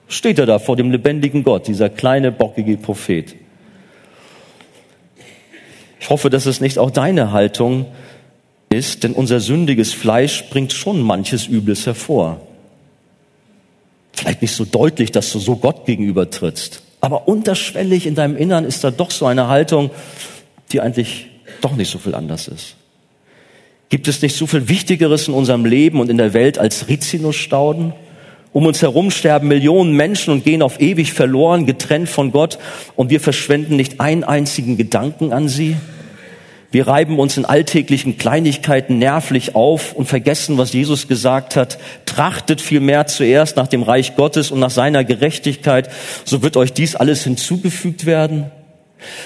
Steht 0.09 0.39
er 0.39 0.47
da 0.47 0.59
vor 0.59 0.77
dem 0.77 0.91
lebendigen 0.91 1.45
Gott, 1.45 1.69
dieser 1.69 1.89
kleine, 1.89 2.33
bockige 2.33 2.77
Prophet. 2.77 3.37
Ich 6.01 6.11
hoffe, 6.11 6.31
dass 6.31 6.47
es 6.47 6.61
nicht 6.61 6.79
auch 6.79 6.91
deine 6.91 7.33
Haltung 7.33 7.87
ist, 8.71 9.05
denn 9.05 9.13
unser 9.13 9.41
sündiges 9.41 9.93
Fleisch 9.93 10.45
bringt 10.51 10.73
schon 10.73 11.01
manches 11.03 11.47
Übles 11.47 11.87
hervor. 11.87 12.41
Vielleicht 14.13 14.43
nicht 14.43 14.55
so 14.55 14.65
deutlich, 14.65 15.13
dass 15.13 15.31
du 15.33 15.39
so 15.39 15.57
Gott 15.57 15.87
gegenüber 15.87 16.29
trittst, 16.31 16.83
aber 17.01 17.29
unterschwellig 17.29 18.07
in 18.07 18.15
deinem 18.15 18.37
Innern 18.37 18.65
ist 18.65 18.83
da 18.83 18.91
doch 18.91 19.11
so 19.11 19.27
eine 19.27 19.49
Haltung, 19.49 19.91
die 20.73 20.81
eigentlich 20.81 21.27
doch 21.61 21.77
nicht 21.77 21.91
so 21.91 21.99
viel 21.99 22.15
anders 22.15 22.49
ist. 22.49 22.78
Gibt 23.89 24.07
es 24.07 24.21
nicht 24.21 24.37
so 24.37 24.47
viel 24.47 24.69
Wichtigeres 24.69 25.29
in 25.29 25.35
unserem 25.35 25.65
Leben 25.65 26.01
und 26.01 26.11
in 26.11 26.19
der 26.19 26.35
Welt 26.35 26.59
als 26.59 26.89
Rizinusstauden? 26.89 27.95
Um 28.53 28.67
uns 28.67 28.83
herum 28.83 29.11
sterben 29.11 29.49
Millionen 29.49 29.93
Menschen 29.95 30.33
und 30.33 30.45
gehen 30.45 30.63
auf 30.63 30.81
ewig 30.81 31.13
verloren, 31.13 31.65
getrennt 31.65 32.09
von 32.09 32.33
Gott, 32.33 32.59
und 32.97 33.11
wir 33.11 33.21
verschwenden 33.21 33.77
nicht 33.77 34.01
einen 34.01 34.25
einzigen 34.25 34.77
Gedanken 34.77 35.33
an 35.33 35.49
sie? 35.49 35.77
Wir 36.71 36.87
reiben 36.87 37.19
uns 37.19 37.39
in 37.39 37.47
alltäglichen 37.47 38.19
Kleinigkeiten 38.19 38.99
nervlich 38.99 39.55
auf 39.55 39.95
und 39.95 40.07
vergessen, 40.07 40.59
was 40.59 40.75
Jesus 40.75 41.09
gesagt 41.09 41.57
hat. 41.57 41.79
Trachtet 42.05 42.61
vielmehr 42.61 43.07
zuerst 43.07 43.57
nach 43.57 43.69
dem 43.69 43.83
Reich 43.83 44.17
Gottes 44.17 44.51
und 44.51 44.61
nach 44.61 44.71
seiner 44.71 45.03
Gerechtigkeit, 45.03 45.89
so 46.25 46.43
wird 46.43 46.59
euch 46.59 46.75
dies 46.75 46.95
alles 46.95 47.25
hinzugefügt 47.25 48.05
werden. 48.05 48.51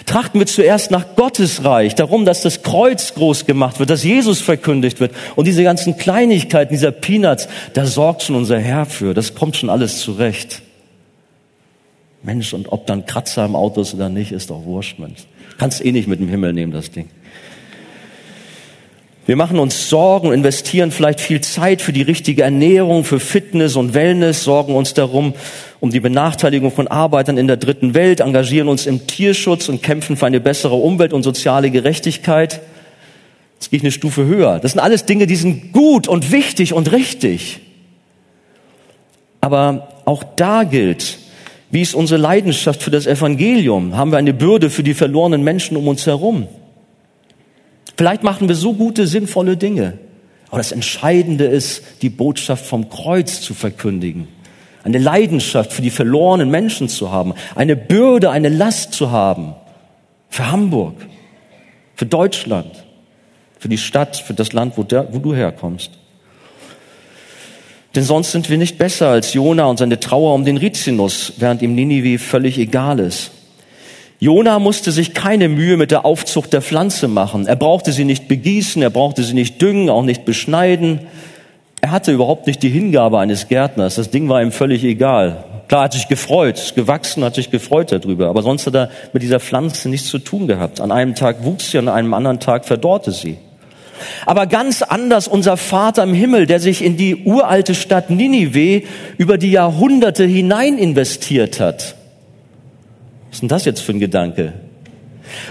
Trachten 0.06 0.38
wir 0.38 0.46
zuerst 0.46 0.90
nach 0.90 1.16
Gottes 1.16 1.64
Reich, 1.64 1.94
darum, 1.94 2.24
dass 2.24 2.42
das 2.42 2.62
Kreuz 2.62 3.14
groß 3.14 3.46
gemacht 3.46 3.78
wird, 3.78 3.90
dass 3.90 4.04
Jesus 4.04 4.40
verkündigt 4.40 5.00
wird. 5.00 5.12
Und 5.36 5.46
diese 5.46 5.62
ganzen 5.62 5.96
Kleinigkeiten, 5.96 6.74
dieser 6.74 6.90
Peanuts, 6.90 7.48
da 7.74 7.86
sorgt 7.86 8.22
schon 8.22 8.36
unser 8.36 8.58
Herr 8.58 8.86
für. 8.86 9.14
Das 9.14 9.34
kommt 9.34 9.56
schon 9.56 9.70
alles 9.70 10.00
zurecht. 10.00 10.62
Mensch, 12.22 12.52
und 12.52 12.70
ob 12.70 12.86
dann 12.86 13.06
Kratzer 13.06 13.44
im 13.44 13.56
Auto 13.56 13.80
ist 13.80 13.94
oder 13.94 14.08
nicht, 14.08 14.32
ist 14.32 14.50
doch 14.50 14.64
wurscht, 14.64 14.98
Mensch. 14.98 15.26
Kannst 15.58 15.84
eh 15.84 15.92
nicht 15.92 16.08
mit 16.08 16.20
dem 16.20 16.28
Himmel 16.28 16.52
nehmen, 16.52 16.72
das 16.72 16.90
Ding. 16.90 17.08
Wir 19.24 19.36
machen 19.36 19.60
uns 19.60 19.88
Sorgen 19.88 20.28
und 20.28 20.34
investieren 20.34 20.90
vielleicht 20.90 21.20
viel 21.20 21.40
Zeit 21.40 21.80
für 21.80 21.92
die 21.92 22.02
richtige 22.02 22.42
Ernährung, 22.42 23.04
für 23.04 23.20
Fitness 23.20 23.76
und 23.76 23.94
Wellness, 23.94 24.42
sorgen 24.42 24.74
uns 24.74 24.94
darum, 24.94 25.34
um 25.78 25.90
die 25.90 26.00
Benachteiligung 26.00 26.72
von 26.72 26.88
Arbeitern 26.88 27.38
in 27.38 27.46
der 27.46 27.56
dritten 27.56 27.94
Welt, 27.94 28.18
engagieren 28.18 28.66
uns 28.66 28.86
im 28.86 29.06
Tierschutz 29.06 29.68
und 29.68 29.80
kämpfen 29.80 30.16
für 30.16 30.26
eine 30.26 30.40
bessere 30.40 30.74
Umwelt 30.74 31.12
und 31.12 31.22
soziale 31.22 31.70
Gerechtigkeit. 31.70 32.60
Jetzt 33.54 33.70
gehe 33.70 33.76
ich 33.76 33.84
eine 33.84 33.92
Stufe 33.92 34.24
höher. 34.24 34.58
Das 34.58 34.72
sind 34.72 34.80
alles 34.80 35.04
Dinge, 35.04 35.28
die 35.28 35.36
sind 35.36 35.72
gut 35.72 36.08
und 36.08 36.32
wichtig 36.32 36.72
und 36.72 36.90
richtig. 36.90 37.60
Aber 39.40 39.88
auch 40.04 40.24
da 40.24 40.64
gilt, 40.64 41.18
wie 41.70 41.82
ist 41.82 41.94
unsere 41.94 42.20
Leidenschaft 42.20 42.82
für 42.82 42.90
das 42.90 43.06
Evangelium? 43.06 43.96
Haben 43.96 44.10
wir 44.10 44.18
eine 44.18 44.34
Bürde 44.34 44.68
für 44.68 44.82
die 44.82 44.94
verlorenen 44.94 45.44
Menschen 45.44 45.76
um 45.76 45.86
uns 45.86 46.06
herum? 46.06 46.48
Vielleicht 47.96 48.22
machen 48.22 48.48
wir 48.48 48.54
so 48.54 48.74
gute, 48.74 49.06
sinnvolle 49.06 49.56
Dinge. 49.56 49.98
Aber 50.48 50.58
das 50.58 50.72
Entscheidende 50.72 51.44
ist, 51.44 51.82
die 52.02 52.10
Botschaft 52.10 52.66
vom 52.66 52.88
Kreuz 52.90 53.40
zu 53.40 53.54
verkündigen. 53.54 54.28
Eine 54.84 54.98
Leidenschaft 54.98 55.72
für 55.72 55.82
die 55.82 55.90
verlorenen 55.90 56.50
Menschen 56.50 56.88
zu 56.88 57.10
haben. 57.10 57.34
Eine 57.54 57.76
Bürde, 57.76 58.30
eine 58.30 58.48
Last 58.48 58.92
zu 58.92 59.10
haben. 59.10 59.54
Für 60.28 60.50
Hamburg. 60.50 60.94
Für 61.94 62.06
Deutschland. 62.06 62.84
Für 63.58 63.68
die 63.68 63.78
Stadt, 63.78 64.16
für 64.16 64.34
das 64.34 64.52
Land, 64.52 64.76
wo, 64.76 64.82
der, 64.82 65.12
wo 65.14 65.18
du 65.18 65.34
herkommst. 65.34 65.92
Denn 67.94 68.04
sonst 68.04 68.32
sind 68.32 68.48
wir 68.48 68.58
nicht 68.58 68.78
besser 68.78 69.08
als 69.08 69.34
Jona 69.34 69.66
und 69.66 69.78
seine 69.78 70.00
Trauer 70.00 70.34
um 70.34 70.44
den 70.44 70.56
Rizinus, 70.56 71.34
während 71.36 71.62
ihm 71.62 71.74
Ninive 71.74 72.18
völlig 72.18 72.58
egal 72.58 72.98
ist. 72.98 73.30
Jona 74.22 74.60
musste 74.60 74.92
sich 74.92 75.14
keine 75.14 75.48
Mühe 75.48 75.76
mit 75.76 75.90
der 75.90 76.04
Aufzucht 76.04 76.52
der 76.52 76.62
Pflanze 76.62 77.08
machen. 77.08 77.48
Er 77.48 77.56
brauchte 77.56 77.90
sie 77.90 78.04
nicht 78.04 78.28
begießen, 78.28 78.80
er 78.80 78.90
brauchte 78.90 79.24
sie 79.24 79.34
nicht 79.34 79.60
düngen, 79.60 79.90
auch 79.90 80.04
nicht 80.04 80.24
beschneiden. 80.24 81.00
Er 81.80 81.90
hatte 81.90 82.12
überhaupt 82.12 82.46
nicht 82.46 82.62
die 82.62 82.68
Hingabe 82.68 83.18
eines 83.18 83.48
Gärtners. 83.48 83.96
Das 83.96 84.10
Ding 84.10 84.28
war 84.28 84.40
ihm 84.40 84.52
völlig 84.52 84.84
egal. 84.84 85.42
Klar, 85.66 85.82
hat 85.82 85.94
sich 85.94 86.06
gefreut, 86.06 86.74
gewachsen, 86.76 87.24
hat 87.24 87.34
sich 87.34 87.50
gefreut 87.50 87.90
darüber. 87.90 88.28
Aber 88.28 88.42
sonst 88.42 88.64
hat 88.68 88.76
er 88.76 88.90
mit 89.12 89.24
dieser 89.24 89.40
Pflanze 89.40 89.88
nichts 89.88 90.06
zu 90.06 90.20
tun 90.20 90.46
gehabt. 90.46 90.80
An 90.80 90.92
einem 90.92 91.16
Tag 91.16 91.42
wuchs 91.42 91.72
sie, 91.72 91.78
an 91.78 91.88
einem 91.88 92.14
anderen 92.14 92.38
Tag 92.38 92.64
verdorrte 92.64 93.10
sie. 93.10 93.38
Aber 94.24 94.46
ganz 94.46 94.82
anders 94.82 95.26
unser 95.26 95.56
Vater 95.56 96.04
im 96.04 96.14
Himmel, 96.14 96.46
der 96.46 96.60
sich 96.60 96.84
in 96.84 96.96
die 96.96 97.24
uralte 97.24 97.74
Stadt 97.74 98.08
Ninive 98.08 98.86
über 99.18 99.36
die 99.36 99.50
Jahrhunderte 99.50 100.22
hinein 100.22 100.78
investiert 100.78 101.58
hat. 101.58 101.96
Was 103.32 103.36
ist 103.36 103.40
denn 103.40 103.48
das 103.48 103.64
jetzt 103.64 103.80
für 103.80 103.92
ein 103.92 103.98
Gedanke? 103.98 104.52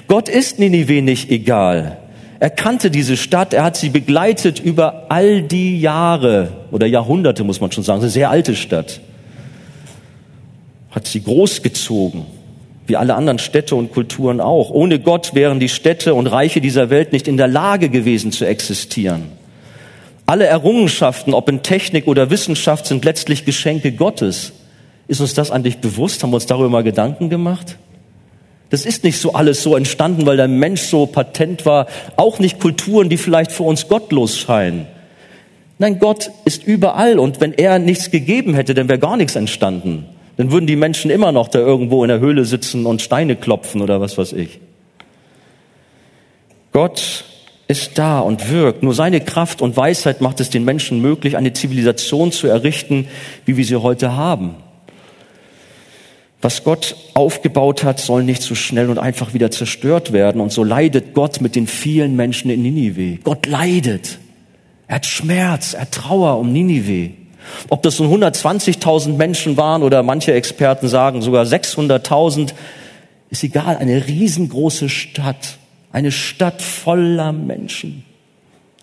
Gott 0.07 0.29
ist 0.29 0.59
Ninive 0.59 1.01
nicht 1.01 1.31
egal. 1.31 1.97
Er 2.39 2.51
kannte 2.51 2.91
diese 2.91 3.17
Stadt, 3.17 3.55
er 3.55 3.63
hat 3.63 3.75
sie 3.75 3.89
begleitet 3.89 4.59
über 4.59 5.07
all 5.09 5.41
die 5.41 5.81
Jahre 5.81 6.49
oder 6.69 6.85
Jahrhunderte, 6.85 7.43
muss 7.43 7.59
man 7.59 7.71
schon 7.71 7.83
sagen. 7.83 8.01
Eine 8.01 8.11
sehr 8.11 8.29
alte 8.29 8.55
Stadt. 8.55 9.01
Hat 10.91 11.07
sie 11.07 11.23
großgezogen, 11.23 12.27
wie 12.85 12.97
alle 12.97 13.15
anderen 13.15 13.39
Städte 13.39 13.75
und 13.75 13.91
Kulturen 13.91 14.41
auch. 14.41 14.69
Ohne 14.69 14.99
Gott 14.99 15.33
wären 15.33 15.59
die 15.59 15.69
Städte 15.69 16.13
und 16.13 16.27
Reiche 16.27 16.61
dieser 16.61 16.91
Welt 16.91 17.11
nicht 17.11 17.27
in 17.27 17.37
der 17.37 17.47
Lage 17.47 17.89
gewesen 17.89 18.31
zu 18.31 18.45
existieren. 18.45 19.23
Alle 20.27 20.45
Errungenschaften, 20.45 21.33
ob 21.33 21.49
in 21.49 21.63
Technik 21.63 22.05
oder 22.05 22.29
Wissenschaft, 22.29 22.85
sind 22.85 23.03
letztlich 23.05 23.43
Geschenke 23.43 23.91
Gottes. 23.91 24.53
Ist 25.11 25.19
uns 25.19 25.33
das 25.33 25.51
eigentlich 25.51 25.79
bewusst? 25.79 26.23
Haben 26.23 26.29
wir 26.29 26.35
uns 26.35 26.45
darüber 26.45 26.69
mal 26.69 26.83
Gedanken 26.83 27.29
gemacht? 27.29 27.77
Das 28.69 28.85
ist 28.85 29.03
nicht 29.03 29.19
so 29.19 29.33
alles 29.33 29.61
so 29.61 29.75
entstanden, 29.75 30.25
weil 30.25 30.37
der 30.37 30.47
Mensch 30.47 30.83
so 30.83 31.05
patent 31.05 31.65
war. 31.65 31.87
Auch 32.15 32.39
nicht 32.39 32.61
Kulturen, 32.61 33.09
die 33.09 33.17
vielleicht 33.17 33.51
für 33.51 33.63
uns 33.63 33.89
gottlos 33.89 34.37
scheinen. 34.37 34.87
Nein, 35.79 35.99
Gott 35.99 36.31
ist 36.45 36.65
überall 36.65 37.19
und 37.19 37.41
wenn 37.41 37.51
er 37.51 37.77
nichts 37.77 38.09
gegeben 38.09 38.53
hätte, 38.53 38.73
dann 38.73 38.87
wäre 38.87 38.99
gar 38.99 39.17
nichts 39.17 39.35
entstanden. 39.35 40.05
Dann 40.37 40.49
würden 40.49 40.65
die 40.65 40.77
Menschen 40.77 41.11
immer 41.11 41.33
noch 41.33 41.49
da 41.49 41.59
irgendwo 41.59 42.05
in 42.05 42.07
der 42.07 42.21
Höhle 42.21 42.45
sitzen 42.45 42.85
und 42.85 43.01
Steine 43.01 43.35
klopfen 43.35 43.81
oder 43.81 43.99
was 43.99 44.17
weiß 44.17 44.31
ich. 44.31 44.61
Gott 46.71 47.25
ist 47.67 47.97
da 47.99 48.21
und 48.21 48.49
wirkt. 48.49 48.81
Nur 48.81 48.93
seine 48.93 49.19
Kraft 49.19 49.61
und 49.61 49.75
Weisheit 49.75 50.21
macht 50.21 50.39
es 50.39 50.49
den 50.49 50.63
Menschen 50.63 51.01
möglich, 51.01 51.35
eine 51.35 51.51
Zivilisation 51.51 52.31
zu 52.31 52.47
errichten, 52.47 53.09
wie 53.45 53.57
wir 53.57 53.65
sie 53.65 53.75
heute 53.75 54.15
haben. 54.15 54.55
Was 56.41 56.63
Gott 56.63 56.95
aufgebaut 57.13 57.83
hat, 57.83 57.99
soll 57.99 58.23
nicht 58.23 58.41
so 58.41 58.55
schnell 58.55 58.89
und 58.89 58.97
einfach 58.97 59.33
wieder 59.33 59.51
zerstört 59.51 60.11
werden. 60.11 60.41
Und 60.41 60.51
so 60.51 60.63
leidet 60.63 61.13
Gott 61.13 61.39
mit 61.39 61.55
den 61.55 61.67
vielen 61.67 62.15
Menschen 62.15 62.49
in 62.49 62.63
Ninive. 62.63 63.19
Gott 63.23 63.45
leidet. 63.45 64.17
Er 64.87 64.95
hat 64.95 65.05
Schmerz, 65.05 65.73
er 65.73 65.81
hat 65.81 65.91
Trauer 65.91 66.39
um 66.39 66.51
Ninive. 66.51 67.11
Ob 67.69 67.83
das 67.83 67.99
nun 67.99 68.23
120.000 68.23 69.15
Menschen 69.15 69.57
waren 69.57 69.83
oder 69.83 70.03
manche 70.03 70.33
Experten 70.33 70.87
sagen 70.87 71.21
sogar 71.21 71.45
600.000, 71.45 72.53
ist 73.29 73.43
egal. 73.43 73.77
Eine 73.77 74.07
riesengroße 74.07 74.89
Stadt. 74.89 75.57
Eine 75.91 76.11
Stadt 76.11 76.61
voller 76.61 77.33
Menschen, 77.33 78.03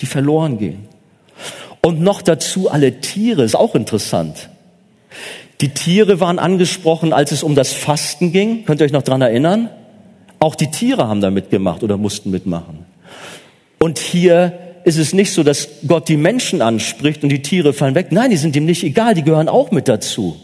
die 0.01 0.07
verloren 0.07 0.59
gehen. 0.59 0.87
Und 1.81 2.01
noch 2.01 2.23
dazu 2.23 2.71
alle 2.71 3.01
Tiere, 3.01 3.43
ist 3.43 3.57
auch 3.57 3.75
interessant. 3.75 4.51
Die 5.61 5.71
Tiere 5.71 6.21
waren 6.21 6.39
angesprochen, 6.39 7.13
als 7.13 7.33
es 7.33 7.43
um 7.43 7.55
das 7.55 7.73
Fasten 7.73 8.33
ging. 8.33 8.65
Könnt 8.65 8.81
ihr 8.81 8.85
euch 8.85 8.93
noch 8.93 9.03
dran 9.03 9.21
erinnern? 9.23 9.71
Auch 10.39 10.55
die 10.55 10.71
Tiere 10.71 11.09
haben 11.09 11.21
da 11.21 11.31
mitgemacht 11.31 11.83
oder 11.83 11.97
mussten 11.97 12.31
mitmachen. 12.31 12.87
Und 13.79 13.99
hier 13.99 14.59
ist 14.85 14.99
es 14.99 15.13
nicht 15.13 15.33
so, 15.33 15.43
dass 15.43 15.69
Gott 15.87 16.09
die 16.09 16.17
Menschen 16.17 16.63
anspricht 16.63 17.23
und 17.23 17.31
die 17.31 17.43
Tiere 17.43 17.73
fallen 17.73 17.95
weg. 17.95 18.09
Nein, 18.11 18.31
die 18.31 18.37
sind 18.37 18.55
ihm 18.55 18.65
nicht 18.65 18.85
egal, 18.85 19.15
die 19.15 19.23
gehören 19.23 19.49
auch 19.49 19.73
mit 19.73 19.89
dazu. 19.89 20.37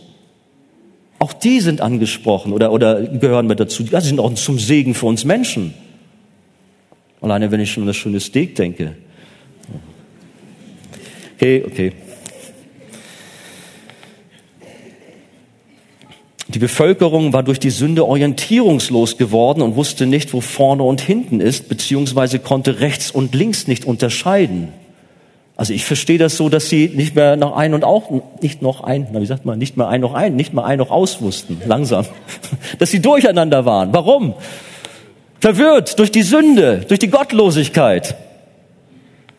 Auch 1.20 1.32
die 1.32 1.60
sind 1.60 1.80
angesprochen 1.80 2.52
oder, 2.52 2.72
oder 2.72 3.02
gehören 3.02 3.46
mit 3.46 3.60
dazu. 3.60 3.84
Ja, 3.84 4.00
sie 4.00 4.08
sind 4.08 4.20
auch 4.20 4.34
zum 4.34 4.58
Segen 4.58 4.94
für 4.94 5.06
uns 5.06 5.24
Menschen. 5.24 5.74
Alleine 7.20 7.50
wenn 7.50 7.60
ich 7.60 7.72
schon 7.72 7.84
an 7.84 7.86
das 7.86 7.96
schöne 7.96 8.20
Steak 8.20 8.56
denke. 8.56 8.96
Okay, 11.36 11.64
okay. 11.66 11.92
Die 16.54 16.60
Bevölkerung 16.60 17.32
war 17.32 17.42
durch 17.42 17.58
die 17.58 17.70
Sünde 17.70 18.06
orientierungslos 18.06 19.16
geworden 19.16 19.60
und 19.60 19.74
wusste 19.74 20.06
nicht, 20.06 20.32
wo 20.32 20.40
vorne 20.40 20.84
und 20.84 21.00
hinten 21.00 21.40
ist, 21.40 21.68
beziehungsweise 21.68 22.38
konnte 22.38 22.78
rechts 22.78 23.10
und 23.10 23.34
links 23.34 23.66
nicht 23.66 23.84
unterscheiden. 23.84 24.68
Also 25.56 25.72
ich 25.72 25.84
verstehe 25.84 26.18
das 26.18 26.36
so, 26.36 26.48
dass 26.48 26.68
sie 26.68 26.92
nicht 26.94 27.16
mehr 27.16 27.34
noch 27.34 27.56
ein 27.56 27.74
und 27.74 27.82
auch 27.82 28.10
nicht 28.40 28.62
noch 28.62 28.84
ein, 28.84 29.08
na 29.12 29.20
wie 29.20 29.26
sagt 29.26 29.44
man, 29.44 29.58
nicht 29.58 29.76
mehr 29.76 29.88
ein 29.88 30.00
noch 30.00 30.14
ein, 30.14 30.36
nicht 30.36 30.54
mehr 30.54 30.64
ein 30.64 30.78
noch 30.78 30.92
aus 30.92 31.20
wussten, 31.20 31.60
langsam, 31.66 32.06
dass 32.78 32.92
sie 32.92 33.00
durcheinander 33.00 33.64
waren. 33.64 33.92
Warum? 33.92 34.34
Verwirrt 35.40 35.98
durch 35.98 36.12
die 36.12 36.22
Sünde, 36.22 36.84
durch 36.86 37.00
die 37.00 37.10
Gottlosigkeit. 37.10 38.14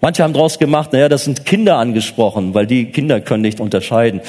Manche 0.02 0.22
haben 0.22 0.34
daraus 0.34 0.60
gemacht, 0.60 0.92
naja, 0.92 1.08
das 1.08 1.24
sind 1.24 1.46
Kinder 1.46 1.78
angesprochen, 1.78 2.54
weil 2.54 2.68
die 2.68 2.88
Kinder 2.88 3.22
können 3.22 3.42
nicht 3.42 3.62
unterscheiden. 3.62 4.20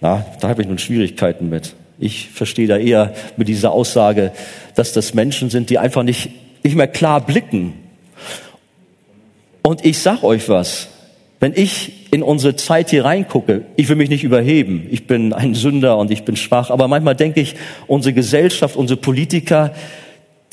Na, 0.00 0.24
da 0.40 0.48
habe 0.48 0.62
ich 0.62 0.68
nun 0.68 0.78
Schwierigkeiten 0.78 1.48
mit. 1.48 1.74
Ich 2.00 2.30
verstehe 2.30 2.66
da 2.66 2.78
eher 2.78 3.12
mit 3.36 3.48
dieser 3.48 3.72
Aussage, 3.72 4.32
dass 4.74 4.92
das 4.92 5.12
Menschen 5.12 5.50
sind, 5.50 5.68
die 5.68 5.78
einfach 5.78 6.02
nicht, 6.02 6.30
nicht 6.64 6.74
mehr 6.74 6.88
klar 6.88 7.20
blicken. 7.20 7.74
Und 9.62 9.84
ich 9.84 9.98
sag 9.98 10.24
euch 10.24 10.48
was. 10.48 10.88
Wenn 11.40 11.52
ich 11.54 12.10
in 12.10 12.22
unsere 12.22 12.56
Zeit 12.56 12.90
hier 12.90 13.04
reingucke, 13.04 13.62
ich 13.76 13.88
will 13.88 13.96
mich 13.96 14.10
nicht 14.10 14.24
überheben, 14.24 14.86
ich 14.90 15.06
bin 15.06 15.32
ein 15.32 15.54
Sünder 15.54 15.96
und 15.98 16.10
ich 16.10 16.24
bin 16.24 16.36
schwach, 16.36 16.70
aber 16.70 16.88
manchmal 16.88 17.16
denke 17.16 17.40
ich, 17.40 17.54
unsere 17.86 18.12
Gesellschaft, 18.12 18.76
unsere 18.76 19.00
Politiker, 19.00 19.72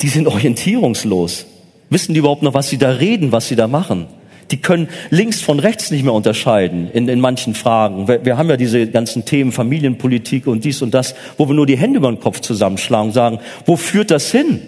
die 0.00 0.08
sind 0.08 0.26
orientierungslos. 0.26 1.46
Wissen 1.90 2.12
die 2.14 2.20
überhaupt 2.20 2.42
noch, 2.42 2.54
was 2.54 2.68
sie 2.68 2.78
da 2.78 2.90
reden, 2.90 3.32
was 3.32 3.48
sie 3.48 3.56
da 3.56 3.66
machen? 3.66 4.06
Die 4.50 4.56
können 4.56 4.88
links 5.10 5.40
von 5.42 5.58
rechts 5.58 5.90
nicht 5.90 6.04
mehr 6.04 6.14
unterscheiden 6.14 6.90
in, 6.92 7.08
in 7.08 7.20
manchen 7.20 7.54
Fragen. 7.54 8.08
Wir, 8.08 8.24
wir 8.24 8.38
haben 8.38 8.48
ja 8.48 8.56
diese 8.56 8.86
ganzen 8.86 9.24
Themen 9.24 9.52
Familienpolitik 9.52 10.46
und 10.46 10.64
dies 10.64 10.80
und 10.80 10.94
das, 10.94 11.14
wo 11.36 11.48
wir 11.48 11.54
nur 11.54 11.66
die 11.66 11.76
Hände 11.76 11.98
über 11.98 12.10
den 12.10 12.20
Kopf 12.20 12.40
zusammenschlagen 12.40 13.08
und 13.08 13.12
sagen, 13.12 13.40
wo 13.66 13.76
führt 13.76 14.10
das 14.10 14.30
hin? 14.30 14.60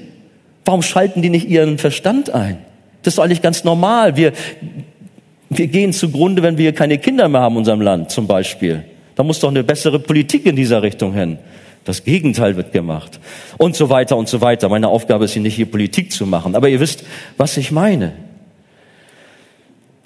Warum 0.65 0.83
schalten 0.83 1.23
die 1.23 1.31
nicht 1.31 1.49
ihren 1.49 1.79
Verstand 1.79 2.31
ein? 2.31 2.59
Das 3.03 3.15
ist 3.15 3.21
eigentlich 3.21 3.43
ganz 3.43 3.65
normal. 3.65 4.17
Wir, 4.17 4.33
wir 5.49 5.67
gehen 5.67 5.93
zugrunde, 5.93 6.43
wenn 6.43 6.59
wir 6.59 6.73
keine 6.73 6.99
Kinder 6.99 7.29
mehr 7.29 7.41
haben 7.41 7.55
in 7.55 7.59
unserem 7.59 7.81
Land 7.81 8.11
zum 8.11 8.27
Beispiel. 8.27 8.85
Da 9.17 9.23
muss 9.23 9.41
doch 9.41 9.49
eine 9.49 9.65
bessere 9.65 9.99
Politik 9.99 10.47
in 10.47 10.57
dieser 10.57 10.83
Richtung 10.83 11.15
hin. 11.15 11.39
Das 11.85 12.05
Gegenteil 12.05 12.57
wird 12.57 12.73
gemacht. 12.73 13.19
Und 13.57 13.75
so 13.75 13.89
weiter 13.89 14.17
und 14.17 14.29
so 14.29 14.41
weiter. 14.41 14.69
Meine 14.69 14.89
Aufgabe 14.89 15.25
ist 15.25 15.33
hier 15.33 15.43
nicht, 15.43 15.57
hier 15.57 15.67
Politik 15.67 16.13
zu 16.13 16.27
machen. 16.27 16.55
Aber 16.55 16.69
ihr 16.69 16.81
wisst, 16.81 17.05
was 17.37 17.57
ich 17.57 17.71
meine. 17.73 18.13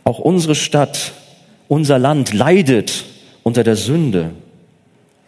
Auch 0.05 0.19
unsere 0.19 0.55
Stadt, 0.55 1.13
unser 1.69 1.99
Land 1.99 2.33
leidet 2.33 3.05
unter 3.43 3.65
der 3.65 3.77
Sünde. 3.77 4.31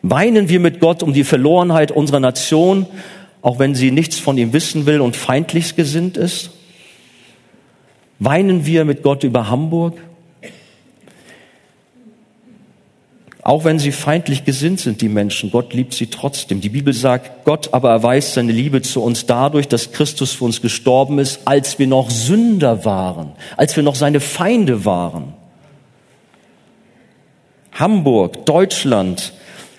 Weinen 0.02 0.48
wir 0.48 0.60
mit 0.60 0.80
Gott 0.80 1.02
um 1.02 1.12
die 1.12 1.24
Verlorenheit 1.24 1.90
unserer 1.90 2.20
Nation, 2.20 2.86
auch 3.42 3.58
wenn 3.58 3.74
sie 3.74 3.90
nichts 3.90 4.18
von 4.18 4.38
ihm 4.38 4.52
wissen 4.52 4.86
will 4.86 5.00
und 5.00 5.16
feindlich 5.16 5.76
gesinnt 5.76 6.16
ist? 6.16 6.50
Weinen 8.18 8.66
wir 8.66 8.84
mit 8.84 9.02
Gott 9.02 9.24
über 9.24 9.48
Hamburg? 9.50 9.98
Auch 13.46 13.62
wenn 13.62 13.78
sie 13.78 13.92
feindlich 13.92 14.44
gesinnt 14.44 14.80
sind, 14.80 15.00
die 15.02 15.08
Menschen, 15.08 15.52
Gott 15.52 15.72
liebt 15.72 15.94
sie 15.94 16.08
trotzdem. 16.08 16.60
Die 16.60 16.68
Bibel 16.68 16.92
sagt, 16.92 17.44
Gott 17.44 17.72
aber 17.72 17.90
erweist 17.90 18.34
seine 18.34 18.50
Liebe 18.50 18.82
zu 18.82 19.00
uns 19.00 19.24
dadurch, 19.26 19.68
dass 19.68 19.92
Christus 19.92 20.32
für 20.32 20.46
uns 20.46 20.60
gestorben 20.60 21.20
ist, 21.20 21.42
als 21.44 21.78
wir 21.78 21.86
noch 21.86 22.10
Sünder 22.10 22.84
waren, 22.84 23.30
als 23.56 23.76
wir 23.76 23.84
noch 23.84 23.94
seine 23.94 24.18
Feinde 24.18 24.84
waren. 24.84 25.34
Hamburg, 27.70 28.46
Deutschland 28.46 29.32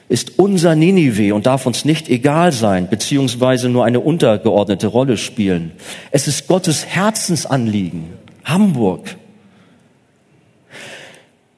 ist 0.08 0.40
unser 0.40 0.74
Ninive 0.76 1.36
und 1.36 1.46
darf 1.46 1.66
uns 1.66 1.84
nicht 1.84 2.08
egal 2.08 2.54
sein, 2.54 2.90
beziehungsweise 2.90 3.68
nur 3.68 3.84
eine 3.84 4.00
untergeordnete 4.00 4.88
Rolle 4.88 5.18
spielen. 5.18 5.74
Es 6.12 6.30
ist 6.30 6.48
Gottes 6.48 6.86
Herzensanliegen, 6.86 8.14
Hamburg. 8.46 9.18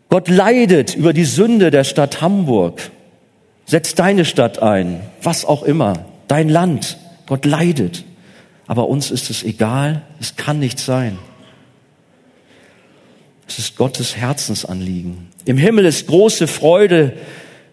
Gott 0.10 0.28
leidet 0.28 0.95
über 0.95 1.14
die 1.14 1.26
Sünde 1.26 1.72
der 1.72 1.84
Stadt 1.84 2.22
Hamburg. 2.22 2.91
Setz 3.66 3.93
deine 3.95 4.26
Stadt 4.26 4.62
ein, 4.62 5.01
was 5.22 5.45
auch 5.45 5.64
immer, 5.64 6.05
dein 6.28 6.49
Land. 6.49 6.97
Gott 7.28 7.45
leidet. 7.45 8.03
Aber 8.66 8.88
uns 8.88 9.12
ist 9.12 9.30
es 9.30 9.43
egal, 9.43 10.01
es 10.20 10.36
kann 10.36 10.60
nicht 10.60 10.80
sein. 10.80 11.18
Es 13.47 13.60
ist 13.60 13.78
Gottes 13.78 14.16
Herzensanliegen. 14.16 15.30
Im 15.45 15.57
Himmel 15.57 15.86
ist 15.86 16.07
große 16.07 16.47
Freude, 16.47 17.14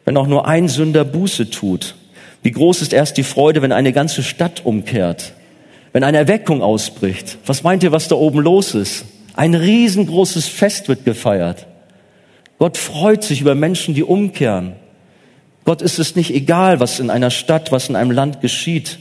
wenn 0.05 0.16
auch 0.16 0.26
nur 0.26 0.47
ein 0.47 0.68
Sünder 0.68 1.05
Buße 1.05 1.51
tut. 1.51 1.95
Wie 2.43 2.51
groß 2.51 2.82
ist 2.82 2.93
erst 2.93 3.16
die 3.16 3.24
Freude, 3.24 3.62
wenn 3.62 3.72
eine 3.72 3.93
ganze 3.93 4.22
Stadt 4.22 4.64
umkehrt? 4.64 5.32
wenn 5.97 6.05
eine 6.05 6.18
Erweckung 6.18 6.61
ausbricht. 6.61 7.39
Was 7.47 7.62
meint 7.62 7.82
ihr, 7.82 7.91
was 7.91 8.07
da 8.07 8.16
oben 8.16 8.41
los 8.41 8.74
ist? 8.74 9.07
Ein 9.32 9.55
riesengroßes 9.55 10.47
Fest 10.47 10.89
wird 10.89 11.07
gefeiert. 11.07 11.66
Gott 12.59 12.77
freut 12.77 13.23
sich 13.23 13.41
über 13.41 13.55
Menschen, 13.55 13.95
die 13.95 14.03
umkehren. 14.03 14.75
Gott 15.65 15.83
ist 15.83 15.99
es 15.99 16.17
nicht 16.17 16.33
egal, 16.33 16.81
was 16.81 17.01
in 17.01 17.11
einer 17.11 17.31
Stadt, 17.31 17.73
was 17.73 17.89
in 17.89 17.97
einem 17.97 18.13
Land 18.13 18.41
geschieht. 18.41 18.99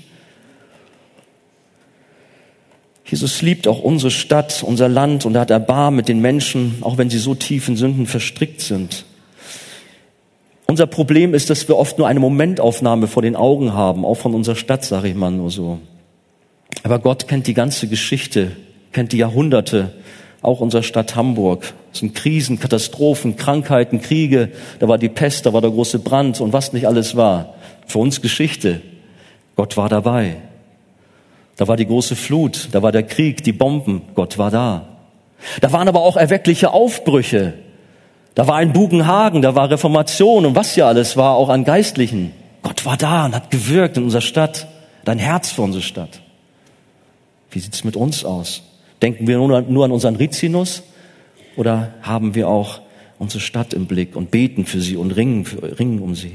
Jesus 3.05 3.43
liebt 3.43 3.67
auch 3.67 3.79
unsere 3.79 4.09
Stadt, 4.09 4.63
unser 4.63 4.89
Land 4.89 5.25
und 5.25 5.35
er 5.35 5.41
hat 5.41 5.51
Erbarmen 5.51 5.97
mit 5.97 6.07
den 6.07 6.21
Menschen, 6.21 6.79
auch 6.81 6.97
wenn 6.97 7.11
sie 7.11 7.19
so 7.19 7.35
tief 7.35 7.67
in 7.67 7.77
Sünden 7.77 8.07
verstrickt 8.07 8.61
sind. 8.61 9.05
Unser 10.65 10.87
Problem 10.87 11.35
ist, 11.35 11.51
dass 11.51 11.67
wir 11.67 11.77
oft 11.77 11.99
nur 11.99 12.07
eine 12.07 12.19
Momentaufnahme 12.19 13.07
vor 13.07 13.21
den 13.21 13.35
Augen 13.35 13.73
haben, 13.73 14.03
auch 14.03 14.15
von 14.15 14.33
unserer 14.33 14.55
Stadt, 14.55 14.83
sage 14.83 15.09
ich 15.09 15.15
mal 15.15 15.29
nur 15.29 15.51
so. 15.51 15.79
Aber 16.81 16.97
Gott 16.97 17.27
kennt 17.27 17.45
die 17.45 17.53
ganze 17.53 17.87
Geschichte, 17.87 18.53
kennt 18.91 19.11
die 19.11 19.17
Jahrhunderte, 19.17 19.93
auch 20.45 20.61
unserer 20.61 20.83
Stadt 20.83 21.15
Hamburg. 21.15 21.73
Es 21.91 21.99
sind 21.99 22.15
Krisen, 22.15 22.59
Katastrophen, 22.59 23.35
Krankheiten, 23.35 24.01
Kriege, 24.01 24.51
da 24.79 24.87
war 24.87 24.97
die 24.97 25.09
Pest, 25.09 25.45
da 25.45 25.53
war 25.53 25.61
der 25.61 25.71
große 25.71 25.99
Brand 25.99 26.39
und 26.41 26.53
was 26.53 26.73
nicht 26.73 26.87
alles 26.87 27.15
war. 27.15 27.55
Für 27.87 27.99
uns 27.99 28.21
Geschichte. 28.21 28.81
Gott 29.55 29.77
war 29.77 29.89
dabei. 29.89 30.37
Da 31.57 31.67
war 31.67 31.77
die 31.77 31.87
große 31.87 32.15
Flut, 32.15 32.69
da 32.71 32.81
war 32.81 32.91
der 32.91 33.03
Krieg, 33.03 33.43
die 33.43 33.53
Bomben, 33.53 34.01
Gott 34.13 34.37
war 34.37 34.51
da. 34.51 34.87
Da 35.61 35.71
waren 35.71 35.87
aber 35.87 36.01
auch 36.01 36.17
erweckliche 36.17 36.71
Aufbrüche. 36.71 37.53
Da 38.33 38.47
war 38.47 38.55
ein 38.55 38.73
Bugenhagen, 38.73 39.41
da 39.41 39.55
war 39.55 39.69
Reformation 39.69 40.45
und 40.45 40.55
was 40.55 40.75
ja 40.75 40.87
alles 40.87 41.15
war, 41.15 41.35
auch 41.35 41.49
an 41.49 41.63
Geistlichen. 41.63 42.33
Gott 42.61 42.85
war 42.85 42.97
da 42.97 43.25
und 43.25 43.35
hat 43.35 43.51
gewirkt 43.51 43.95
in 43.95 44.03
unserer 44.03 44.21
Stadt, 44.21 44.67
dein 45.05 45.19
Herz 45.19 45.51
für 45.51 45.61
unsere 45.61 45.83
Stadt. 45.83 46.19
Wie 47.51 47.59
sieht 47.59 47.73
es 47.73 47.85
mit 47.85 47.95
uns 47.95 48.25
aus? 48.25 48.63
Denken 49.01 49.27
wir 49.27 49.37
nur, 49.37 49.85
an 49.85 49.91
unseren 49.91 50.15
Rizinus 50.15 50.83
oder 51.55 51.93
haben 52.01 52.35
wir 52.35 52.47
auch 52.47 52.81
unsere 53.19 53.41
Stadt 53.41 53.73
im 53.73 53.85
Blick 53.85 54.15
und 54.15 54.31
beten 54.31 54.65
für 54.65 54.81
sie 54.81 54.95
und 54.97 55.11
ringen, 55.11 55.45
ringen 55.79 55.99
um 55.99 56.15
sie? 56.15 56.33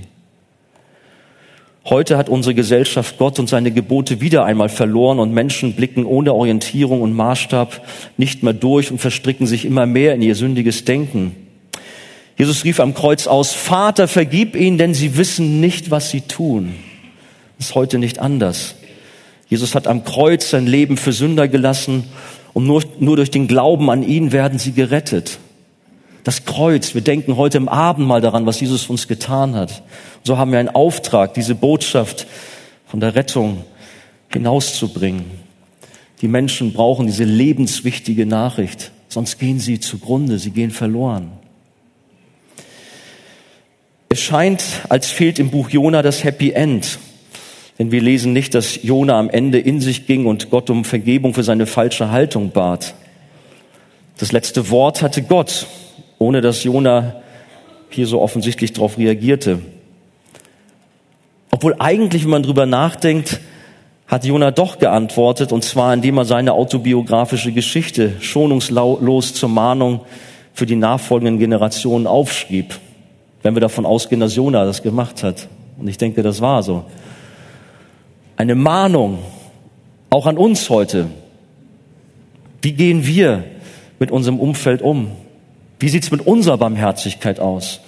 Heute 1.86 2.18
hat 2.18 2.28
unsere 2.28 2.54
Gesellschaft 2.54 3.16
Gott 3.16 3.38
und 3.38 3.48
seine 3.48 3.70
Gebote 3.70 4.20
wieder 4.20 4.44
einmal 4.44 4.68
verloren 4.68 5.18
und 5.18 5.32
Menschen 5.32 5.72
blicken 5.72 6.04
ohne 6.04 6.34
Orientierung 6.34 7.00
und 7.00 7.14
Maßstab 7.14 7.84
nicht 8.18 8.42
mehr 8.42 8.52
durch 8.52 8.90
und 8.92 8.98
verstricken 8.98 9.46
sich 9.46 9.64
immer 9.64 9.86
mehr 9.86 10.14
in 10.14 10.22
ihr 10.22 10.34
sündiges 10.34 10.84
Denken. 10.84 11.34
Jesus 12.36 12.64
rief 12.64 12.80
am 12.80 12.94
Kreuz 12.94 13.26
aus, 13.26 13.52
Vater, 13.52 14.08
vergib 14.08 14.56
ihnen, 14.56 14.78
denn 14.78 14.94
sie 14.94 15.16
wissen 15.16 15.60
nicht, 15.60 15.90
was 15.90 16.10
sie 16.10 16.20
tun. 16.20 16.74
Ist 17.58 17.74
heute 17.74 17.98
nicht 17.98 18.18
anders. 18.18 18.76
Jesus 19.48 19.74
hat 19.74 19.86
am 19.86 20.04
Kreuz 20.04 20.50
sein 20.50 20.66
Leben 20.66 20.96
für 20.96 21.12
Sünder 21.12 21.48
gelassen 21.48 22.04
und 22.52 22.66
nur, 22.66 22.82
nur 22.98 23.16
durch 23.16 23.30
den 23.30 23.46
Glauben 23.46 23.90
an 23.90 24.02
ihn 24.02 24.32
werden 24.32 24.58
sie 24.58 24.72
gerettet. 24.72 25.38
Das 26.24 26.44
Kreuz, 26.44 26.94
wir 26.94 27.00
denken 27.00 27.36
heute 27.36 27.56
im 27.56 27.68
Abend 27.68 28.06
mal 28.06 28.20
daran, 28.20 28.46
was 28.46 28.60
Jesus 28.60 28.88
uns 28.90 29.08
getan 29.08 29.54
hat. 29.54 29.82
So 30.22 30.36
haben 30.36 30.52
wir 30.52 30.58
einen 30.58 30.68
Auftrag, 30.68 31.34
diese 31.34 31.54
Botschaft 31.54 32.26
von 32.86 33.00
der 33.00 33.14
Rettung 33.14 33.64
hinauszubringen. 34.28 35.24
Die 36.20 36.28
Menschen 36.28 36.72
brauchen 36.72 37.06
diese 37.06 37.24
lebenswichtige 37.24 38.26
Nachricht, 38.26 38.92
sonst 39.08 39.38
gehen 39.38 39.58
sie 39.58 39.80
zugrunde, 39.80 40.38
sie 40.38 40.50
gehen 40.50 40.70
verloren. 40.70 41.32
Es 44.10 44.20
scheint, 44.20 44.62
als 44.88 45.08
fehlt 45.08 45.38
im 45.38 45.50
Buch 45.50 45.70
Jona 45.70 46.02
das 46.02 46.24
Happy 46.24 46.50
End. 46.50 46.98
Denn 47.80 47.90
wir 47.92 48.02
lesen 48.02 48.34
nicht, 48.34 48.54
dass 48.54 48.82
Jona 48.82 49.18
am 49.18 49.30
Ende 49.30 49.58
in 49.58 49.80
sich 49.80 50.06
ging 50.06 50.26
und 50.26 50.50
Gott 50.50 50.68
um 50.68 50.84
Vergebung 50.84 51.32
für 51.32 51.42
seine 51.42 51.64
falsche 51.64 52.10
Haltung 52.10 52.50
bat. 52.50 52.92
Das 54.18 54.32
letzte 54.32 54.68
Wort 54.68 55.00
hatte 55.00 55.22
Gott, 55.22 55.66
ohne 56.18 56.42
dass 56.42 56.62
Jona 56.62 57.22
hier 57.88 58.06
so 58.06 58.20
offensichtlich 58.20 58.74
darauf 58.74 58.98
reagierte. 58.98 59.60
Obwohl 61.50 61.74
eigentlich, 61.78 62.24
wenn 62.24 62.32
man 62.32 62.42
drüber 62.42 62.66
nachdenkt, 62.66 63.40
hat 64.06 64.26
Jona 64.26 64.50
doch 64.50 64.78
geantwortet, 64.78 65.50
und 65.50 65.64
zwar 65.64 65.94
indem 65.94 66.18
er 66.18 66.26
seine 66.26 66.52
autobiografische 66.52 67.50
Geschichte 67.50 68.12
schonungslos 68.20 69.32
zur 69.32 69.48
Mahnung 69.48 70.02
für 70.52 70.66
die 70.66 70.76
nachfolgenden 70.76 71.38
Generationen 71.38 72.06
aufschrieb. 72.06 72.78
Wenn 73.42 73.56
wir 73.56 73.60
davon 73.60 73.86
ausgehen, 73.86 74.20
dass 74.20 74.36
Jona 74.36 74.66
das 74.66 74.82
gemacht 74.82 75.22
hat. 75.22 75.48
Und 75.78 75.88
ich 75.88 75.96
denke, 75.96 76.22
das 76.22 76.42
war 76.42 76.62
so 76.62 76.84
eine 78.40 78.54
Mahnung, 78.54 79.18
auch 80.08 80.26
an 80.26 80.38
uns 80.38 80.70
heute. 80.70 81.10
Wie 82.62 82.72
gehen 82.72 83.06
wir 83.06 83.44
mit 83.98 84.10
unserem 84.10 84.40
Umfeld 84.40 84.80
um? 84.80 85.10
Wie 85.78 85.90
sieht 85.90 86.04
es 86.04 86.10
mit 86.10 86.26
unserer 86.26 86.56
Barmherzigkeit 86.56 87.38
aus? 87.38 87.80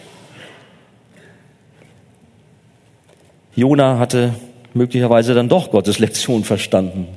Jona 3.55 3.99
hatte 3.99 4.35
möglicherweise 4.75 5.33
dann 5.33 5.49
doch 5.49 5.71
Gottes 5.71 5.99
Lektion 5.99 6.45
verstanden. 6.45 7.09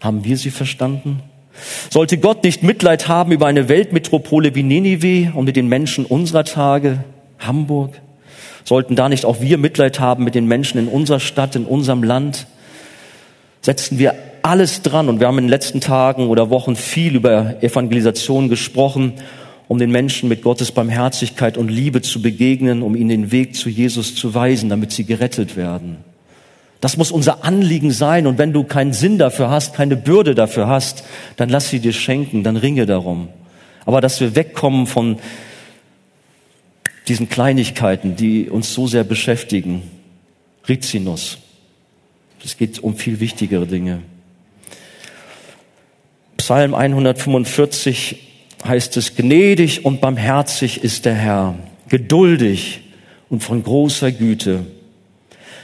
Haben 0.00 0.24
wir 0.24 0.36
sie 0.36 0.50
verstanden? 0.50 1.22
Sollte 1.88 2.18
Gott 2.18 2.42
nicht 2.42 2.64
Mitleid 2.64 3.06
haben 3.06 3.30
über 3.30 3.46
eine 3.46 3.68
Weltmetropole 3.68 4.56
wie 4.56 4.64
Ninive 4.64 5.32
und 5.36 5.44
mit 5.44 5.54
den 5.54 5.68
Menschen 5.68 6.04
unserer 6.04 6.42
Tage, 6.42 7.04
Hamburg? 7.38 8.00
Sollten 8.64 8.96
da 8.96 9.08
nicht 9.08 9.24
auch 9.24 9.40
wir 9.40 9.56
Mitleid 9.56 10.00
haben 10.00 10.24
mit 10.24 10.34
den 10.34 10.46
Menschen 10.46 10.78
in 10.78 10.88
unserer 10.88 11.20
Stadt, 11.20 11.54
in 11.54 11.64
unserem 11.64 12.02
Land? 12.02 12.48
Setzen 13.62 13.98
wir 13.98 14.14
alles 14.42 14.82
dran 14.82 15.08
und 15.08 15.20
wir 15.20 15.28
haben 15.28 15.38
in 15.38 15.44
den 15.44 15.50
letzten 15.50 15.80
Tagen 15.80 16.28
oder 16.28 16.50
Wochen 16.50 16.74
viel 16.74 17.14
über 17.14 17.62
Evangelisation 17.62 18.48
gesprochen, 18.48 19.14
um 19.68 19.78
den 19.78 19.92
Menschen 19.92 20.28
mit 20.28 20.42
Gottes 20.42 20.72
Barmherzigkeit 20.72 21.56
und 21.56 21.68
Liebe 21.68 22.02
zu 22.02 22.20
begegnen, 22.20 22.82
um 22.82 22.96
ihnen 22.96 23.08
den 23.08 23.32
Weg 23.32 23.54
zu 23.54 23.68
Jesus 23.68 24.16
zu 24.16 24.34
weisen, 24.34 24.68
damit 24.68 24.90
sie 24.90 25.04
gerettet 25.04 25.56
werden. 25.56 25.98
Das 26.80 26.96
muss 26.96 27.12
unser 27.12 27.44
Anliegen 27.44 27.92
sein. 27.92 28.26
Und 28.26 28.38
wenn 28.38 28.52
du 28.52 28.64
keinen 28.64 28.92
Sinn 28.92 29.16
dafür 29.16 29.48
hast, 29.48 29.74
keine 29.74 29.94
Bürde 29.94 30.34
dafür 30.34 30.66
hast, 30.66 31.04
dann 31.36 31.48
lass 31.48 31.70
sie 31.70 31.78
dir 31.78 31.92
schenken, 31.92 32.42
dann 32.42 32.56
ringe 32.56 32.86
darum. 32.86 33.28
Aber 33.86 34.00
dass 34.00 34.20
wir 34.20 34.34
wegkommen 34.34 34.88
von 34.88 35.18
diesen 37.06 37.28
Kleinigkeiten, 37.28 38.16
die 38.16 38.50
uns 38.50 38.74
so 38.74 38.88
sehr 38.88 39.04
beschäftigen. 39.04 39.82
Rizinus. 40.68 41.38
Es 42.44 42.56
geht 42.56 42.82
um 42.82 42.96
viel 42.96 43.20
wichtigere 43.20 43.66
Dinge. 43.66 44.00
Psalm 46.38 46.74
145 46.74 48.16
heißt 48.66 48.96
es, 48.96 49.14
gnädig 49.14 49.84
und 49.84 50.00
barmherzig 50.00 50.82
ist 50.82 51.04
der 51.04 51.14
Herr, 51.14 51.54
geduldig 51.88 52.80
und 53.28 53.44
von 53.44 53.62
großer 53.62 54.10
Güte. 54.10 54.66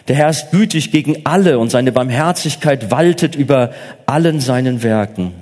Der 0.07 0.17
Herr 0.17 0.31
ist 0.31 0.53
gütig 0.53 0.93
gegen 0.93 1.27
alle 1.27 1.59
und 1.59 1.71
seine 1.71 1.93
Barmherzigkeit 1.93 2.91
waltet 2.91 3.35
über 3.35 3.73
allen 4.07 4.41
seinen 4.41 4.83
Werken. 4.83 5.33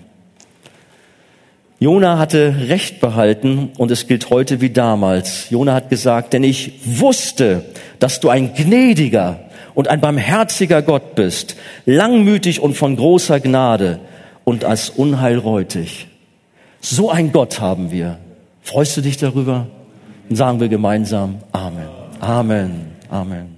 Jona 1.78 2.18
hatte 2.18 2.55
Recht 2.68 3.01
behalten 3.01 3.70
und 3.76 3.91
es 3.91 4.07
gilt 4.07 4.30
heute 4.30 4.62
wie 4.62 4.70
damals. 4.70 5.51
Jona 5.51 5.74
hat 5.74 5.91
gesagt, 5.91 6.32
denn 6.32 6.43
ich 6.43 6.72
wusste, 6.84 7.66
dass 7.99 8.20
du 8.20 8.30
ein 8.30 8.55
gnädiger 8.55 9.46
und 9.77 9.89
ein 9.89 10.01
barmherziger 10.01 10.83
Gott 10.83 11.14
bist, 11.14 11.55
langmütig 11.85 12.61
und 12.61 12.74
von 12.74 12.97
großer 12.97 13.39
Gnade 13.39 14.01
und 14.43 14.64
als 14.64 14.91
unheilreutig. 14.91 16.09
So 16.81 17.11
ein 17.11 17.31
Gott 17.31 17.61
haben 17.61 17.93
wir. 17.93 18.18
Freust 18.62 18.97
du 18.97 19.03
dich 19.03 19.18
darüber? 19.18 19.66
Dann 20.29 20.37
sagen 20.37 20.61
wir 20.61 20.68
gemeinsam 20.68 21.37
Amen. 21.53 21.89
Amen. 22.20 22.87
Amen. 23.11 23.56